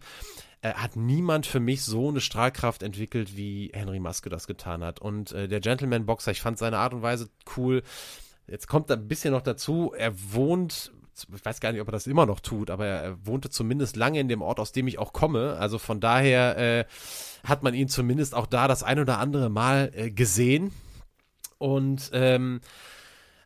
[0.60, 5.00] äh, hat niemand für mich so eine Strahlkraft entwickelt, wie Henry Maske das getan hat.
[5.00, 7.82] Und äh, der Gentleman-Boxer, ich fand seine Art und Weise cool.
[8.46, 10.92] Jetzt kommt da ein bisschen noch dazu, er wohnt
[11.34, 14.20] ich weiß gar nicht, ob er das immer noch tut, aber er wohnte zumindest lange
[14.20, 15.56] in dem Ort, aus dem ich auch komme.
[15.58, 16.84] Also von daher äh,
[17.44, 20.72] hat man ihn zumindest auch da das ein oder andere Mal äh, gesehen.
[21.58, 22.60] Und ähm,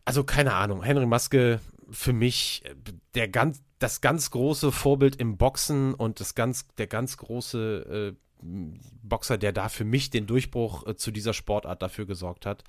[0.05, 2.75] also keine Ahnung, Henry Maske für mich äh,
[3.15, 8.23] der ganz, das ganz große Vorbild im Boxen und das ganz, der ganz große äh,
[9.03, 12.65] Boxer, der da für mich den Durchbruch äh, zu dieser Sportart dafür gesorgt hat.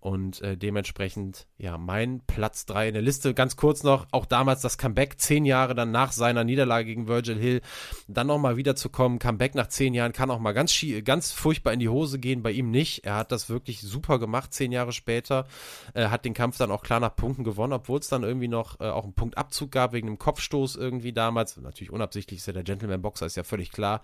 [0.00, 3.34] Und äh, dementsprechend, ja, mein Platz 3 in der Liste.
[3.34, 7.36] Ganz kurz noch, auch damals das Comeback, zehn Jahre dann nach seiner Niederlage gegen Virgil
[7.36, 7.60] Hill,
[8.06, 9.18] dann nochmal wiederzukommen.
[9.18, 12.52] Comeback nach zehn Jahren kann auch mal ganz, ganz furchtbar in die Hose gehen, bei
[12.52, 13.04] ihm nicht.
[13.04, 15.46] Er hat das wirklich super gemacht, zehn Jahre später.
[15.94, 18.78] Er hat den Kampf dann auch klar nach Punkten gewonnen, obwohl es dann irgendwie noch
[18.80, 21.56] äh, auch einen Punktabzug gab wegen einem Kopfstoß irgendwie damals.
[21.56, 24.02] Natürlich unabsichtlich ist ja der Gentleman-Boxer, ist ja völlig klar.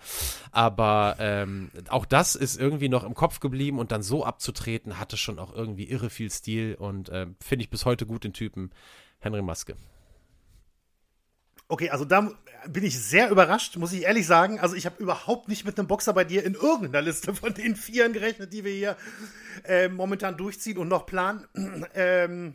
[0.50, 5.16] Aber ähm, auch das ist irgendwie noch im Kopf geblieben und dann so abzutreten, hatte
[5.16, 8.32] schon auch irgendwie irgendwie irre viel Stil und äh, finde ich bis heute gut den
[8.32, 8.70] Typen
[9.20, 9.76] Henry Maske.
[11.68, 12.30] Okay, also da
[12.68, 14.60] bin ich sehr überrascht, muss ich ehrlich sagen.
[14.60, 17.74] Also ich habe überhaupt nicht mit einem Boxer bei dir in irgendeiner Liste von den
[17.74, 18.96] Vieren gerechnet, die wir hier
[19.64, 21.46] äh, momentan durchziehen und noch planen.
[21.94, 22.54] Ähm,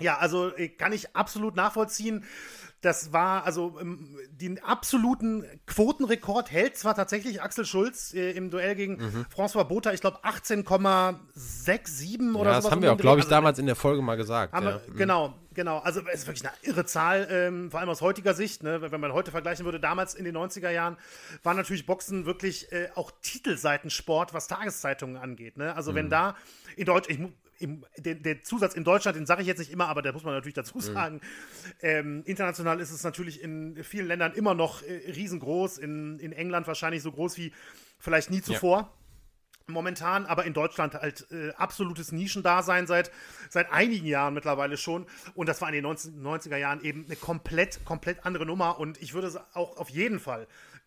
[0.00, 2.24] Ja, also äh, kann ich absolut nachvollziehen.
[2.86, 8.76] Das war also ähm, den absoluten Quotenrekord hält zwar tatsächlich Axel Schulz äh, im Duell
[8.76, 9.26] gegen mhm.
[9.34, 12.62] François Botha, ich glaube 18,67 oder so.
[12.62, 14.54] Das haben wir auch, glaube ich, also, damals in der Folge mal gesagt.
[14.54, 14.62] Ja.
[14.62, 14.96] Wir, mhm.
[14.96, 15.78] Genau, genau.
[15.78, 18.62] Also es ist wirklich eine irre Zahl, ähm, vor allem aus heutiger Sicht.
[18.62, 18.80] Ne?
[18.80, 20.96] Wenn man heute vergleichen würde, damals in den 90er Jahren
[21.42, 25.56] war natürlich Boxen wirklich äh, auch Titelseitensport, was Tageszeitungen angeht.
[25.56, 25.74] Ne?
[25.74, 25.96] Also mhm.
[25.96, 26.36] wenn da
[26.76, 27.18] in Deutsch, ich,
[27.58, 30.24] im, den, der Zusatz in Deutschland, den sage ich jetzt nicht immer, aber da muss
[30.24, 30.80] man natürlich dazu mhm.
[30.80, 31.14] sagen.
[31.16, 31.20] Mhm.
[31.82, 36.66] Ähm, international ist es natürlich in vielen Ländern immer noch äh, riesengroß, in, in England
[36.66, 37.52] wahrscheinlich so groß wie
[37.98, 38.78] vielleicht nie zuvor.
[38.78, 38.92] Ja.
[39.68, 43.10] Momentan, aber in Deutschland halt äh, absolutes Nischendasein seit,
[43.50, 45.06] seit einigen Jahren mittlerweile schon.
[45.34, 48.78] Und das war in den 90, 90er Jahren eben eine komplett, komplett andere Nummer.
[48.78, 50.46] Und ich würde es auch auf jeden Fall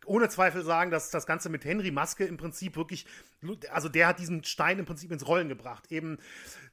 [0.09, 3.05] ohne Zweifel sagen, dass das Ganze mit Henry Maske im Prinzip wirklich,
[3.71, 5.91] also der hat diesen Stein im Prinzip ins Rollen gebracht.
[5.91, 6.17] Eben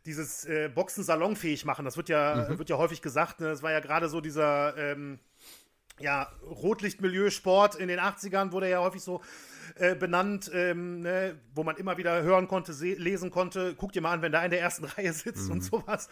[0.07, 2.59] dieses äh, Boxen salonfähig machen, das wird ja, mhm.
[2.59, 3.41] wird ja häufig gesagt.
[3.41, 3.49] Ne?
[3.49, 5.19] Das war ja gerade so dieser ähm,
[5.99, 9.21] ja, Rotlichtmilieu-Sport in den 80ern, wurde ja häufig so
[9.79, 13.75] äh, benannt, ähm, ne, wo man immer wieder hören konnte, lesen konnte.
[13.77, 15.53] Guck dir mal an, wenn da in der ersten Reihe sitzt mhm.
[15.53, 16.09] und sowas.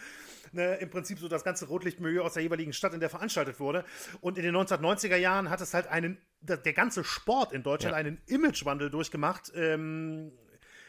[0.51, 3.83] Ne, Im Prinzip so das ganze Rotlichtmilieu aus der jeweiligen Stadt, in der veranstaltet wurde.
[4.21, 7.97] Und in den 1990er Jahren hat es halt einen, der, ganze Sport in Deutschland ja.
[7.97, 9.51] einen Imagewandel durchgemacht.
[9.55, 10.31] Ähm,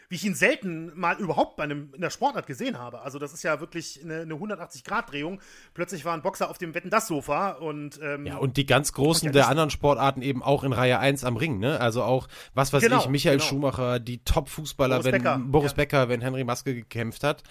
[0.08, 3.00] wie ich ihn selten mal überhaupt bei einem, in der Sportart gesehen habe.
[3.00, 5.40] Also das ist ja wirklich eine, eine 180-Grad-Drehung.
[5.74, 8.92] Plötzlich war ein Boxer auf dem Wetten das Sofa und ähm, Ja, und die ganz
[8.92, 11.80] großen der anderen Sportarten eben auch in Reihe 1 am Ring, ne?
[11.80, 13.48] Also auch, was weiß genau, ich, Michael genau.
[13.48, 15.76] Schumacher, die Top-Fußballer, wenn Becker, Boris ja.
[15.76, 17.42] Becker, wenn Henry Maske gekämpft hat,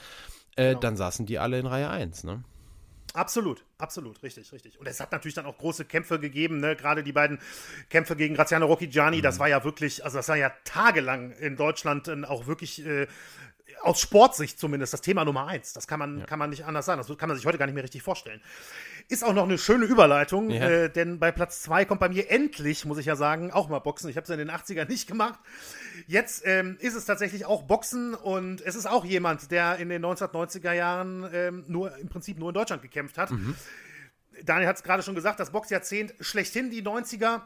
[0.55, 0.79] äh, genau.
[0.79, 2.43] dann saßen die alle in Reihe 1, ne?
[3.15, 4.77] Absolut, absolut, richtig, richtig.
[4.77, 6.75] Und es hat natürlich dann auch große Kämpfe gegeben, ne?
[6.75, 7.39] gerade die beiden
[7.89, 9.21] Kämpfe gegen Graziano Rocchigiani, mhm.
[9.21, 13.07] das war ja wirklich, also das war ja tagelang in Deutschland auch wirklich äh,
[13.81, 15.73] aus Sportsicht zumindest das Thema Nummer eins.
[15.73, 16.25] Das kann man, ja.
[16.25, 17.01] kann man nicht anders sagen.
[17.05, 18.41] Das kann man sich heute gar nicht mehr richtig vorstellen.
[19.07, 20.67] Ist auch noch eine schöne Überleitung, ja.
[20.67, 23.79] äh, denn bei Platz zwei kommt bei mir endlich, muss ich ja sagen, auch mal
[23.79, 24.09] Boxen.
[24.09, 25.39] Ich habe es in den 80ern nicht gemacht.
[26.07, 30.03] Jetzt ähm, ist es tatsächlich auch Boxen und es ist auch jemand, der in den
[30.03, 33.29] 1990er Jahren ähm, nur im Prinzip nur in Deutschland gekämpft hat.
[33.29, 33.55] Mhm.
[34.43, 37.41] Daniel hat es gerade schon gesagt, das Boxjahrzehnt schlechthin die 90er.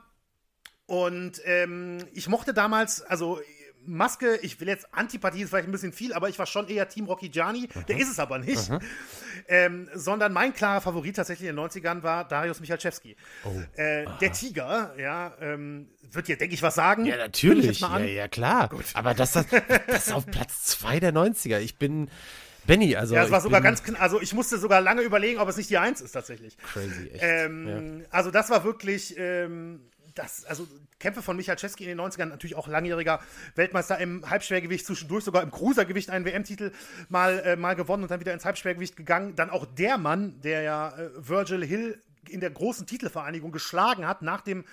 [0.85, 3.39] Und ähm, ich mochte damals, also
[3.85, 6.88] Maske, ich will jetzt Antipathie ist vielleicht ein bisschen viel, aber ich war schon eher
[6.89, 7.69] Team Rocky Gianni.
[7.88, 8.69] Der ist es aber nicht.
[9.47, 13.15] Ähm, sondern mein klarer Favorit tatsächlich in den 90ern war Darius Michalczewski.
[13.45, 13.80] Oh.
[13.80, 17.06] Äh, der Tiger, ja, ähm, wird dir, denke ich, was sagen.
[17.06, 17.80] Ja, natürlich.
[17.80, 18.69] Ja, ja, klar.
[18.69, 18.85] Gut.
[18.93, 19.45] Aber das, das,
[19.88, 21.60] das ist auf Platz 2 der 90er.
[21.60, 22.10] Ich bin.
[22.68, 23.15] Benny, also.
[23.15, 25.77] Ja, es war sogar ganz, also ich musste sogar lange überlegen, ob es nicht die
[25.77, 26.56] 1 ist tatsächlich.
[26.57, 27.23] Crazy, echt.
[27.23, 28.06] Ähm, ja.
[28.11, 29.81] Also das war wirklich, ähm,
[30.20, 30.68] das, also
[31.00, 33.22] Kämpfe von Michael Czeski in den 90ern, natürlich auch langjähriger
[33.56, 36.72] Weltmeister im Halbschwergewicht, zwischendurch sogar im Cruisergewicht einen WM-Titel
[37.08, 39.36] mal, äh, mal gewonnen und dann wieder ins Halbschwergewicht gegangen.
[39.36, 44.22] Dann auch der Mann, der ja äh, Virgil Hill in der großen Titelvereinigung geschlagen hat,
[44.22, 44.66] nach dem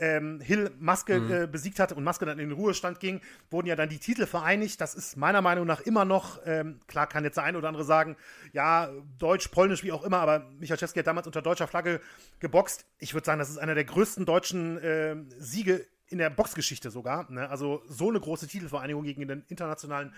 [0.00, 1.32] ähm, Hill Maske mhm.
[1.32, 3.20] äh, besiegt hatte und Maske dann in den Ruhestand ging,
[3.50, 4.80] wurden ja dann die Titel vereinigt.
[4.80, 7.84] Das ist meiner Meinung nach immer noch, ähm, klar kann jetzt der eine oder andere
[7.84, 8.16] sagen,
[8.52, 12.00] ja, Deutsch, Polnisch, wie auch immer, aber Michael Czeski hat damals unter deutscher Flagge
[12.40, 12.86] geboxt.
[12.98, 17.30] Ich würde sagen, das ist einer der größten deutschen äh, Siege in der Boxgeschichte sogar.
[17.30, 17.48] Ne?
[17.48, 20.12] Also so eine große Titelvereinigung gegen den internationalen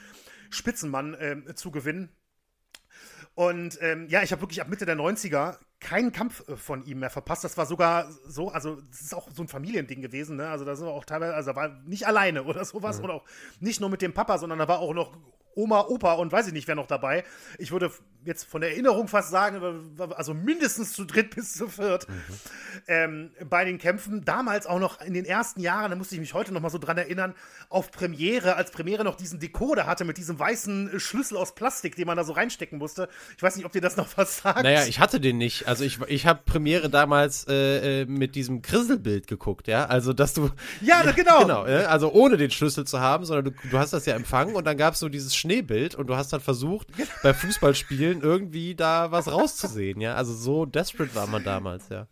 [0.51, 2.09] Spitzenmann äh, zu gewinnen.
[3.35, 7.01] Und ähm, ja, ich habe wirklich ab Mitte der 90er keinen Kampf äh, von ihm
[7.01, 7.45] mehr verpasst.
[7.45, 10.49] Das war sogar so, also das ist auch so ein Familiending gewesen, ne?
[10.49, 13.05] Also da sind wir auch teilweise, also er war nicht alleine oder sowas mhm.
[13.05, 13.25] und auch
[13.61, 15.17] nicht nur mit dem Papa, sondern da war auch noch
[15.55, 17.25] Oma, Opa und weiß ich nicht, wer noch dabei.
[17.59, 17.91] Ich würde
[18.25, 22.15] jetzt von der Erinnerung fast sagen, also mindestens zu dritt bis zu viert mhm.
[22.87, 24.25] ähm, bei den Kämpfen.
[24.25, 26.79] Damals auch noch in den ersten Jahren, da musste ich mich heute noch mal so
[26.79, 27.35] dran erinnern,
[27.69, 32.07] auf Premiere, als Premiere noch diesen Decoder hatte mit diesem weißen Schlüssel aus Plastik, den
[32.07, 33.09] man da so reinstecken musste.
[33.37, 34.63] Ich weiß nicht, ob dir das noch was sagt.
[34.63, 35.67] Naja, ich hatte den nicht.
[35.67, 39.87] Also ich, ich habe Premiere damals äh, äh mit diesem Krisselbild geguckt, ja.
[39.87, 40.51] Also dass du.
[40.81, 41.41] Ja, genau.
[41.41, 41.87] genau, ja?
[41.87, 44.77] also ohne den Schlüssel zu haben, sondern du, du hast das ja empfangen und dann
[44.77, 47.09] gab es so dieses Schneebild und du hast dann versucht, genau.
[47.23, 50.15] bei Fußballspielen irgendwie da was rauszusehen, ja.
[50.15, 52.07] Also so desperate war man damals, ja.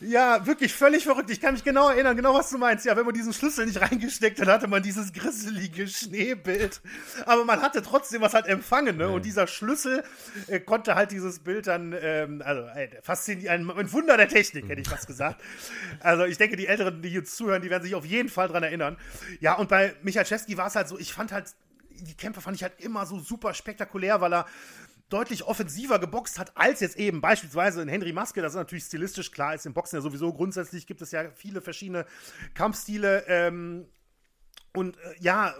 [0.00, 1.30] Ja, wirklich völlig verrückt.
[1.30, 2.84] Ich kann mich genau erinnern, genau was du meinst.
[2.84, 6.80] Ja, wenn man diesen Schlüssel nicht reingesteckt hat, hatte man dieses grisselige Schneebild.
[7.26, 9.08] Aber man hatte trotzdem was halt empfangen, ne?
[9.08, 10.02] Und dieser Schlüssel
[10.48, 14.68] äh, konnte halt dieses Bild dann, ähm, also äh, faszinierend, ein, ein Wunder der Technik,
[14.68, 15.40] hätte ich fast gesagt.
[16.00, 18.62] Also ich denke, die Älteren, die jetzt zuhören, die werden sich auf jeden Fall dran
[18.62, 18.96] erinnern.
[19.40, 21.54] Ja, und bei Michalczewski war es halt so, ich fand halt
[22.02, 24.46] die Kämpfe fand ich halt immer so super spektakulär, weil er
[25.08, 28.40] deutlich offensiver geboxt hat, als jetzt eben beispielsweise in Henry Maske.
[28.40, 31.60] Das ist natürlich stilistisch klar, ist im Boxen ja sowieso grundsätzlich gibt es ja viele
[31.60, 32.06] verschiedene
[32.54, 33.24] Kampfstile.
[33.26, 33.86] Ähm,
[34.72, 35.54] und äh, ja,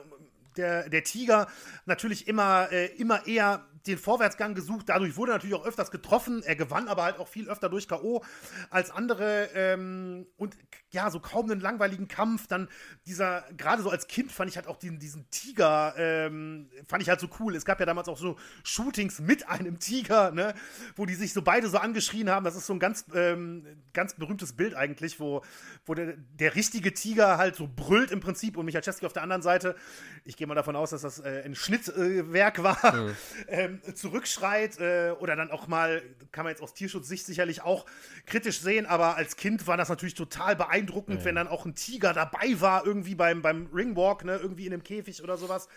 [0.56, 1.48] der, der Tiger
[1.85, 4.89] natürlich immer, äh, immer eher den Vorwärtsgang gesucht.
[4.89, 6.43] Dadurch wurde er natürlich auch öfters getroffen.
[6.43, 8.23] Er gewann aber halt auch viel öfter durch K.O.
[8.71, 9.49] als andere.
[9.55, 10.57] Ähm, und
[10.91, 12.47] ja, so kaum einen langweiligen Kampf.
[12.47, 12.69] Dann
[13.07, 17.09] dieser, gerade so als Kind fand ich halt auch diesen, diesen Tiger, ähm, fand ich
[17.09, 17.57] halt so cool.
[17.57, 20.55] Es gab ja damals auch so Shootings mit einem Tiger, ne?
[20.97, 22.45] wo die sich so beide so angeschrien haben.
[22.45, 25.43] Das ist so ein ganz, ähm, ganz berühmtes Bild eigentlich, wo,
[25.87, 29.43] wo der, der richtige Tiger halt so brüllt im Prinzip und Michalczewski auf der anderen
[29.43, 29.77] Seite.
[30.25, 32.95] Ich gehe mal davon aus, dass das äh, ein Schnittwerk war.
[32.95, 33.17] Mhm.
[33.86, 37.86] Ähm, zurückschreit äh, oder dann auch mal, kann man jetzt aus Tierschutzsicht sicherlich auch
[38.27, 41.24] kritisch sehen, aber als Kind war das natürlich total beeindruckend, ja.
[41.24, 44.82] wenn dann auch ein Tiger dabei war, irgendwie beim, beim Ringwalk, ne, irgendwie in einem
[44.82, 45.69] Käfig oder sowas.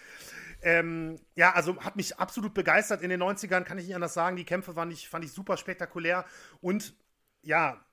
[0.62, 4.36] Ähm, ja, also hat mich absolut begeistert in den 90ern, kann ich nicht anders sagen.
[4.36, 6.26] Die Kämpfe fand ich, fand ich super spektakulär
[6.62, 6.96] und
[7.44, 7.85] ja,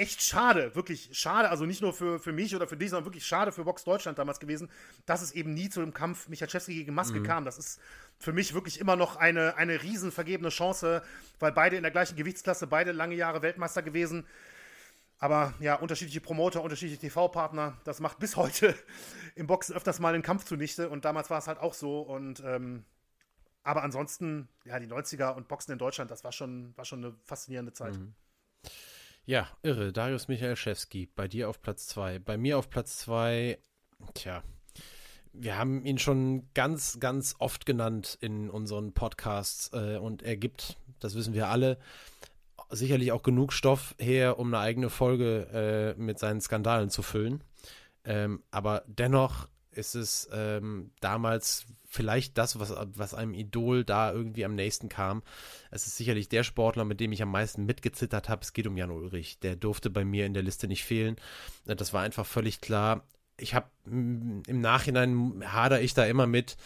[0.00, 3.26] echt schade, wirklich schade, also nicht nur für, für mich oder für dich, sondern wirklich
[3.26, 4.70] schade für Box Deutschland damals gewesen,
[5.04, 7.24] dass es eben nie zu dem Kampf Michalczewski gegen Maske mhm.
[7.24, 7.44] kam.
[7.44, 7.80] Das ist
[8.18, 11.02] für mich wirklich immer noch eine, eine riesen vergebene Chance,
[11.38, 14.26] weil beide in der gleichen Gewichtsklasse, beide lange Jahre Weltmeister gewesen.
[15.18, 18.74] Aber ja, unterschiedliche Promoter, unterschiedliche TV-Partner, das macht bis heute
[19.34, 22.40] im Boxen öfters mal einen Kampf zunichte und damals war es halt auch so und
[22.40, 22.86] ähm,
[23.62, 27.14] aber ansonsten, ja, die 90er und Boxen in Deutschland, das war schon, war schon eine
[27.24, 27.98] faszinierende Zeit.
[27.98, 28.14] Mhm.
[29.26, 29.92] Ja, irre.
[29.92, 32.18] Darius Michalczewski, bei dir auf Platz 2.
[32.18, 33.58] Bei mir auf Platz 2,
[34.14, 34.42] tja,
[35.32, 40.76] wir haben ihn schon ganz, ganz oft genannt in unseren Podcasts äh, und er gibt,
[40.98, 41.78] das wissen wir alle,
[42.70, 47.42] sicherlich auch genug Stoff her, um eine eigene Folge äh, mit seinen Skandalen zu füllen.
[48.04, 54.44] Ähm, aber dennoch ist es ähm, damals vielleicht das, was, was einem Idol da irgendwie
[54.44, 55.22] am nächsten kam.
[55.72, 58.42] Es ist sicherlich der Sportler, mit dem ich am meisten mitgezittert habe.
[58.42, 59.40] Es geht um Jan Ulrich.
[59.40, 61.16] Der durfte bei mir in der Liste nicht fehlen.
[61.66, 63.02] Das war einfach völlig klar.
[63.36, 66.56] Ich habe mm, im Nachhinein hader ich da immer mit,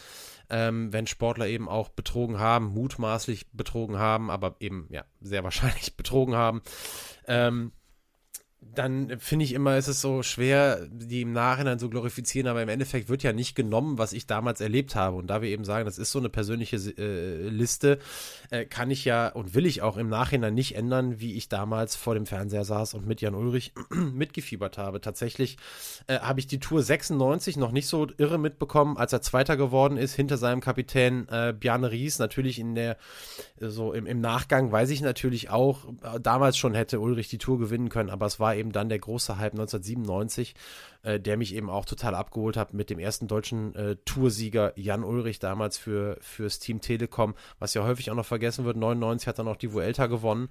[0.51, 5.95] ähm, wenn Sportler eben auch betrogen haben, mutmaßlich betrogen haben, aber eben ja sehr wahrscheinlich
[5.97, 6.61] betrogen haben.
[7.27, 7.71] Ähm,
[8.73, 12.69] dann finde ich immer, ist es so schwer, die im Nachhinein so glorifizieren, aber im
[12.69, 15.17] Endeffekt wird ja nicht genommen, was ich damals erlebt habe.
[15.17, 17.99] Und da wir eben sagen, das ist so eine persönliche äh, Liste,
[18.49, 21.95] äh, kann ich ja und will ich auch im Nachhinein nicht ändern, wie ich damals
[21.95, 25.01] vor dem Fernseher saß und mit Jan Ulrich mitgefiebert habe.
[25.01, 25.57] Tatsächlich
[26.07, 29.97] äh, habe ich die Tour 96 noch nicht so irre mitbekommen, als er Zweiter geworden
[29.97, 32.19] ist, hinter seinem Kapitän äh, Bjarne Ries.
[32.19, 32.97] Natürlich in der,
[33.59, 37.59] so im, im Nachgang weiß ich natürlich auch, äh, damals schon hätte Ulrich die Tour
[37.59, 40.55] gewinnen können, aber es war eben dann der große Hype 1997,
[41.05, 45.03] äh, der mich eben auch total abgeholt hat mit dem ersten deutschen äh, Toursieger Jan
[45.03, 48.77] Ulrich damals für fürs Team Telekom, was ja häufig auch noch vergessen wird.
[48.77, 50.49] 99 hat dann auch die Vuelta gewonnen.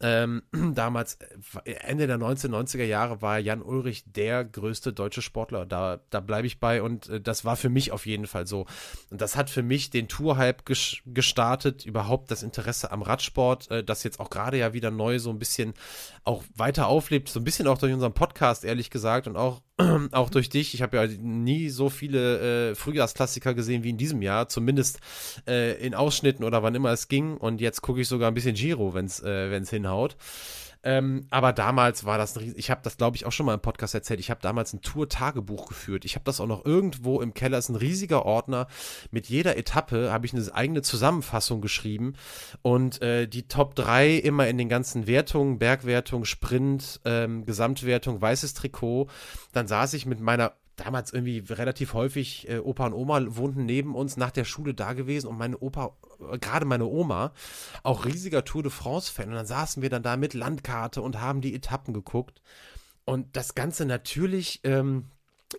[0.00, 0.42] Ähm,
[0.74, 1.18] damals,
[1.64, 5.64] äh, Ende der 1990er Jahre, war Jan Ulrich der größte deutsche Sportler.
[5.64, 8.66] Da, da bleibe ich bei und äh, das war für mich auf jeden Fall so.
[9.10, 13.82] Und das hat für mich den Tour-Hype ges gestartet, überhaupt das Interesse am Radsport, äh,
[13.82, 15.74] das jetzt auch gerade ja wieder neu so ein bisschen
[16.24, 19.62] auch weiter auflebt, so ein bisschen auch durch unseren Podcast, ehrlich gesagt, und auch
[20.12, 20.74] auch durch dich.
[20.74, 25.00] Ich habe ja nie so viele äh, Frühjahrsklassiker gesehen wie in diesem Jahr, zumindest
[25.46, 27.36] äh, in Ausschnitten oder wann immer es ging.
[27.36, 30.16] Und jetzt gucke ich sogar ein bisschen Giro, wenn es äh, wenn's hinhaut.
[30.86, 33.60] Ähm, aber damals war das, ein, ich habe das glaube ich auch schon mal im
[33.60, 36.04] Podcast erzählt, ich habe damals ein Tour-Tagebuch geführt.
[36.04, 38.68] Ich habe das auch noch irgendwo im Keller, ist ein riesiger Ordner.
[39.10, 42.14] Mit jeder Etappe habe ich eine eigene Zusammenfassung geschrieben
[42.62, 48.54] und äh, die Top 3 immer in den ganzen Wertungen, Bergwertung, Sprint, ähm, Gesamtwertung, weißes
[48.54, 49.08] Trikot.
[49.52, 53.94] Dann saß ich mit meiner damals irgendwie relativ häufig, äh, Opa und Oma wohnten neben
[53.94, 55.96] uns nach der Schule da gewesen und meine Opa,
[56.30, 57.32] äh, gerade meine Oma,
[57.82, 59.28] auch riesiger Tour de France-Fan.
[59.28, 62.42] Und dann saßen wir dann da mit Landkarte und haben die Etappen geguckt.
[63.04, 65.06] Und das Ganze natürlich ähm,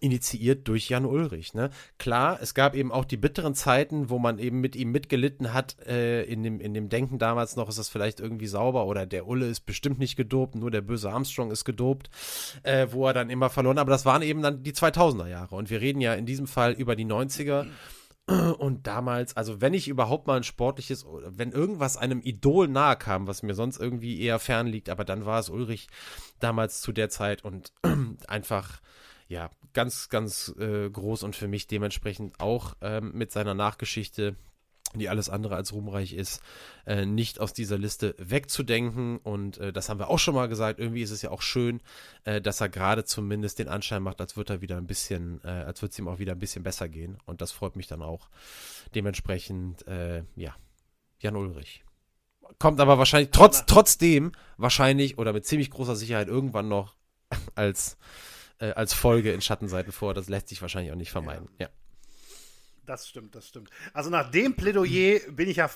[0.01, 1.53] initiiert durch Jan Ulrich.
[1.53, 1.69] Ne?
[1.97, 5.77] Klar, es gab eben auch die bitteren Zeiten, wo man eben mit ihm mitgelitten hat,
[5.85, 9.27] äh, in, dem, in dem Denken damals noch, ist das vielleicht irgendwie sauber oder der
[9.27, 12.09] Ulle ist bestimmt nicht gedopt, nur der böse Armstrong ist gedopt,
[12.63, 15.69] äh, wo er dann immer verloren, aber das waren eben dann die 2000er Jahre und
[15.69, 17.65] wir reden ja in diesem Fall über die 90er.
[18.57, 23.25] Und damals, also wenn ich überhaupt mal ein sportliches, wenn irgendwas einem Idol nahe kam,
[23.25, 25.87] was mir sonst irgendwie eher fern liegt, aber dann war es Ulrich
[26.41, 27.71] damals zu der Zeit und
[28.27, 28.81] einfach
[29.27, 34.35] ja, ganz, ganz äh, groß und für mich dementsprechend auch ähm, mit seiner Nachgeschichte,
[34.95, 36.41] die alles andere als ruhmreich ist,
[36.85, 39.17] äh, nicht aus dieser Liste wegzudenken.
[39.17, 40.79] Und äh, das haben wir auch schon mal gesagt.
[40.79, 41.81] Irgendwie ist es ja auch schön,
[42.23, 45.47] äh, dass er gerade zumindest den Anschein macht, als würde er wieder ein bisschen, äh,
[45.47, 47.17] als würde es ihm auch wieder ein bisschen besser gehen.
[47.25, 48.29] Und das freut mich dann auch.
[48.95, 50.55] Dementsprechend, äh, ja,
[51.19, 51.83] Jan Ulrich
[52.59, 56.95] kommt aber wahrscheinlich trotz, trotzdem wahrscheinlich oder mit ziemlich großer Sicherheit irgendwann noch
[57.55, 57.97] als
[58.59, 60.13] äh, als Folge in Schattenseiten vor.
[60.13, 61.49] Das lässt sich wahrscheinlich auch nicht vermeiden.
[61.59, 61.67] Ja.
[61.67, 61.71] ja.
[62.85, 63.69] Das stimmt, das stimmt.
[63.93, 65.69] Also nach dem Plädoyer bin ich ja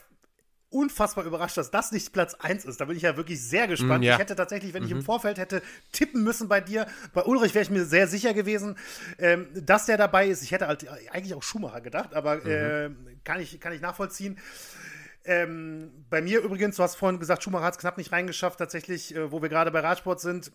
[0.69, 2.79] unfassbar überrascht, dass das nicht Platz 1 ist.
[2.79, 4.01] Da bin ich ja wirklich sehr gespannt.
[4.01, 4.13] Mm, ja.
[4.13, 5.03] Ich hätte tatsächlich, wenn ich im mhm.
[5.03, 8.77] Vorfeld hätte tippen müssen bei dir, bei Ulrich wäre ich mir sehr sicher gewesen,
[9.19, 10.41] ähm, dass der dabei ist.
[10.41, 12.49] Ich hätte halt eigentlich auch Schumacher gedacht, aber mhm.
[12.49, 12.89] äh,
[13.25, 14.39] kann, ich, kann ich nachvollziehen.
[15.25, 19.13] Ähm, bei mir übrigens, du hast vorhin gesagt, Schumacher hat es knapp nicht reingeschafft, tatsächlich,
[19.13, 20.53] äh, wo wir gerade bei Radsport sind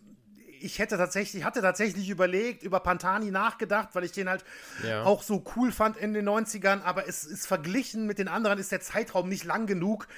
[0.60, 4.44] ich hätte tatsächlich, hatte tatsächlich überlegt, über Pantani nachgedacht, weil ich den halt
[4.86, 5.02] ja.
[5.02, 8.72] auch so cool fand in den 90ern, aber es ist verglichen mit den anderen, ist
[8.72, 10.08] der Zeitraum nicht lang genug.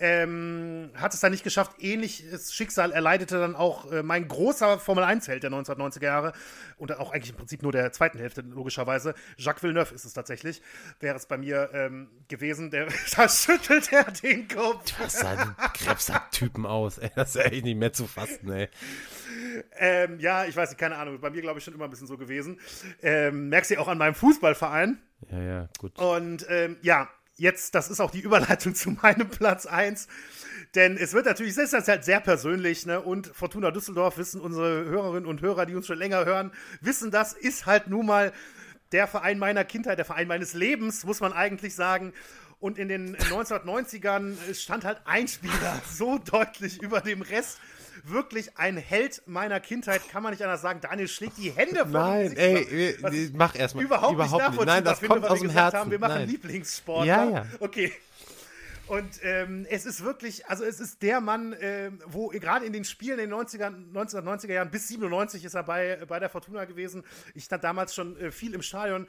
[0.00, 1.72] Ähm, hat es dann nicht geschafft.
[1.78, 6.32] Ähnliches Schicksal erleidete dann auch äh, mein großer Formel-1-Held der 1990er Jahre
[6.76, 9.14] und auch eigentlich im Prinzip nur der zweiten Hälfte, logischerweise.
[9.36, 10.62] Jacques Villeneuve ist es tatsächlich.
[11.00, 14.92] Wäre es bei mir ähm, gewesen, der, da schüttelt er den Kopf.
[14.98, 17.10] Was sah den Krebsack-Typen aus, ey.
[17.14, 18.68] Das ist echt nicht mehr zu fassen, ey.
[19.78, 21.20] Ähm, ja, ich weiß nicht, keine Ahnung.
[21.20, 22.60] Bei mir, glaube ich, schon immer ein bisschen so gewesen.
[23.02, 25.00] Ähm, merkst du auch an meinem Fußballverein.
[25.30, 25.98] Ja, ja, gut.
[25.98, 30.08] Und ähm, ja, jetzt, das ist auch die Überleitung zu meinem Platz 1.
[30.74, 33.00] Denn es wird natürlich, es ist halt sehr persönlich, ne?
[33.00, 36.50] Und Fortuna Düsseldorf wissen unsere Hörerinnen und Hörer, die uns schon länger hören,
[36.80, 38.32] wissen das, ist halt nun mal
[38.90, 42.12] der Verein meiner Kindheit, der Verein meines Lebens, muss man eigentlich sagen.
[42.58, 47.60] Und in den 1990ern stand halt ein Spieler so deutlich über dem Rest
[48.02, 50.80] wirklich ein Held meiner Kindheit, kann man nicht anders sagen.
[50.80, 53.84] Daniel schlägt die Hände vor Nein, ey, was mach erstmal.
[53.84, 55.78] Überhaupt, überhaupt nicht Nein, das finde, kommt aus dem Herzen.
[55.78, 55.90] Haben.
[55.90, 56.28] Wir machen Nein.
[56.28, 57.06] Lieblingssport.
[57.06, 57.46] Ja, ja.
[57.60, 57.92] Okay.
[58.86, 62.84] Und ähm, es ist wirklich, also es ist der Mann, äh, wo gerade in den
[62.84, 67.02] Spielen in den 90er, 1990er Jahren bis 97 ist er bei, bei der Fortuna gewesen.
[67.34, 69.08] Ich stand damals schon äh, viel im Stadion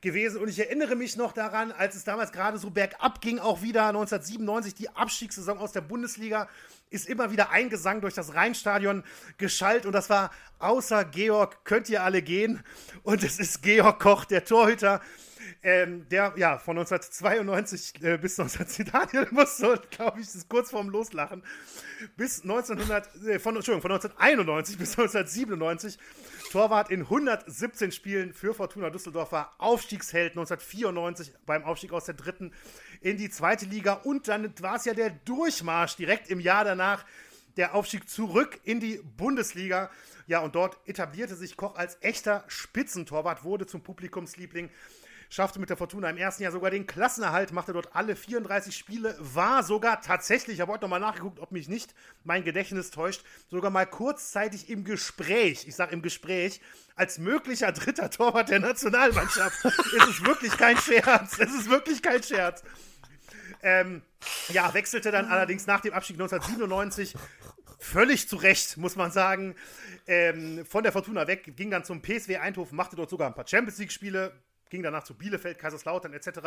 [0.00, 0.40] gewesen.
[0.40, 3.86] Und ich erinnere mich noch daran, als es damals gerade so bergab ging, auch wieder
[3.88, 6.48] 1997, die Abstiegssaison aus der Bundesliga
[6.90, 9.04] ist immer wieder ein Gesang durch das Rheinstadion
[9.36, 9.86] geschallt.
[9.86, 12.62] Und das war außer Georg könnt ihr alle gehen.
[13.02, 15.00] Und es ist Georg Koch, der Torhüter,
[15.62, 20.70] ähm, der ja von 1992 äh, bis 19 Daniel muss so, glaube ich, ist kurz
[20.70, 21.42] vorm Loslachen.
[22.16, 25.98] Bis 1900 äh, von Entschuldigung von 1991 bis 1997
[26.50, 32.52] Torwart in 117 Spielen für Fortuna Düsseldorf war Aufstiegsheld 1994 beim Aufstieg aus der dritten
[33.00, 33.94] in die zweite Liga.
[33.94, 37.04] Und dann war es ja der Durchmarsch direkt im Jahr danach,
[37.56, 39.90] der Aufstieg zurück in die Bundesliga.
[40.26, 44.70] Ja, und dort etablierte sich Koch als echter Spitzentorwart, wurde zum Publikumsliebling
[45.34, 49.16] schaffte mit der Fortuna im ersten Jahr sogar den Klassenerhalt, machte dort alle 34 Spiele,
[49.18, 51.92] war sogar tatsächlich, ich habe heute nochmal nachgeguckt, ob mich nicht
[52.22, 56.60] mein Gedächtnis täuscht, sogar mal kurzzeitig im Gespräch, ich sage im Gespräch,
[56.94, 59.64] als möglicher dritter Torwart der Nationalmannschaft.
[59.64, 61.38] es ist wirklich kein Scherz.
[61.40, 62.62] Es ist wirklich kein Scherz.
[63.60, 64.02] Ähm,
[64.50, 67.14] ja, wechselte dann allerdings nach dem Abstieg 1997
[67.80, 69.56] völlig zu Recht, muss man sagen,
[70.06, 73.48] ähm, von der Fortuna weg, ging dann zum PSW Eindhoven, machte dort sogar ein paar
[73.48, 74.32] Champions League-Spiele,
[74.74, 76.40] ging danach zu Bielefeld, Kaiserslautern etc.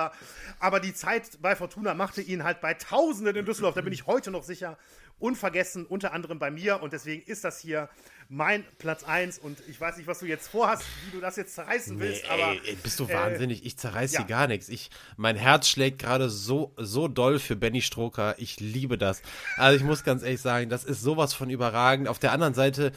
[0.60, 4.06] Aber die Zeit bei Fortuna machte ihn halt bei Tausenden in Düsseldorf, da bin ich
[4.06, 4.78] heute noch sicher,
[5.20, 6.82] unvergessen, unter anderem bei mir.
[6.82, 7.90] Und deswegen ist das hier
[8.30, 11.56] mein Platz 1 und ich weiß nicht, was du jetzt vorhast, wie du das jetzt
[11.56, 12.52] zerreißen willst, nee, aber.
[12.66, 13.66] Ey, bist du äh, wahnsinnig?
[13.66, 14.24] Ich zerreiße ja.
[14.24, 14.68] gar nichts.
[14.68, 18.36] Ich, mein Herz schlägt gerade so, so doll für Benny Stroker.
[18.38, 19.22] Ich liebe das.
[19.56, 22.10] Also ich muss ganz ehrlich sagen, das ist sowas von überragend.
[22.10, 22.92] Auf der anderen Seite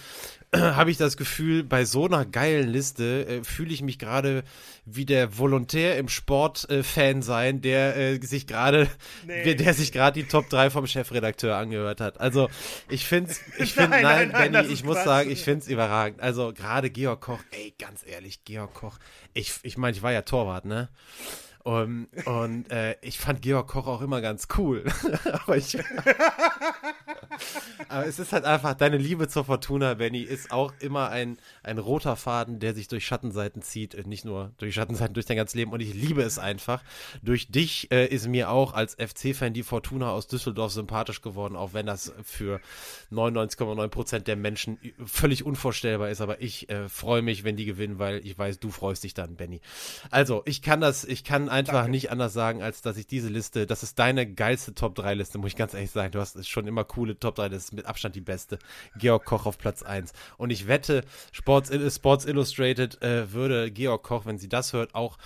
[0.57, 4.43] habe ich das Gefühl, bei so einer geilen Liste äh, fühle ich mich gerade
[4.85, 8.89] wie der Volontär im Sport-Fan äh, sein, der äh, sich gerade,
[9.27, 9.55] nee.
[9.55, 12.21] der sich gerade die Top 3 vom Chefredakteur angehört hat.
[12.21, 12.49] Also
[12.89, 15.05] ich finde, ich finde, nein, nein, nein, Benny, ich muss Quatsch.
[15.05, 16.21] sagen, ich finde es überragend.
[16.21, 18.99] Also gerade Georg Koch, ey, ganz ehrlich, Georg Koch.
[19.35, 20.89] Ich, ich meine, ich war ja Torwart, ne?
[21.63, 24.85] Und, und äh, ich fand Georg Koch auch immer ganz cool.
[25.33, 25.77] aber ich.
[27.89, 31.77] aber es ist halt einfach, deine Liebe zur Fortuna, Benny, ist auch immer ein, ein
[31.77, 33.95] roter Faden, der sich durch Schattenseiten zieht.
[33.95, 35.73] Äh, nicht nur durch Schattenseiten, durch dein ganzes Leben.
[35.73, 36.83] Und ich liebe es einfach.
[37.23, 41.75] Durch dich äh, ist mir auch als FC-Fan die Fortuna aus Düsseldorf sympathisch geworden, auch
[41.75, 42.61] wenn das für
[43.13, 46.23] 99,9 Prozent der Menschen völlig unvorstellbar ist.
[46.23, 49.37] Aber ich äh, freue mich, wenn die gewinnen, weil ich weiß, du freust dich dann,
[49.37, 49.61] Benny.
[50.11, 51.91] Also, ich kann das, ich kann einfach Danke.
[51.91, 55.39] nicht anders sagen, als dass ich diese Liste, das ist deine geilste Top 3 Liste,
[55.39, 56.13] muss ich ganz ehrlich sagen.
[56.13, 58.59] Du hast schon immer coole Top 3, das ist mit Abstand die beste.
[58.97, 60.13] Georg Koch auf Platz 1.
[60.39, 65.19] Und ich wette, Sports, Sports Illustrated äh, würde Georg Koch, wenn sie das hört, auch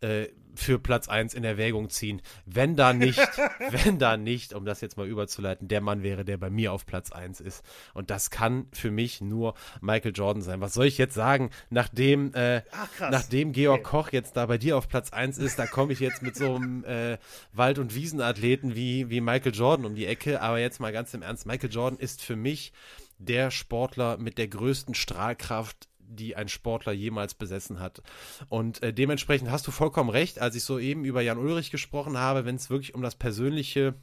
[0.00, 2.22] äh, für Platz 1 in Erwägung ziehen.
[2.46, 3.18] Wenn da nicht,
[3.70, 6.86] wenn da nicht, um das jetzt mal überzuleiten, der Mann wäre, der bei mir auf
[6.86, 7.64] Platz 1 ist.
[7.94, 10.60] Und das kann für mich nur Michael Jordan sein.
[10.60, 13.90] Was soll ich jetzt sagen, nachdem, äh, Ach, nachdem Georg okay.
[13.90, 16.54] Koch jetzt da bei dir auf Platz 1 ist, da komme ich jetzt mit so
[16.54, 17.18] einem äh,
[17.52, 20.40] Wald- und Wiesenathleten wie, wie Michael Jordan um die Ecke.
[20.40, 22.72] Aber jetzt mal ganz im Ernst, Michael Jordan ist für mich
[23.18, 28.02] der Sportler mit der größten Strahlkraft die ein Sportler jemals besessen hat.
[28.48, 32.44] Und äh, dementsprechend hast du vollkommen recht, als ich soeben über Jan Ulrich gesprochen habe,
[32.44, 33.94] wenn es wirklich um das persönliche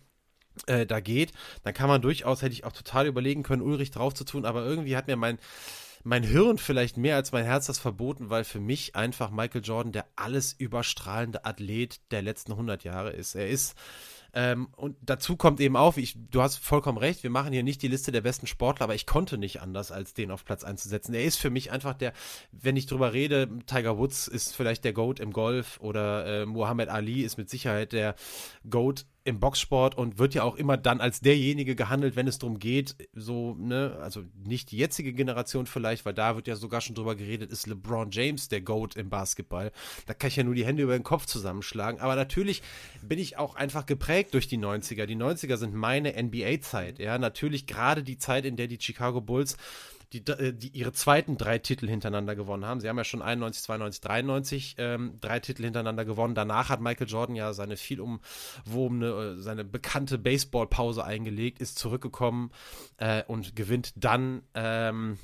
[0.67, 1.31] äh, da geht,
[1.63, 4.65] dann kann man durchaus, hätte ich auch total überlegen können, Ulrich drauf zu tun, aber
[4.65, 5.39] irgendwie hat mir mein,
[6.03, 9.91] mein Hirn vielleicht mehr als mein Herz das verboten, weil für mich einfach Michael Jordan
[9.91, 13.35] der alles überstrahlende Athlet der letzten 100 Jahre ist.
[13.35, 13.75] Er ist
[14.33, 17.81] ähm, und dazu kommt eben auch, ich, du hast vollkommen recht, wir machen hier nicht
[17.81, 21.13] die Liste der besten Sportler, aber ich konnte nicht anders, als den auf Platz einzusetzen.
[21.13, 22.13] Er ist für mich einfach der,
[22.51, 26.89] wenn ich drüber rede, Tiger Woods ist vielleicht der GOAT im Golf oder äh, Muhammad
[26.89, 28.15] Ali ist mit Sicherheit der
[28.69, 32.59] GOAT im Boxsport und wird ja auch immer dann als derjenige gehandelt, wenn es darum
[32.59, 36.95] geht, so, ne, also nicht die jetzige Generation vielleicht, weil da wird ja sogar schon
[36.95, 39.71] drüber geredet, ist LeBron James der GOAT im Basketball.
[40.05, 42.01] Da kann ich ja nur die Hände über den Kopf zusammenschlagen.
[42.01, 42.61] Aber natürlich
[43.01, 45.05] bin ich auch einfach geprägt durch die 90er.
[45.05, 47.17] Die 90er sind meine NBA-Zeit, ja.
[47.17, 49.57] Natürlich gerade die Zeit, in der die Chicago Bulls
[50.13, 52.79] die, äh, die ihre zweiten drei Titel hintereinander gewonnen haben.
[52.79, 56.35] Sie haben ja schon 91, 92, 93 ähm, drei Titel hintereinander gewonnen.
[56.35, 62.51] Danach hat Michael Jordan ja seine viel umwobene, äh, seine bekannte Baseballpause eingelegt, ist zurückgekommen
[62.97, 65.17] äh, und gewinnt dann ähm,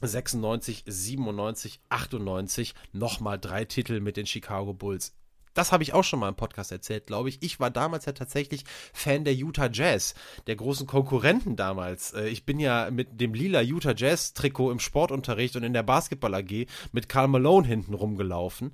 [0.00, 5.14] 96, 97, 98 nochmal drei Titel mit den Chicago Bulls
[5.58, 7.42] das habe ich auch schon mal im Podcast erzählt, glaube ich.
[7.42, 10.14] Ich war damals ja tatsächlich Fan der Utah Jazz,
[10.46, 12.12] der großen Konkurrenten damals.
[12.14, 15.82] Äh, ich bin ja mit dem lila Utah Jazz Trikot im Sportunterricht und in der
[15.82, 18.72] Basketball AG mit Karl Malone hinten rumgelaufen.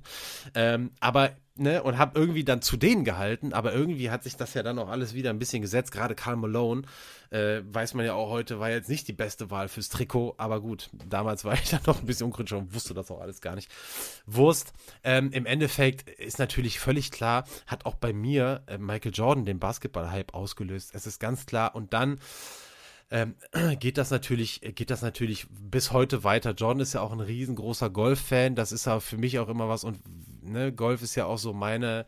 [0.53, 4.53] Ähm, aber ne, und habe irgendwie dann zu denen gehalten, aber irgendwie hat sich das
[4.53, 5.91] ja dann auch alles wieder ein bisschen gesetzt.
[5.91, 6.83] Gerade Karl Malone,
[7.29, 10.61] äh, weiß man ja auch heute, war jetzt nicht die beste Wahl fürs Trikot, aber
[10.61, 13.55] gut, damals war ich dann noch ein bisschen unkritisch und wusste das auch alles gar
[13.55, 13.71] nicht.
[14.25, 14.73] Wurst.
[15.03, 19.59] Ähm, Im Endeffekt ist natürlich völlig klar, hat auch bei mir äh, Michael Jordan den
[19.59, 20.91] Basketball-Hype ausgelöst.
[20.93, 21.75] Es ist ganz klar.
[21.75, 22.19] Und dann
[23.11, 23.35] ähm,
[23.79, 26.51] geht das natürlich, geht das natürlich bis heute weiter.
[26.51, 28.55] Jordan ist ja auch ein riesengroßer Golf-Fan.
[28.55, 29.83] Das ist ja für mich auch immer was.
[29.83, 29.99] Und
[30.45, 32.05] ne, Golf ist ja auch so meine,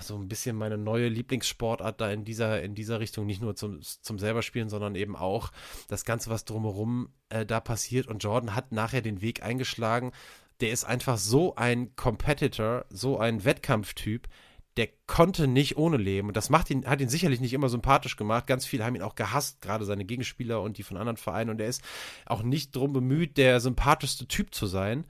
[0.00, 3.26] so ein bisschen meine neue Lieblingssportart da in dieser, in dieser Richtung.
[3.26, 5.50] Nicht nur zum, zum selber spielen, sondern eben auch
[5.88, 8.06] das Ganze, was drumherum äh, da passiert.
[8.06, 10.12] Und Jordan hat nachher den Weg eingeschlagen.
[10.60, 14.28] Der ist einfach so ein Competitor, so ein Wettkampftyp
[14.76, 16.28] der konnte nicht ohne leben.
[16.28, 18.46] Und das macht ihn, hat ihn sicherlich nicht immer sympathisch gemacht.
[18.46, 21.50] Ganz viele haben ihn auch gehasst, gerade seine Gegenspieler und die von anderen Vereinen.
[21.50, 21.82] Und er ist
[22.26, 25.04] auch nicht darum bemüht, der sympathischste Typ zu sein.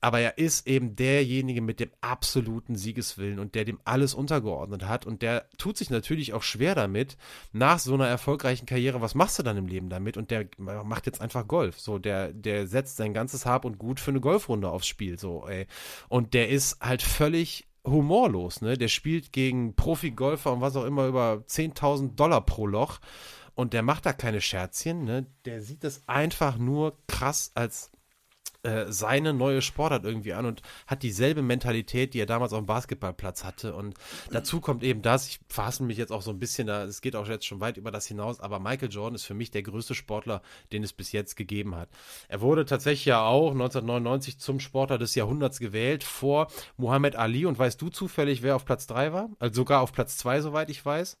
[0.00, 5.06] Aber er ist eben derjenige mit dem absoluten Siegeswillen und der dem alles untergeordnet hat.
[5.06, 7.16] Und der tut sich natürlich auch schwer damit,
[7.52, 10.16] nach so einer erfolgreichen Karriere, was machst du dann im Leben damit?
[10.16, 11.80] Und der macht jetzt einfach Golf.
[11.80, 15.18] So, der, der setzt sein ganzes Hab und Gut für eine Golfrunde aufs Spiel.
[15.18, 15.66] So, ey.
[16.08, 18.76] Und der ist halt völlig humorlos, ne?
[18.76, 23.00] Der spielt gegen Profi-Golfer und was auch immer über 10.000 Dollar pro Loch
[23.58, 25.26] und der macht da keine Scherzchen, ne?
[25.44, 27.90] Der sieht das einfach nur krass als
[28.64, 32.66] äh, seine neue Sportart irgendwie an und hat dieselbe Mentalität, die er damals auf dem
[32.66, 33.74] Basketballplatz hatte.
[33.74, 33.94] Und
[34.30, 37.14] dazu kommt eben das, ich fasse mich jetzt auch so ein bisschen, da, es geht
[37.14, 39.94] auch jetzt schon weit über das hinaus, aber Michael Jordan ist für mich der größte
[39.94, 41.88] Sportler, den es bis jetzt gegeben hat.
[42.28, 47.46] Er wurde tatsächlich ja auch 1999 zum Sportler des Jahrhunderts gewählt vor Muhammad Ali.
[47.46, 49.30] Und weißt du zufällig, wer auf Platz 3 war?
[49.38, 51.16] Also sogar auf Platz 2, soweit ich weiß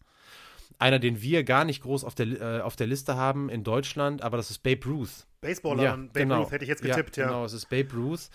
[0.78, 4.22] einer, den wir gar nicht groß auf der, äh, auf der Liste haben in Deutschland,
[4.22, 5.26] aber das ist Babe Ruth.
[5.40, 6.42] Baseballer ja, Babe genau.
[6.42, 7.24] Ruth hätte ich jetzt getippt, ja.
[7.24, 7.28] ja.
[7.30, 8.28] Genau, es ist Babe Ruth,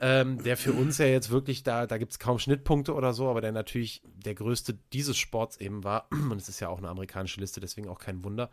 [0.00, 0.20] ja.
[0.20, 3.28] ähm, der für uns ja jetzt wirklich, da, da gibt es kaum Schnittpunkte oder so,
[3.28, 6.08] aber der natürlich der größte dieses Sports eben war.
[6.10, 8.50] Und es ist ja auch eine amerikanische Liste, deswegen auch kein Wunder.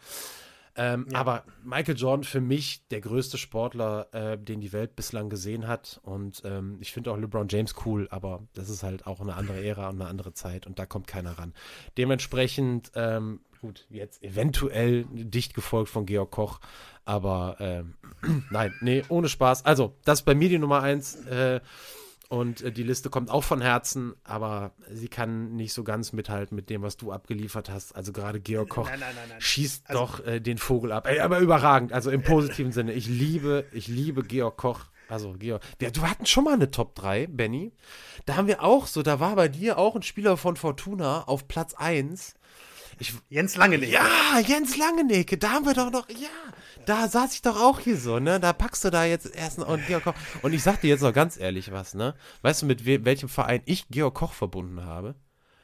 [0.82, 1.20] Ähm, ja.
[1.20, 6.00] Aber Michael Jordan für mich der größte Sportler, äh, den die Welt bislang gesehen hat.
[6.02, 9.64] Und ähm, ich finde auch LeBron James cool, aber das ist halt auch eine andere
[9.64, 11.54] Ära und eine andere Zeit und da kommt keiner ran.
[12.00, 16.60] Dementsprechend, ähm, gut, jetzt eventuell dicht gefolgt von Georg Koch,
[17.06, 17.94] aber ähm,
[18.50, 19.66] nein, nee, ohne Spaß.
[19.66, 21.16] Also, das ist bei mir die Nummer eins.
[21.28, 21.62] Äh,
[22.32, 26.56] und äh, die Liste kommt auch von Herzen, aber sie kann nicht so ganz mithalten
[26.56, 27.94] mit dem, was du abgeliefert hast.
[27.94, 31.08] Also gerade Georg Koch nein, nein, nein, schießt also, doch äh, den Vogel ab.
[31.08, 32.94] Ey, aber überragend, also im positiven Sinne.
[32.94, 34.86] Ich liebe, ich liebe Georg Koch.
[35.10, 37.74] Also, Georg, wir, du hatten schon mal eine Top 3, Benny.
[38.26, 41.50] Da haben wir auch so, da war bei dir auch ein Spieler von Fortuna auf
[41.50, 42.36] Platz 1.
[42.98, 43.92] Ich, Jens Langenecke.
[43.92, 46.30] Ja, Jens Langenecke, da haben wir doch noch, ja,
[46.86, 48.40] da saß ich doch auch hier so, ne?
[48.40, 50.14] Da packst du da jetzt erst und Georg Koch.
[50.42, 52.16] Und ich sag dir jetzt noch ganz ehrlich was, ne?
[52.42, 55.16] Weißt du, mit we welchem Verein ich Georg Koch verbunden habe?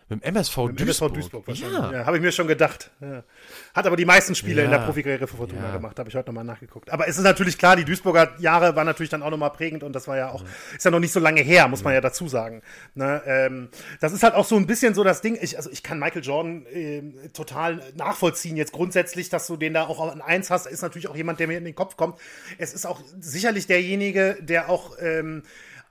[0.09, 1.11] Mit dem MSV Mit dem Duisburg.
[1.11, 1.79] MSV Duisburg wahrscheinlich.
[1.79, 2.91] Ja, ja habe ich mir schon gedacht.
[3.01, 3.23] Ja.
[3.73, 4.65] Hat aber die meisten Spiele ja.
[4.65, 6.91] in der Profikarriere für Fortuna gemacht, habe ich heute nochmal nachgeguckt.
[6.91, 9.93] Aber es ist natürlich klar, die Duisburger Jahre waren natürlich dann auch nochmal prägend und
[9.93, 10.43] das war ja auch,
[10.75, 12.61] ist ja noch nicht so lange her, muss man ja dazu sagen.
[12.95, 13.69] Ne, ähm,
[13.99, 15.37] das ist halt auch so ein bisschen so das Ding.
[15.41, 17.01] Ich, also ich kann Michael Jordan äh,
[17.33, 21.15] total nachvollziehen jetzt grundsätzlich, dass du den da auch an eins hast, ist natürlich auch
[21.17, 22.17] jemand, der mir in den Kopf kommt.
[22.57, 25.43] Es ist auch sicherlich derjenige, der auch, ähm,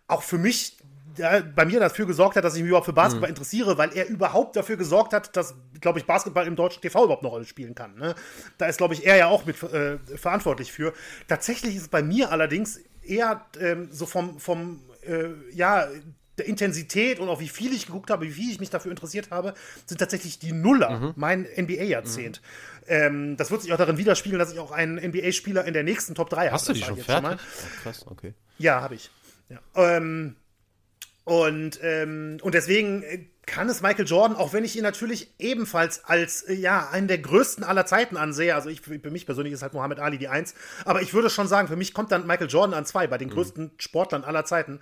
[0.08, 0.75] auch für mich
[1.18, 3.36] der bei mir dafür gesorgt hat, dass ich mich überhaupt für Basketball mhm.
[3.36, 7.22] interessiere, weil er überhaupt dafür gesorgt hat, dass, glaube ich, Basketball im deutschen TV überhaupt
[7.22, 7.94] eine Rolle spielen kann.
[7.96, 8.14] Ne?
[8.58, 10.92] Da ist, glaube ich, er ja auch mit äh, verantwortlich für.
[11.28, 15.88] Tatsächlich ist es bei mir allerdings eher ähm, so vom, vom äh, ja,
[16.38, 19.30] der Intensität und auch wie viel ich geguckt habe, wie viel ich mich dafür interessiert
[19.30, 19.54] habe,
[19.86, 21.12] sind tatsächlich die Nuller, mhm.
[21.16, 22.42] mein NBA-Jahrzehnt.
[22.42, 22.86] Mhm.
[22.88, 26.14] Ähm, das wird sich auch darin widerspiegeln, dass ich auch einen NBA-Spieler in der nächsten
[26.14, 26.52] Top 3 habe.
[26.52, 27.38] Hast du die schon fertig?
[27.40, 28.34] Oh, krass, okay.
[28.58, 29.10] Ja, habe ich.
[29.48, 29.60] Ja.
[29.74, 30.36] Ähm,
[31.26, 36.04] und, ähm, und deswegen äh, kann es Michael Jordan, auch wenn ich ihn natürlich ebenfalls
[36.04, 38.54] als äh, ja einen der größten aller Zeiten ansehe.
[38.54, 40.54] Also ich für mich persönlich ist halt Muhammad Ali die Eins,
[40.84, 43.30] aber ich würde schon sagen, für mich kommt dann Michael Jordan an zwei bei den
[43.30, 43.32] mhm.
[43.32, 44.78] größten Sportlern aller Zeiten.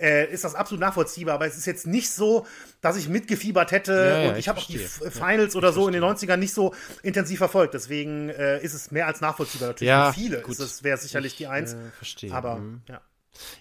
[0.00, 2.46] Äh, ist das absolut nachvollziehbar, aber es ist jetzt nicht so,
[2.80, 5.72] dass ich mitgefiebert hätte ja, ja, und ich, ich habe auch die Finals ja, oder
[5.72, 7.74] so in den 90ern nicht so intensiv verfolgt.
[7.74, 9.70] Deswegen äh, ist es mehr als nachvollziehbar.
[9.70, 10.52] Natürlich ja, für viele gut.
[10.52, 11.72] ist es wäre sicherlich ich, die Eins.
[11.72, 12.32] Äh, verstehe.
[12.32, 12.82] Aber mhm.
[12.88, 13.00] ja.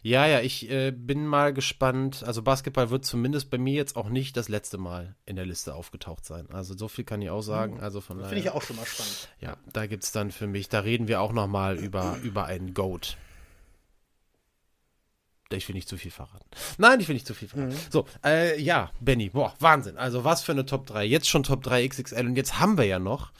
[0.01, 2.23] Ja, ja, ich äh, bin mal gespannt.
[2.25, 5.75] Also Basketball wird zumindest bei mir jetzt auch nicht das letzte Mal in der Liste
[5.75, 6.47] aufgetaucht sein.
[6.51, 7.77] Also so viel kann ich auch sagen.
[7.77, 7.83] Hm.
[7.83, 9.29] Also von Finde ich auch schon mal spannend.
[9.39, 12.45] Ja, da gibt es dann für mich, da reden wir auch noch mal über, über
[12.45, 13.17] einen Goat.
[15.51, 16.45] Ich will nicht zu viel verraten.
[16.77, 17.73] Nein, ich will nicht zu viel verraten.
[17.73, 17.79] Mhm.
[17.89, 19.97] So, äh, ja, Benny, boah, Wahnsinn.
[19.97, 21.05] Also was für eine Top 3.
[21.05, 23.31] Jetzt schon Top 3 XXL und jetzt haben wir ja noch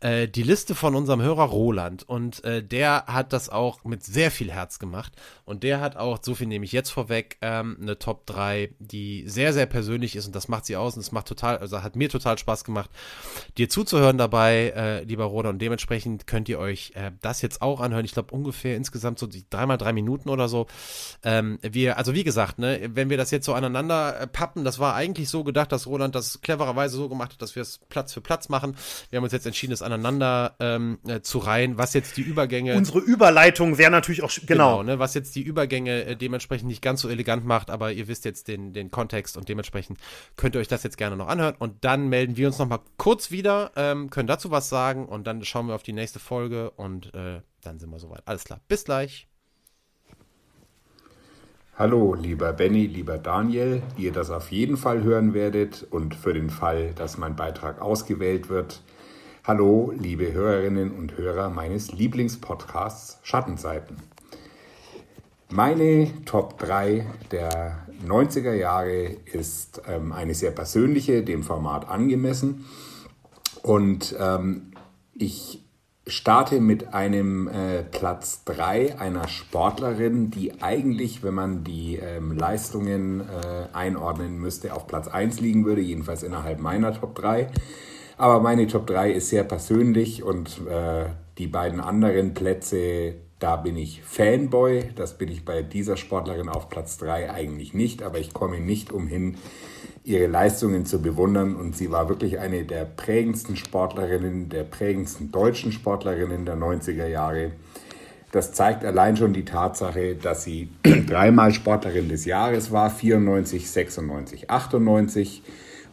[0.00, 4.30] äh, die Liste von unserem Hörer Roland und äh, der hat das auch mit sehr
[4.30, 5.12] viel Herz gemacht
[5.44, 9.24] und der hat auch, so viel nehme ich jetzt vorweg, ähm, eine Top 3, die
[9.26, 11.96] sehr, sehr persönlich ist und das macht sie aus und es macht total, also hat
[11.96, 12.90] mir total Spaß gemacht,
[13.56, 17.80] dir zuzuhören dabei, äh, lieber Roland und dementsprechend könnt ihr euch äh, das jetzt auch
[17.80, 18.04] anhören.
[18.04, 20.66] Ich glaube ungefähr insgesamt so dreimal drei Minuten oder so.
[21.24, 24.64] Ähm, ähm, wir, also wie gesagt, ne, wenn wir das jetzt so aneinander äh, pappen,
[24.64, 27.78] das war eigentlich so gedacht, dass Roland das clevererweise so gemacht hat, dass wir es
[27.88, 28.76] Platz für Platz machen.
[29.10, 32.76] Wir haben uns jetzt entschieden, es aneinander ähm, äh, zu reihen, was jetzt die Übergänge.
[32.76, 36.82] Unsere Überleitung wäre natürlich auch genau, genau ne, was jetzt die Übergänge äh, dementsprechend nicht
[36.82, 39.98] ganz so elegant macht, aber ihr wisst jetzt den, den Kontext und dementsprechend
[40.36, 42.80] könnt ihr euch das jetzt gerne noch anhören und dann melden wir uns noch mal
[42.96, 46.70] kurz wieder, ähm, können dazu was sagen und dann schauen wir auf die nächste Folge
[46.70, 48.22] und äh, dann sind wir soweit.
[48.26, 49.27] Alles klar, bis gleich.
[51.78, 56.50] Hallo, lieber Benny, lieber Daniel, ihr das auf jeden Fall hören werdet und für den
[56.50, 58.82] Fall, dass mein Beitrag ausgewählt wird.
[59.44, 63.96] Hallo, liebe Hörerinnen und Hörer meines Lieblingspodcasts Schattenseiten.
[65.50, 72.64] Meine Top 3 der 90er Jahre ist ähm, eine sehr persönliche, dem Format angemessen.
[73.62, 74.72] Und ähm,
[75.14, 75.62] ich
[76.08, 83.20] starte mit einem äh, Platz 3 einer Sportlerin, die eigentlich, wenn man die ähm, Leistungen
[83.20, 87.48] äh, einordnen müsste, auf Platz 1 liegen würde, jedenfalls innerhalb meiner Top 3.
[88.16, 91.06] Aber meine Top 3 ist sehr persönlich und äh,
[91.36, 94.90] die beiden anderen Plätze, da bin ich Fanboy.
[94.96, 98.92] Das bin ich bei dieser Sportlerin auf Platz 3 eigentlich nicht, aber ich komme nicht
[98.92, 99.36] umhin,
[100.08, 105.70] ihre Leistungen zu bewundern und sie war wirklich eine der prägendsten Sportlerinnen, der prägendsten deutschen
[105.70, 107.52] Sportlerinnen der 90er Jahre.
[108.32, 114.50] Das zeigt allein schon die Tatsache, dass sie dreimal Sportlerin des Jahres war, 94, 96,
[114.50, 115.42] 98.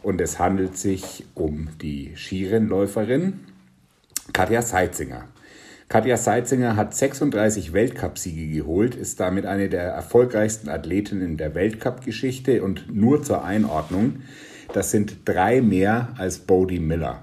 [0.02, 3.40] Und es handelt sich um die Skirennläuferin
[4.32, 5.24] Katja Seitzinger.
[5.88, 12.92] Katja Seitzinger hat 36 Weltcupsiege geholt, ist damit eine der erfolgreichsten Athletinnen der Weltcup-Geschichte und
[12.92, 14.22] nur zur Einordnung,
[14.72, 17.22] das sind drei mehr als Bodie Miller.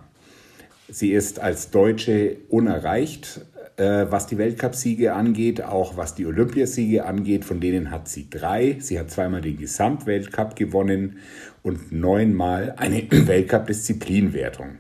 [0.88, 3.42] Sie ist als Deutsche unerreicht,
[3.76, 8.78] äh, was die Weltcupsiege angeht, auch was die Olympiasiege angeht, von denen hat sie drei.
[8.80, 11.18] Sie hat zweimal den Gesamtweltcup gewonnen
[11.64, 14.78] und neunmal eine Weltcup-Disziplinwertung.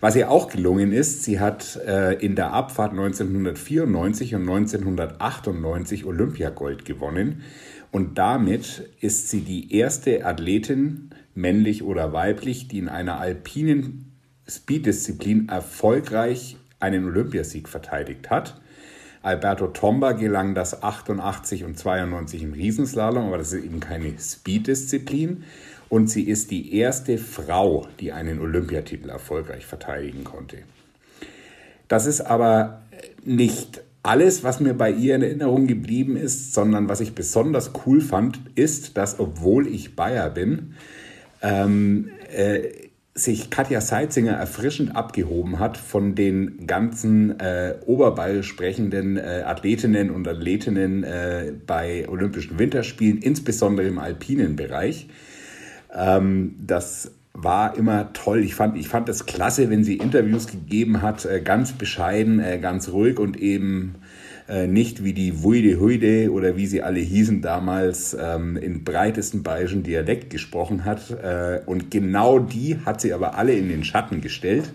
[0.00, 6.84] Was ihr auch gelungen ist, sie hat äh, in der Abfahrt 1994 und 1998 Olympiagold
[6.84, 7.42] gewonnen
[7.90, 14.12] und damit ist sie die erste Athletin, männlich oder weiblich, die in einer alpinen
[14.46, 18.60] Speeddisziplin erfolgreich einen Olympiasieg verteidigt hat.
[19.22, 25.44] Alberto Tomba gelang das 88 und 92 im Riesenslalom, aber das ist eben keine Speeddisziplin
[25.88, 30.58] und sie ist die erste Frau, die einen Olympiatitel erfolgreich verteidigen konnte.
[31.88, 32.82] Das ist aber
[33.24, 38.00] nicht alles, was mir bei ihr in Erinnerung geblieben ist, sondern was ich besonders cool
[38.00, 40.74] fand, ist, dass obwohl ich Bayer bin,
[41.42, 49.42] ähm, äh, sich Katja Seitzinger erfrischend abgehoben hat von den ganzen äh, oberbayerisch sprechenden äh,
[49.44, 55.08] Athletinnen und Athletinnen äh, bei Olympischen Winterspielen, insbesondere im alpinen Bereich.
[55.94, 58.40] Ähm, das war immer toll.
[58.40, 62.58] Ich fand, ich fand es klasse, wenn sie Interviews gegeben hat, äh, ganz bescheiden, äh,
[62.58, 63.96] ganz ruhig und eben
[64.50, 69.42] Äh, nicht wie die Wuide Huide oder wie sie alle hießen damals ähm, in breitesten
[69.42, 71.14] bayerischen Dialekt gesprochen hat.
[71.66, 74.72] Und genau die hat sie aber alle in den Schatten gestellt.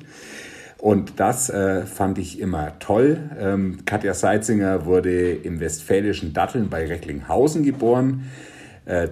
[0.77, 3.17] Und das äh, fand ich immer toll.
[3.39, 8.25] Ähm, Katja Seitzinger wurde im westfälischen Datteln bei Recklinghausen geboren,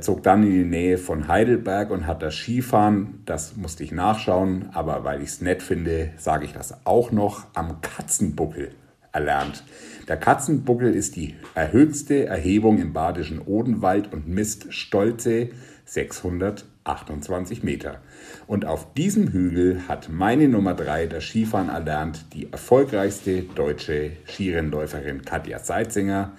[0.01, 4.69] zog dann in die Nähe von Heidelberg und hat das Skifahren, das musste ich nachschauen,
[4.73, 8.71] aber weil ich es nett finde, sage ich das auch noch, am Katzenbuckel
[9.13, 9.63] erlernt.
[10.07, 15.49] Der Katzenbuckel ist die höchste Erhebung im badischen Odenwald und misst stolze
[15.85, 17.99] 628 Meter.
[18.47, 25.23] Und auf diesem Hügel hat meine Nummer 3 das Skifahren erlernt, die erfolgreichste deutsche Skirennläuferin
[25.23, 26.33] Katja Seitzinger.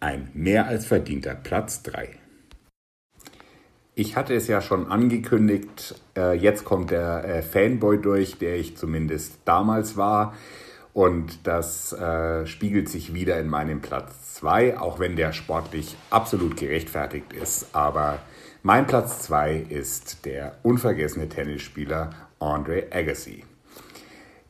[0.00, 2.17] Ein mehr als verdienter Platz 3.
[4.00, 8.76] Ich hatte es ja schon angekündigt, äh, jetzt kommt der äh, Fanboy durch, der ich
[8.76, 10.36] zumindest damals war.
[10.92, 16.56] Und das äh, spiegelt sich wieder in meinem Platz 2, auch wenn der sportlich absolut
[16.56, 17.70] gerechtfertigt ist.
[17.72, 18.20] Aber
[18.62, 23.42] mein Platz 2 ist der unvergessene Tennisspieler Andre Agassi.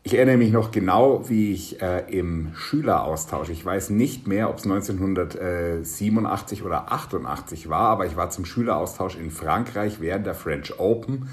[0.04, 4.58] Ich erinnere mich noch genau, wie ich äh, im Schüleraustausch, ich weiß nicht mehr, ob
[4.58, 10.78] es 1987 oder 88 war, aber ich war zum Schüleraustausch in Frankreich während der French
[10.78, 11.28] Open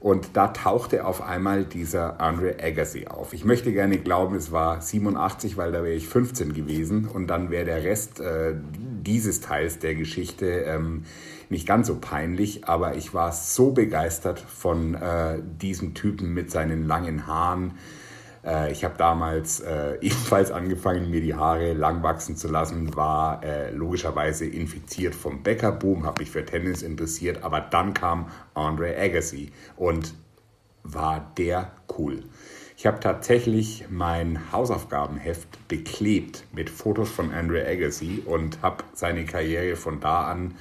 [0.00, 3.34] und da tauchte auf einmal dieser Andre Agassi auf.
[3.34, 7.06] Ich möchte gerne glauben, es war 87, weil da wäre ich 15 gewesen.
[7.06, 8.54] Und dann wäre der Rest äh,
[9.02, 11.04] dieses Teils der Geschichte ähm,
[11.50, 12.64] nicht ganz so peinlich.
[12.64, 17.72] Aber ich war so begeistert von äh, diesem Typen mit seinen langen Haaren
[18.70, 23.70] ich habe damals äh, ebenfalls angefangen, mir die Haare lang wachsen zu lassen, war äh,
[23.70, 30.14] logischerweise infiziert vom Bäckerboom, habe mich für Tennis interessiert, aber dann kam Andre Agassi und
[30.82, 32.24] war der cool.
[32.76, 39.76] Ich habe tatsächlich mein Hausaufgabenheft beklebt mit Fotos von Andre Agassi und habe seine Karriere
[39.76, 40.54] von da an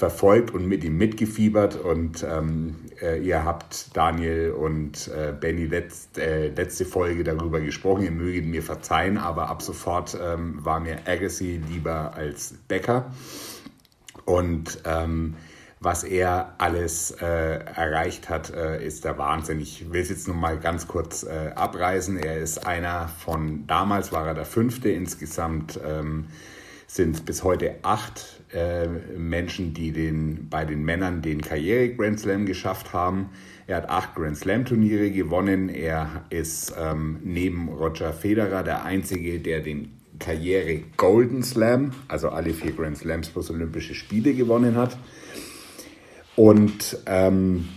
[0.00, 1.76] verfolgt und mit ihm mitgefiebert.
[1.76, 8.04] Und ähm, äh, ihr habt Daniel und äh, Benny letzt, äh, letzte Folge darüber gesprochen.
[8.04, 13.12] Ihr möget mir verzeihen, aber ab sofort ähm, war mir Agassi lieber als Becker.
[14.24, 15.36] Und ähm,
[15.80, 19.60] was er alles äh, erreicht hat, äh, ist der Wahnsinn.
[19.60, 22.16] Ich will es jetzt nur mal ganz kurz äh, abreißen.
[22.18, 26.28] Er ist einer von, damals war er der fünfte, insgesamt ähm,
[26.86, 28.86] sind es bis heute acht äh,
[29.16, 33.30] Menschen, die den, bei den Männern den Karriere-Grand Slam geschafft haben.
[33.66, 35.68] Er hat acht Grand Slam-Turniere gewonnen.
[35.68, 42.52] Er ist ähm, neben Roger Federer der Einzige, der den Karriere Golden Slam, also alle
[42.52, 44.96] vier Grand Slams plus Olympische Spiele gewonnen hat.
[46.36, 47.68] Und ähm,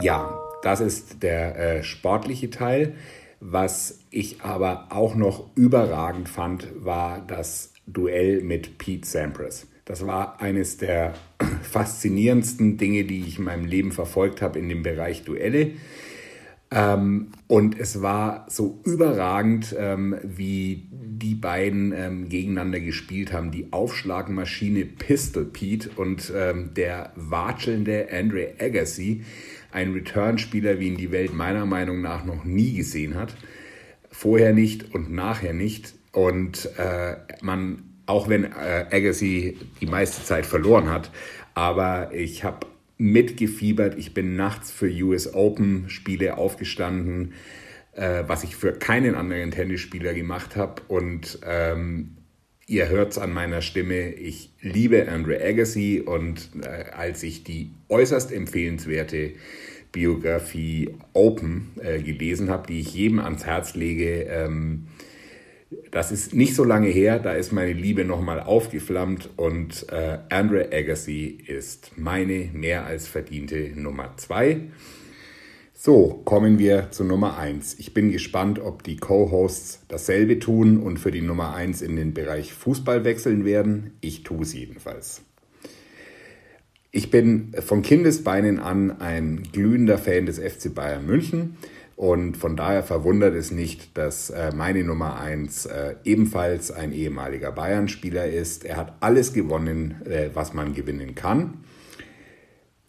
[0.00, 2.94] ja, das ist der äh, sportliche Teil.
[3.40, 9.66] Was ich aber auch noch überragend fand, war das Duell mit Pete Sampras.
[9.84, 11.14] Das war eines der
[11.62, 15.72] faszinierendsten Dinge, die ich in meinem Leben verfolgt habe in dem Bereich Duelle.
[16.72, 23.50] Ähm, und es war so überragend, ähm, wie die beiden ähm, gegeneinander gespielt haben.
[23.50, 29.24] Die Aufschlagmaschine Pistol Pete und ähm, der watschelnde Andre Agassi.
[29.72, 33.34] Ein Return-Spieler, wie ihn die Welt meiner Meinung nach noch nie gesehen hat.
[34.10, 35.94] Vorher nicht und nachher nicht.
[36.12, 41.10] Und äh, man, auch wenn äh, Agassi die meiste Zeit verloren hat,
[41.54, 42.66] aber ich habe
[43.00, 43.98] mitgefiebert.
[43.98, 47.32] Ich bin nachts für US Open Spiele aufgestanden,
[47.94, 50.82] äh, was ich für keinen anderen Tennisspieler gemacht habe.
[50.86, 52.18] Und ähm,
[52.66, 57.70] ihr hört es an meiner Stimme, ich liebe Andre Agassi und äh, als ich die
[57.88, 59.32] äußerst empfehlenswerte
[59.92, 64.86] Biografie Open äh, gelesen habe, die ich jedem ans Herz lege, ähm,
[65.90, 70.72] das ist nicht so lange her, da ist meine Liebe nochmal aufgeflammt und äh, Andre
[70.72, 74.62] Agassi ist meine mehr als verdiente Nummer zwei.
[75.72, 77.78] So, kommen wir zu Nummer eins.
[77.78, 82.12] Ich bin gespannt, ob die Co-Hosts dasselbe tun und für die Nummer eins in den
[82.12, 83.94] Bereich Fußball wechseln werden.
[84.00, 85.22] Ich tue es jedenfalls.
[86.90, 91.56] Ich bin von Kindesbeinen an ein glühender Fan des FC Bayern München
[92.00, 97.52] und von daher verwundert es nicht, dass äh, meine Nummer 1 äh, ebenfalls ein ehemaliger
[97.52, 98.64] Bayern-Spieler ist.
[98.64, 101.62] Er hat alles gewonnen, äh, was man gewinnen kann.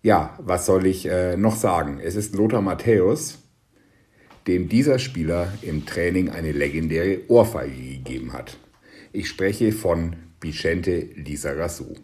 [0.02, 2.00] Ja, was soll ich noch sagen?
[2.02, 3.40] Es ist Lothar Matthäus,
[4.48, 8.58] dem dieser Spieler im Training eine legendäre Ohrfeige gegeben hat.
[9.12, 11.96] Ich spreche von Vicente Lizarazu.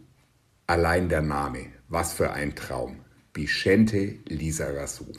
[0.68, 2.98] Allein der Name, was für ein Traum.
[3.34, 5.14] Vicente Lizarazu.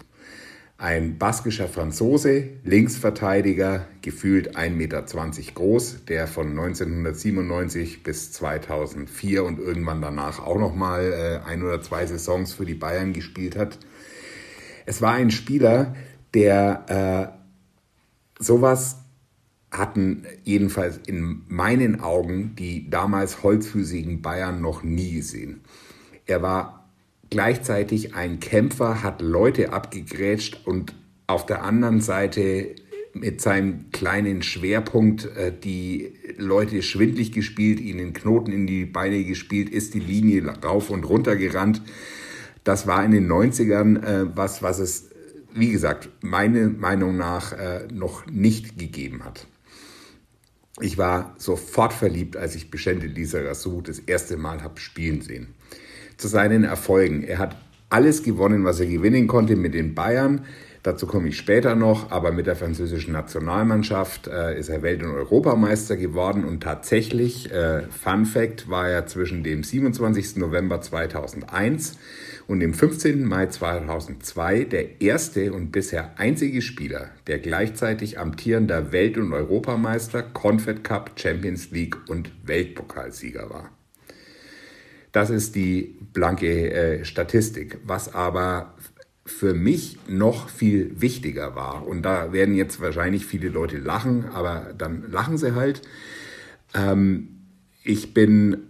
[0.81, 5.03] Ein baskischer Franzose, Linksverteidiger, gefühlt 1,20 Meter
[5.55, 12.07] groß, der von 1997 bis 2004 und irgendwann danach auch nochmal äh, ein oder zwei
[12.07, 13.81] Saisons für die Bayern gespielt hat.
[14.87, 15.97] Es war ein Spieler,
[16.33, 17.35] der
[18.39, 18.99] äh, sowas
[19.73, 25.63] hatten jedenfalls in meinen Augen die damals holzfüßigen Bayern noch nie gesehen.
[26.25, 26.78] Er war
[27.31, 30.95] gleichzeitig ein Kämpfer, hat Leute abgegrätscht und
[31.27, 32.75] auf der anderen Seite
[33.13, 39.69] mit seinem kleinen Schwerpunkt äh, die Leute schwindlig gespielt, ihnen Knoten in die Beine gespielt,
[39.69, 41.83] ist die Linie rauf und runter gerannt.
[42.65, 45.11] Das war in den 90ern äh, was, was es,
[45.55, 49.47] wie gesagt, meiner Meinung nach äh, noch nicht gegeben hat.
[50.81, 55.55] Ich war sofort verliebt, als ich Vicente Lizarazu das erste Mal habe spielen sehen.
[56.19, 57.23] Zu seinen Erfolgen.
[57.23, 57.57] Er hat
[57.89, 60.43] alles gewonnen, was er gewinnen konnte mit den Bayern.
[60.83, 65.11] Dazu komme ich später noch, aber mit der französischen Nationalmannschaft äh, ist er Welt- und
[65.11, 70.37] Europameister geworden und tatsächlich, äh, Fun Fact, war er zwischen dem 27.
[70.37, 71.99] November 2001
[72.47, 73.25] und dem 15.
[73.25, 80.85] Mai 2002 der erste und bisher einzige Spieler, der gleichzeitig amtierender Welt- und Europameister, Confed
[80.85, 83.71] Cup, Champions League und Weltpokalsieger war.
[85.13, 87.79] Das ist die blanke äh, Statistik.
[87.85, 88.75] Was aber
[89.25, 94.75] für mich noch viel wichtiger war, und da werden jetzt wahrscheinlich viele Leute lachen, aber
[94.77, 95.83] dann lachen sie halt.
[96.75, 97.29] Ähm,
[97.85, 98.69] ich bin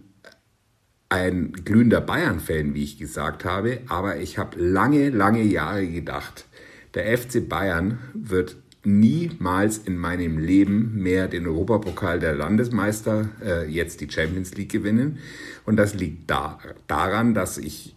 [1.08, 6.46] ein glühender Bayern-Fan, wie ich gesagt habe, aber ich habe lange, lange Jahre gedacht,
[6.94, 14.00] der FC Bayern wird niemals in meinem Leben mehr den Europapokal der Landesmeister, äh, jetzt
[14.00, 15.18] die Champions League gewinnen.
[15.64, 17.96] Und das liegt da, daran, dass ich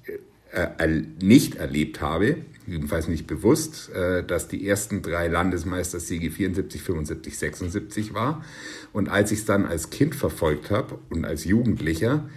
[0.51, 0.87] äh,
[1.21, 2.37] nicht erlebt habe,
[2.67, 8.43] jedenfalls nicht bewusst, äh, dass die ersten drei Landesmeistersiege 74, 75, 76 war.
[8.91, 12.29] Und als ich es dann als Kind verfolgt habe und als Jugendlicher,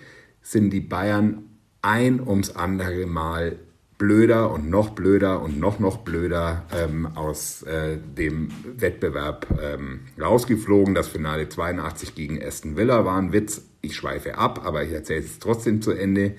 [0.42, 1.44] sind die Bayern
[1.82, 3.58] ein ums andere Mal
[3.98, 10.94] blöder und noch blöder und noch noch blöder ähm, aus äh, dem Wettbewerb ähm, rausgeflogen.
[10.94, 13.62] Das Finale 82 gegen Aston Villa war ein Witz.
[13.82, 16.34] Ich schweife ab, aber ich erzähle es trotzdem zu Ende.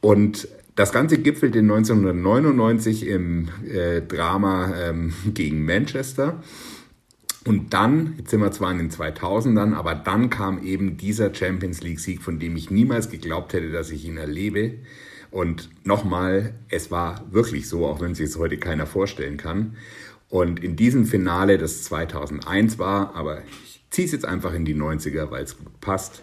[0.00, 6.42] Und das Ganze gipfelte 1999 im äh, Drama ähm, gegen Manchester.
[7.44, 11.82] Und dann, jetzt sind wir zwar in den 2000ern, aber dann kam eben dieser Champions
[11.82, 14.74] League-Sieg, von dem ich niemals geglaubt hätte, dass ich ihn erlebe.
[15.30, 19.76] Und nochmal, es war wirklich so, auch wenn sich es heute keiner vorstellen kann.
[20.28, 24.74] Und in diesem Finale, das 2001 war, aber ich ziehe es jetzt einfach in die
[24.74, 26.22] 90er, weil es gut passt,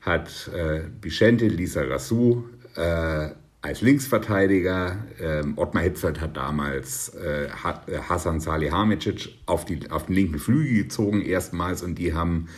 [0.00, 2.44] hat äh, Vicente Lisa Rassou
[2.76, 3.30] äh,
[3.62, 4.96] als Linksverteidiger.
[5.20, 7.48] Ähm, Ottmar Hitzfeld hat damals äh, äh,
[8.08, 12.48] Hassan Salihamidzic auf, die, auf den linken Flügel gezogen erstmals und die haben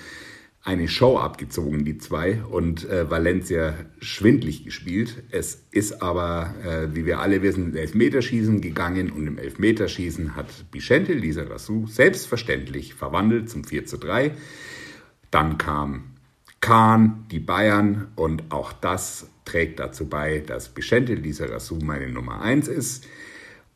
[0.65, 5.23] eine Show abgezogen, die zwei, und äh, Valencia schwindlig gespielt.
[5.31, 11.13] Es ist aber, äh, wie wir alle wissen, Elfmeterschießen gegangen und im Elfmeterschießen hat Vicente
[11.13, 14.33] Lizarazu selbstverständlich verwandelt zum 4 zu 3.
[15.31, 16.15] Dann kam
[16.63, 22.69] Kahn, die Bayern und auch das trägt dazu bei, dass Vicente Lizarazu meine Nummer 1
[22.69, 23.07] ist.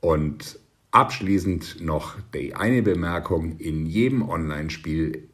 [0.00, 0.58] Und
[0.90, 5.27] abschließend noch die eine Bemerkung, in jedem Online-Spiel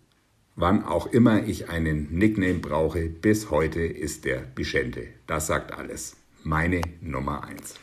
[0.56, 5.09] Wann auch immer ich einen Nickname brauche, bis heute ist der Bischente.
[5.26, 6.16] Das sagt alles.
[6.44, 7.74] Meine Nummer 1.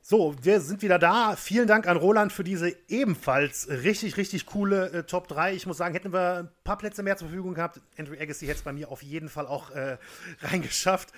[0.00, 1.34] So, wir sind wieder da.
[1.34, 5.54] Vielen Dank an Roland für diese ebenfalls richtig, richtig coole äh, Top 3.
[5.54, 8.58] Ich muss sagen, hätten wir ein paar Plätze mehr zur Verfügung gehabt, Andrew Agassi hätte
[8.58, 9.96] es bei mir auf jeden Fall auch äh,
[10.42, 11.08] reingeschafft.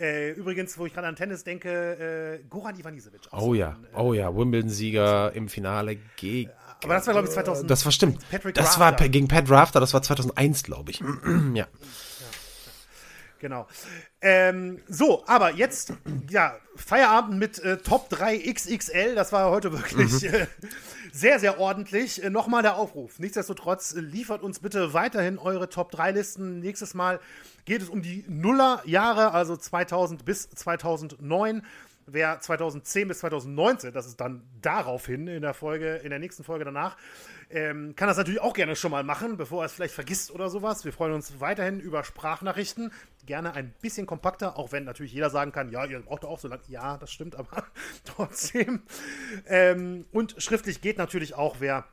[0.00, 3.20] Äh, übrigens, wo ich gerade an Tennis denke, äh, Goran Ivanisevic.
[3.30, 6.50] Oh ja, äh, oh ja, Wimbledon-Sieger im Finale gegen
[6.82, 7.70] aber das war, glaube ich, 2000.
[7.70, 8.28] Das war stimmt.
[8.30, 9.04] Patrick das Rafter.
[9.04, 11.02] war gegen Pat Rafter, das war 2001, glaube ich.
[11.54, 11.66] ja.
[13.44, 13.66] Genau.
[14.22, 15.92] Ähm, so, aber jetzt,
[16.30, 19.14] ja, Feierabend mit äh, Top 3 XXL.
[19.14, 20.34] Das war heute wirklich mhm.
[20.34, 20.46] äh,
[21.12, 22.24] sehr, sehr ordentlich.
[22.24, 23.18] Äh, Nochmal der Aufruf.
[23.18, 26.60] Nichtsdestotrotz, äh, liefert uns bitte weiterhin eure Top 3 Listen.
[26.60, 27.20] Nächstes Mal
[27.66, 31.62] geht es um die Nullerjahre, also 2000 bis 2009
[32.06, 36.64] wer 2010 bis 2019, das ist dann daraufhin in der Folge, in der nächsten Folge
[36.64, 36.96] danach,
[37.50, 40.48] ähm, kann das natürlich auch gerne schon mal machen, bevor er es vielleicht vergisst oder
[40.48, 40.84] sowas.
[40.84, 42.92] Wir freuen uns weiterhin über Sprachnachrichten.
[43.26, 46.48] Gerne ein bisschen kompakter, auch wenn natürlich jeder sagen kann, ja, ihr braucht auch so
[46.48, 46.62] lange.
[46.68, 47.64] Ja, das stimmt, aber
[48.04, 48.82] trotzdem.
[49.46, 51.84] Ähm, und schriftlich geht natürlich auch, wer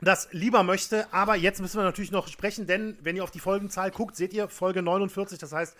[0.00, 1.12] das lieber möchte.
[1.12, 4.32] Aber jetzt müssen wir natürlich noch sprechen, denn wenn ihr auf die Folgenzahl guckt, seht
[4.32, 5.38] ihr Folge 49.
[5.38, 5.76] Das heißt,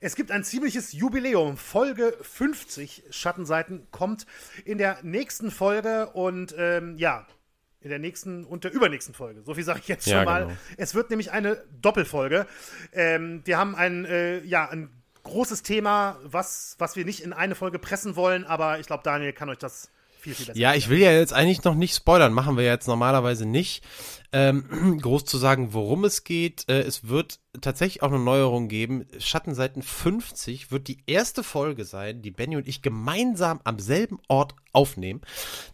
[0.00, 1.56] Es gibt ein ziemliches Jubiläum.
[1.56, 4.26] Folge 50 Schattenseiten kommt
[4.64, 7.26] in der nächsten Folge und ähm, ja,
[7.80, 9.42] in der nächsten und der übernächsten Folge.
[9.42, 10.46] So viel sage ich jetzt schon ja, mal.
[10.46, 10.56] Genau.
[10.78, 12.46] Es wird nämlich eine Doppelfolge.
[12.92, 14.90] Ähm, wir haben ein, äh, ja, ein
[15.22, 19.32] großes Thema, was, was wir nicht in eine Folge pressen wollen, aber ich glaube, Daniel
[19.32, 19.90] kann euch das
[20.24, 20.58] viel, viel besser.
[20.58, 23.84] Ja, ich will ja jetzt eigentlich noch nicht spoilern, machen wir jetzt normalerweise nicht.
[24.32, 26.68] Ähm, groß zu sagen, worum es geht.
[26.68, 29.06] Äh, es wird tatsächlich auch eine Neuerung geben.
[29.18, 34.56] Schattenseiten 50 wird die erste Folge sein, die Benny und ich gemeinsam am selben Ort
[34.72, 35.20] aufnehmen.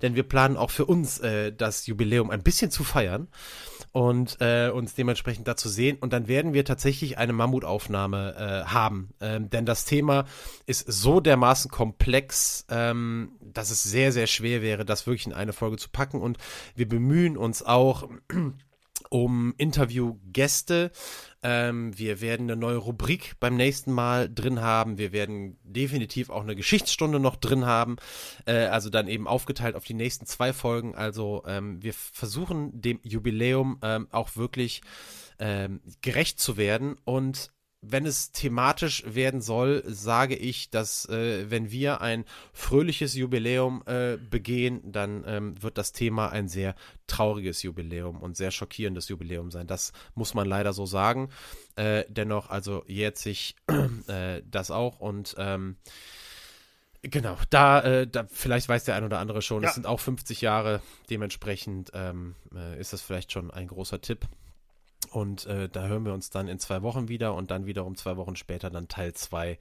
[0.02, 3.28] Denn wir planen auch für uns äh, das Jubiläum ein bisschen zu feiern
[3.92, 5.98] und äh, uns dementsprechend dazu sehen.
[6.00, 9.10] Und dann werden wir tatsächlich eine Mammutaufnahme äh, haben.
[9.20, 10.26] Ähm, denn das Thema
[10.66, 15.52] ist so dermaßen komplex, ähm, dass es sehr, sehr schwer wäre, das wirklich in eine
[15.52, 16.20] Folge zu packen.
[16.20, 16.38] Und
[16.76, 18.08] wir bemühen uns auch
[19.10, 20.92] um Interviewgäste.
[21.42, 24.98] Ähm, wir werden eine neue Rubrik beim nächsten Mal drin haben.
[24.98, 27.96] Wir werden definitiv auch eine Geschichtsstunde noch drin haben.
[28.46, 30.94] Äh, also dann eben aufgeteilt auf die nächsten zwei Folgen.
[30.94, 34.82] Also ähm, wir versuchen dem Jubiläum ähm, auch wirklich
[35.38, 37.50] ähm, gerecht zu werden und
[37.82, 44.18] wenn es thematisch werden soll, sage ich, dass äh, wenn wir ein fröhliches Jubiläum äh,
[44.18, 46.74] begehen, dann ähm, wird das Thema ein sehr
[47.06, 49.66] trauriges Jubiläum und sehr schockierendes Jubiläum sein.
[49.66, 51.30] Das muss man leider so sagen.
[51.76, 53.56] Äh, dennoch, also jährt sich
[54.08, 55.76] äh, das auch und ähm,
[57.02, 59.70] Genau, da, äh, da, vielleicht weiß der ein oder andere schon, ja.
[59.70, 64.28] es sind auch 50 Jahre, dementsprechend ähm, äh, ist das vielleicht schon ein großer Tipp.
[65.10, 68.16] Und äh, da hören wir uns dann in zwei Wochen wieder und dann wiederum zwei
[68.16, 69.58] Wochen später dann Teil 2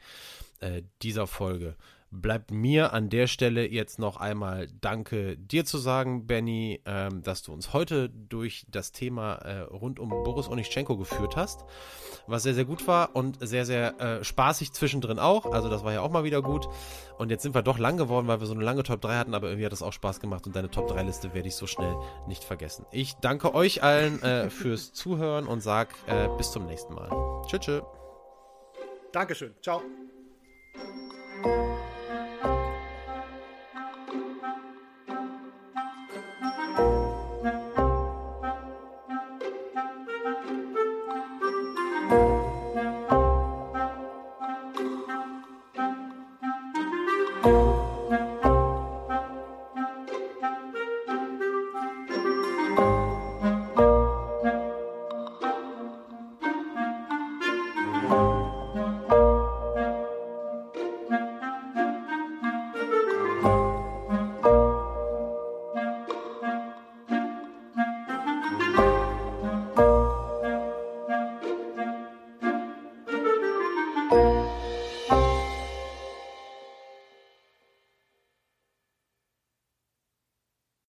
[0.59, 1.76] äh, dieser Folge
[2.11, 7.44] bleibt mir an der Stelle jetzt noch einmal Danke dir zu sagen, Benny, ähm, dass
[7.44, 11.65] du uns heute durch das Thema äh, rund um Boris Onischenko geführt hast,
[12.27, 15.52] was sehr, sehr gut war und sehr, sehr äh, spaßig zwischendrin auch.
[15.52, 16.68] Also das war ja auch mal wieder gut.
[17.18, 19.34] Und jetzt sind wir doch lang geworden, weil wir so eine lange Top 3 hatten,
[19.34, 21.68] aber irgendwie hat das auch Spaß gemacht und deine Top 3 Liste werde ich so
[21.68, 21.95] schnell
[22.27, 22.86] nicht vergessen.
[22.91, 27.10] Ich danke euch allen äh, fürs Zuhören und sag äh, bis zum nächsten Mal.
[27.48, 27.60] Tschüss.
[27.60, 27.81] tschüss.
[29.11, 29.53] Dankeschön.
[29.61, 29.81] Ciao.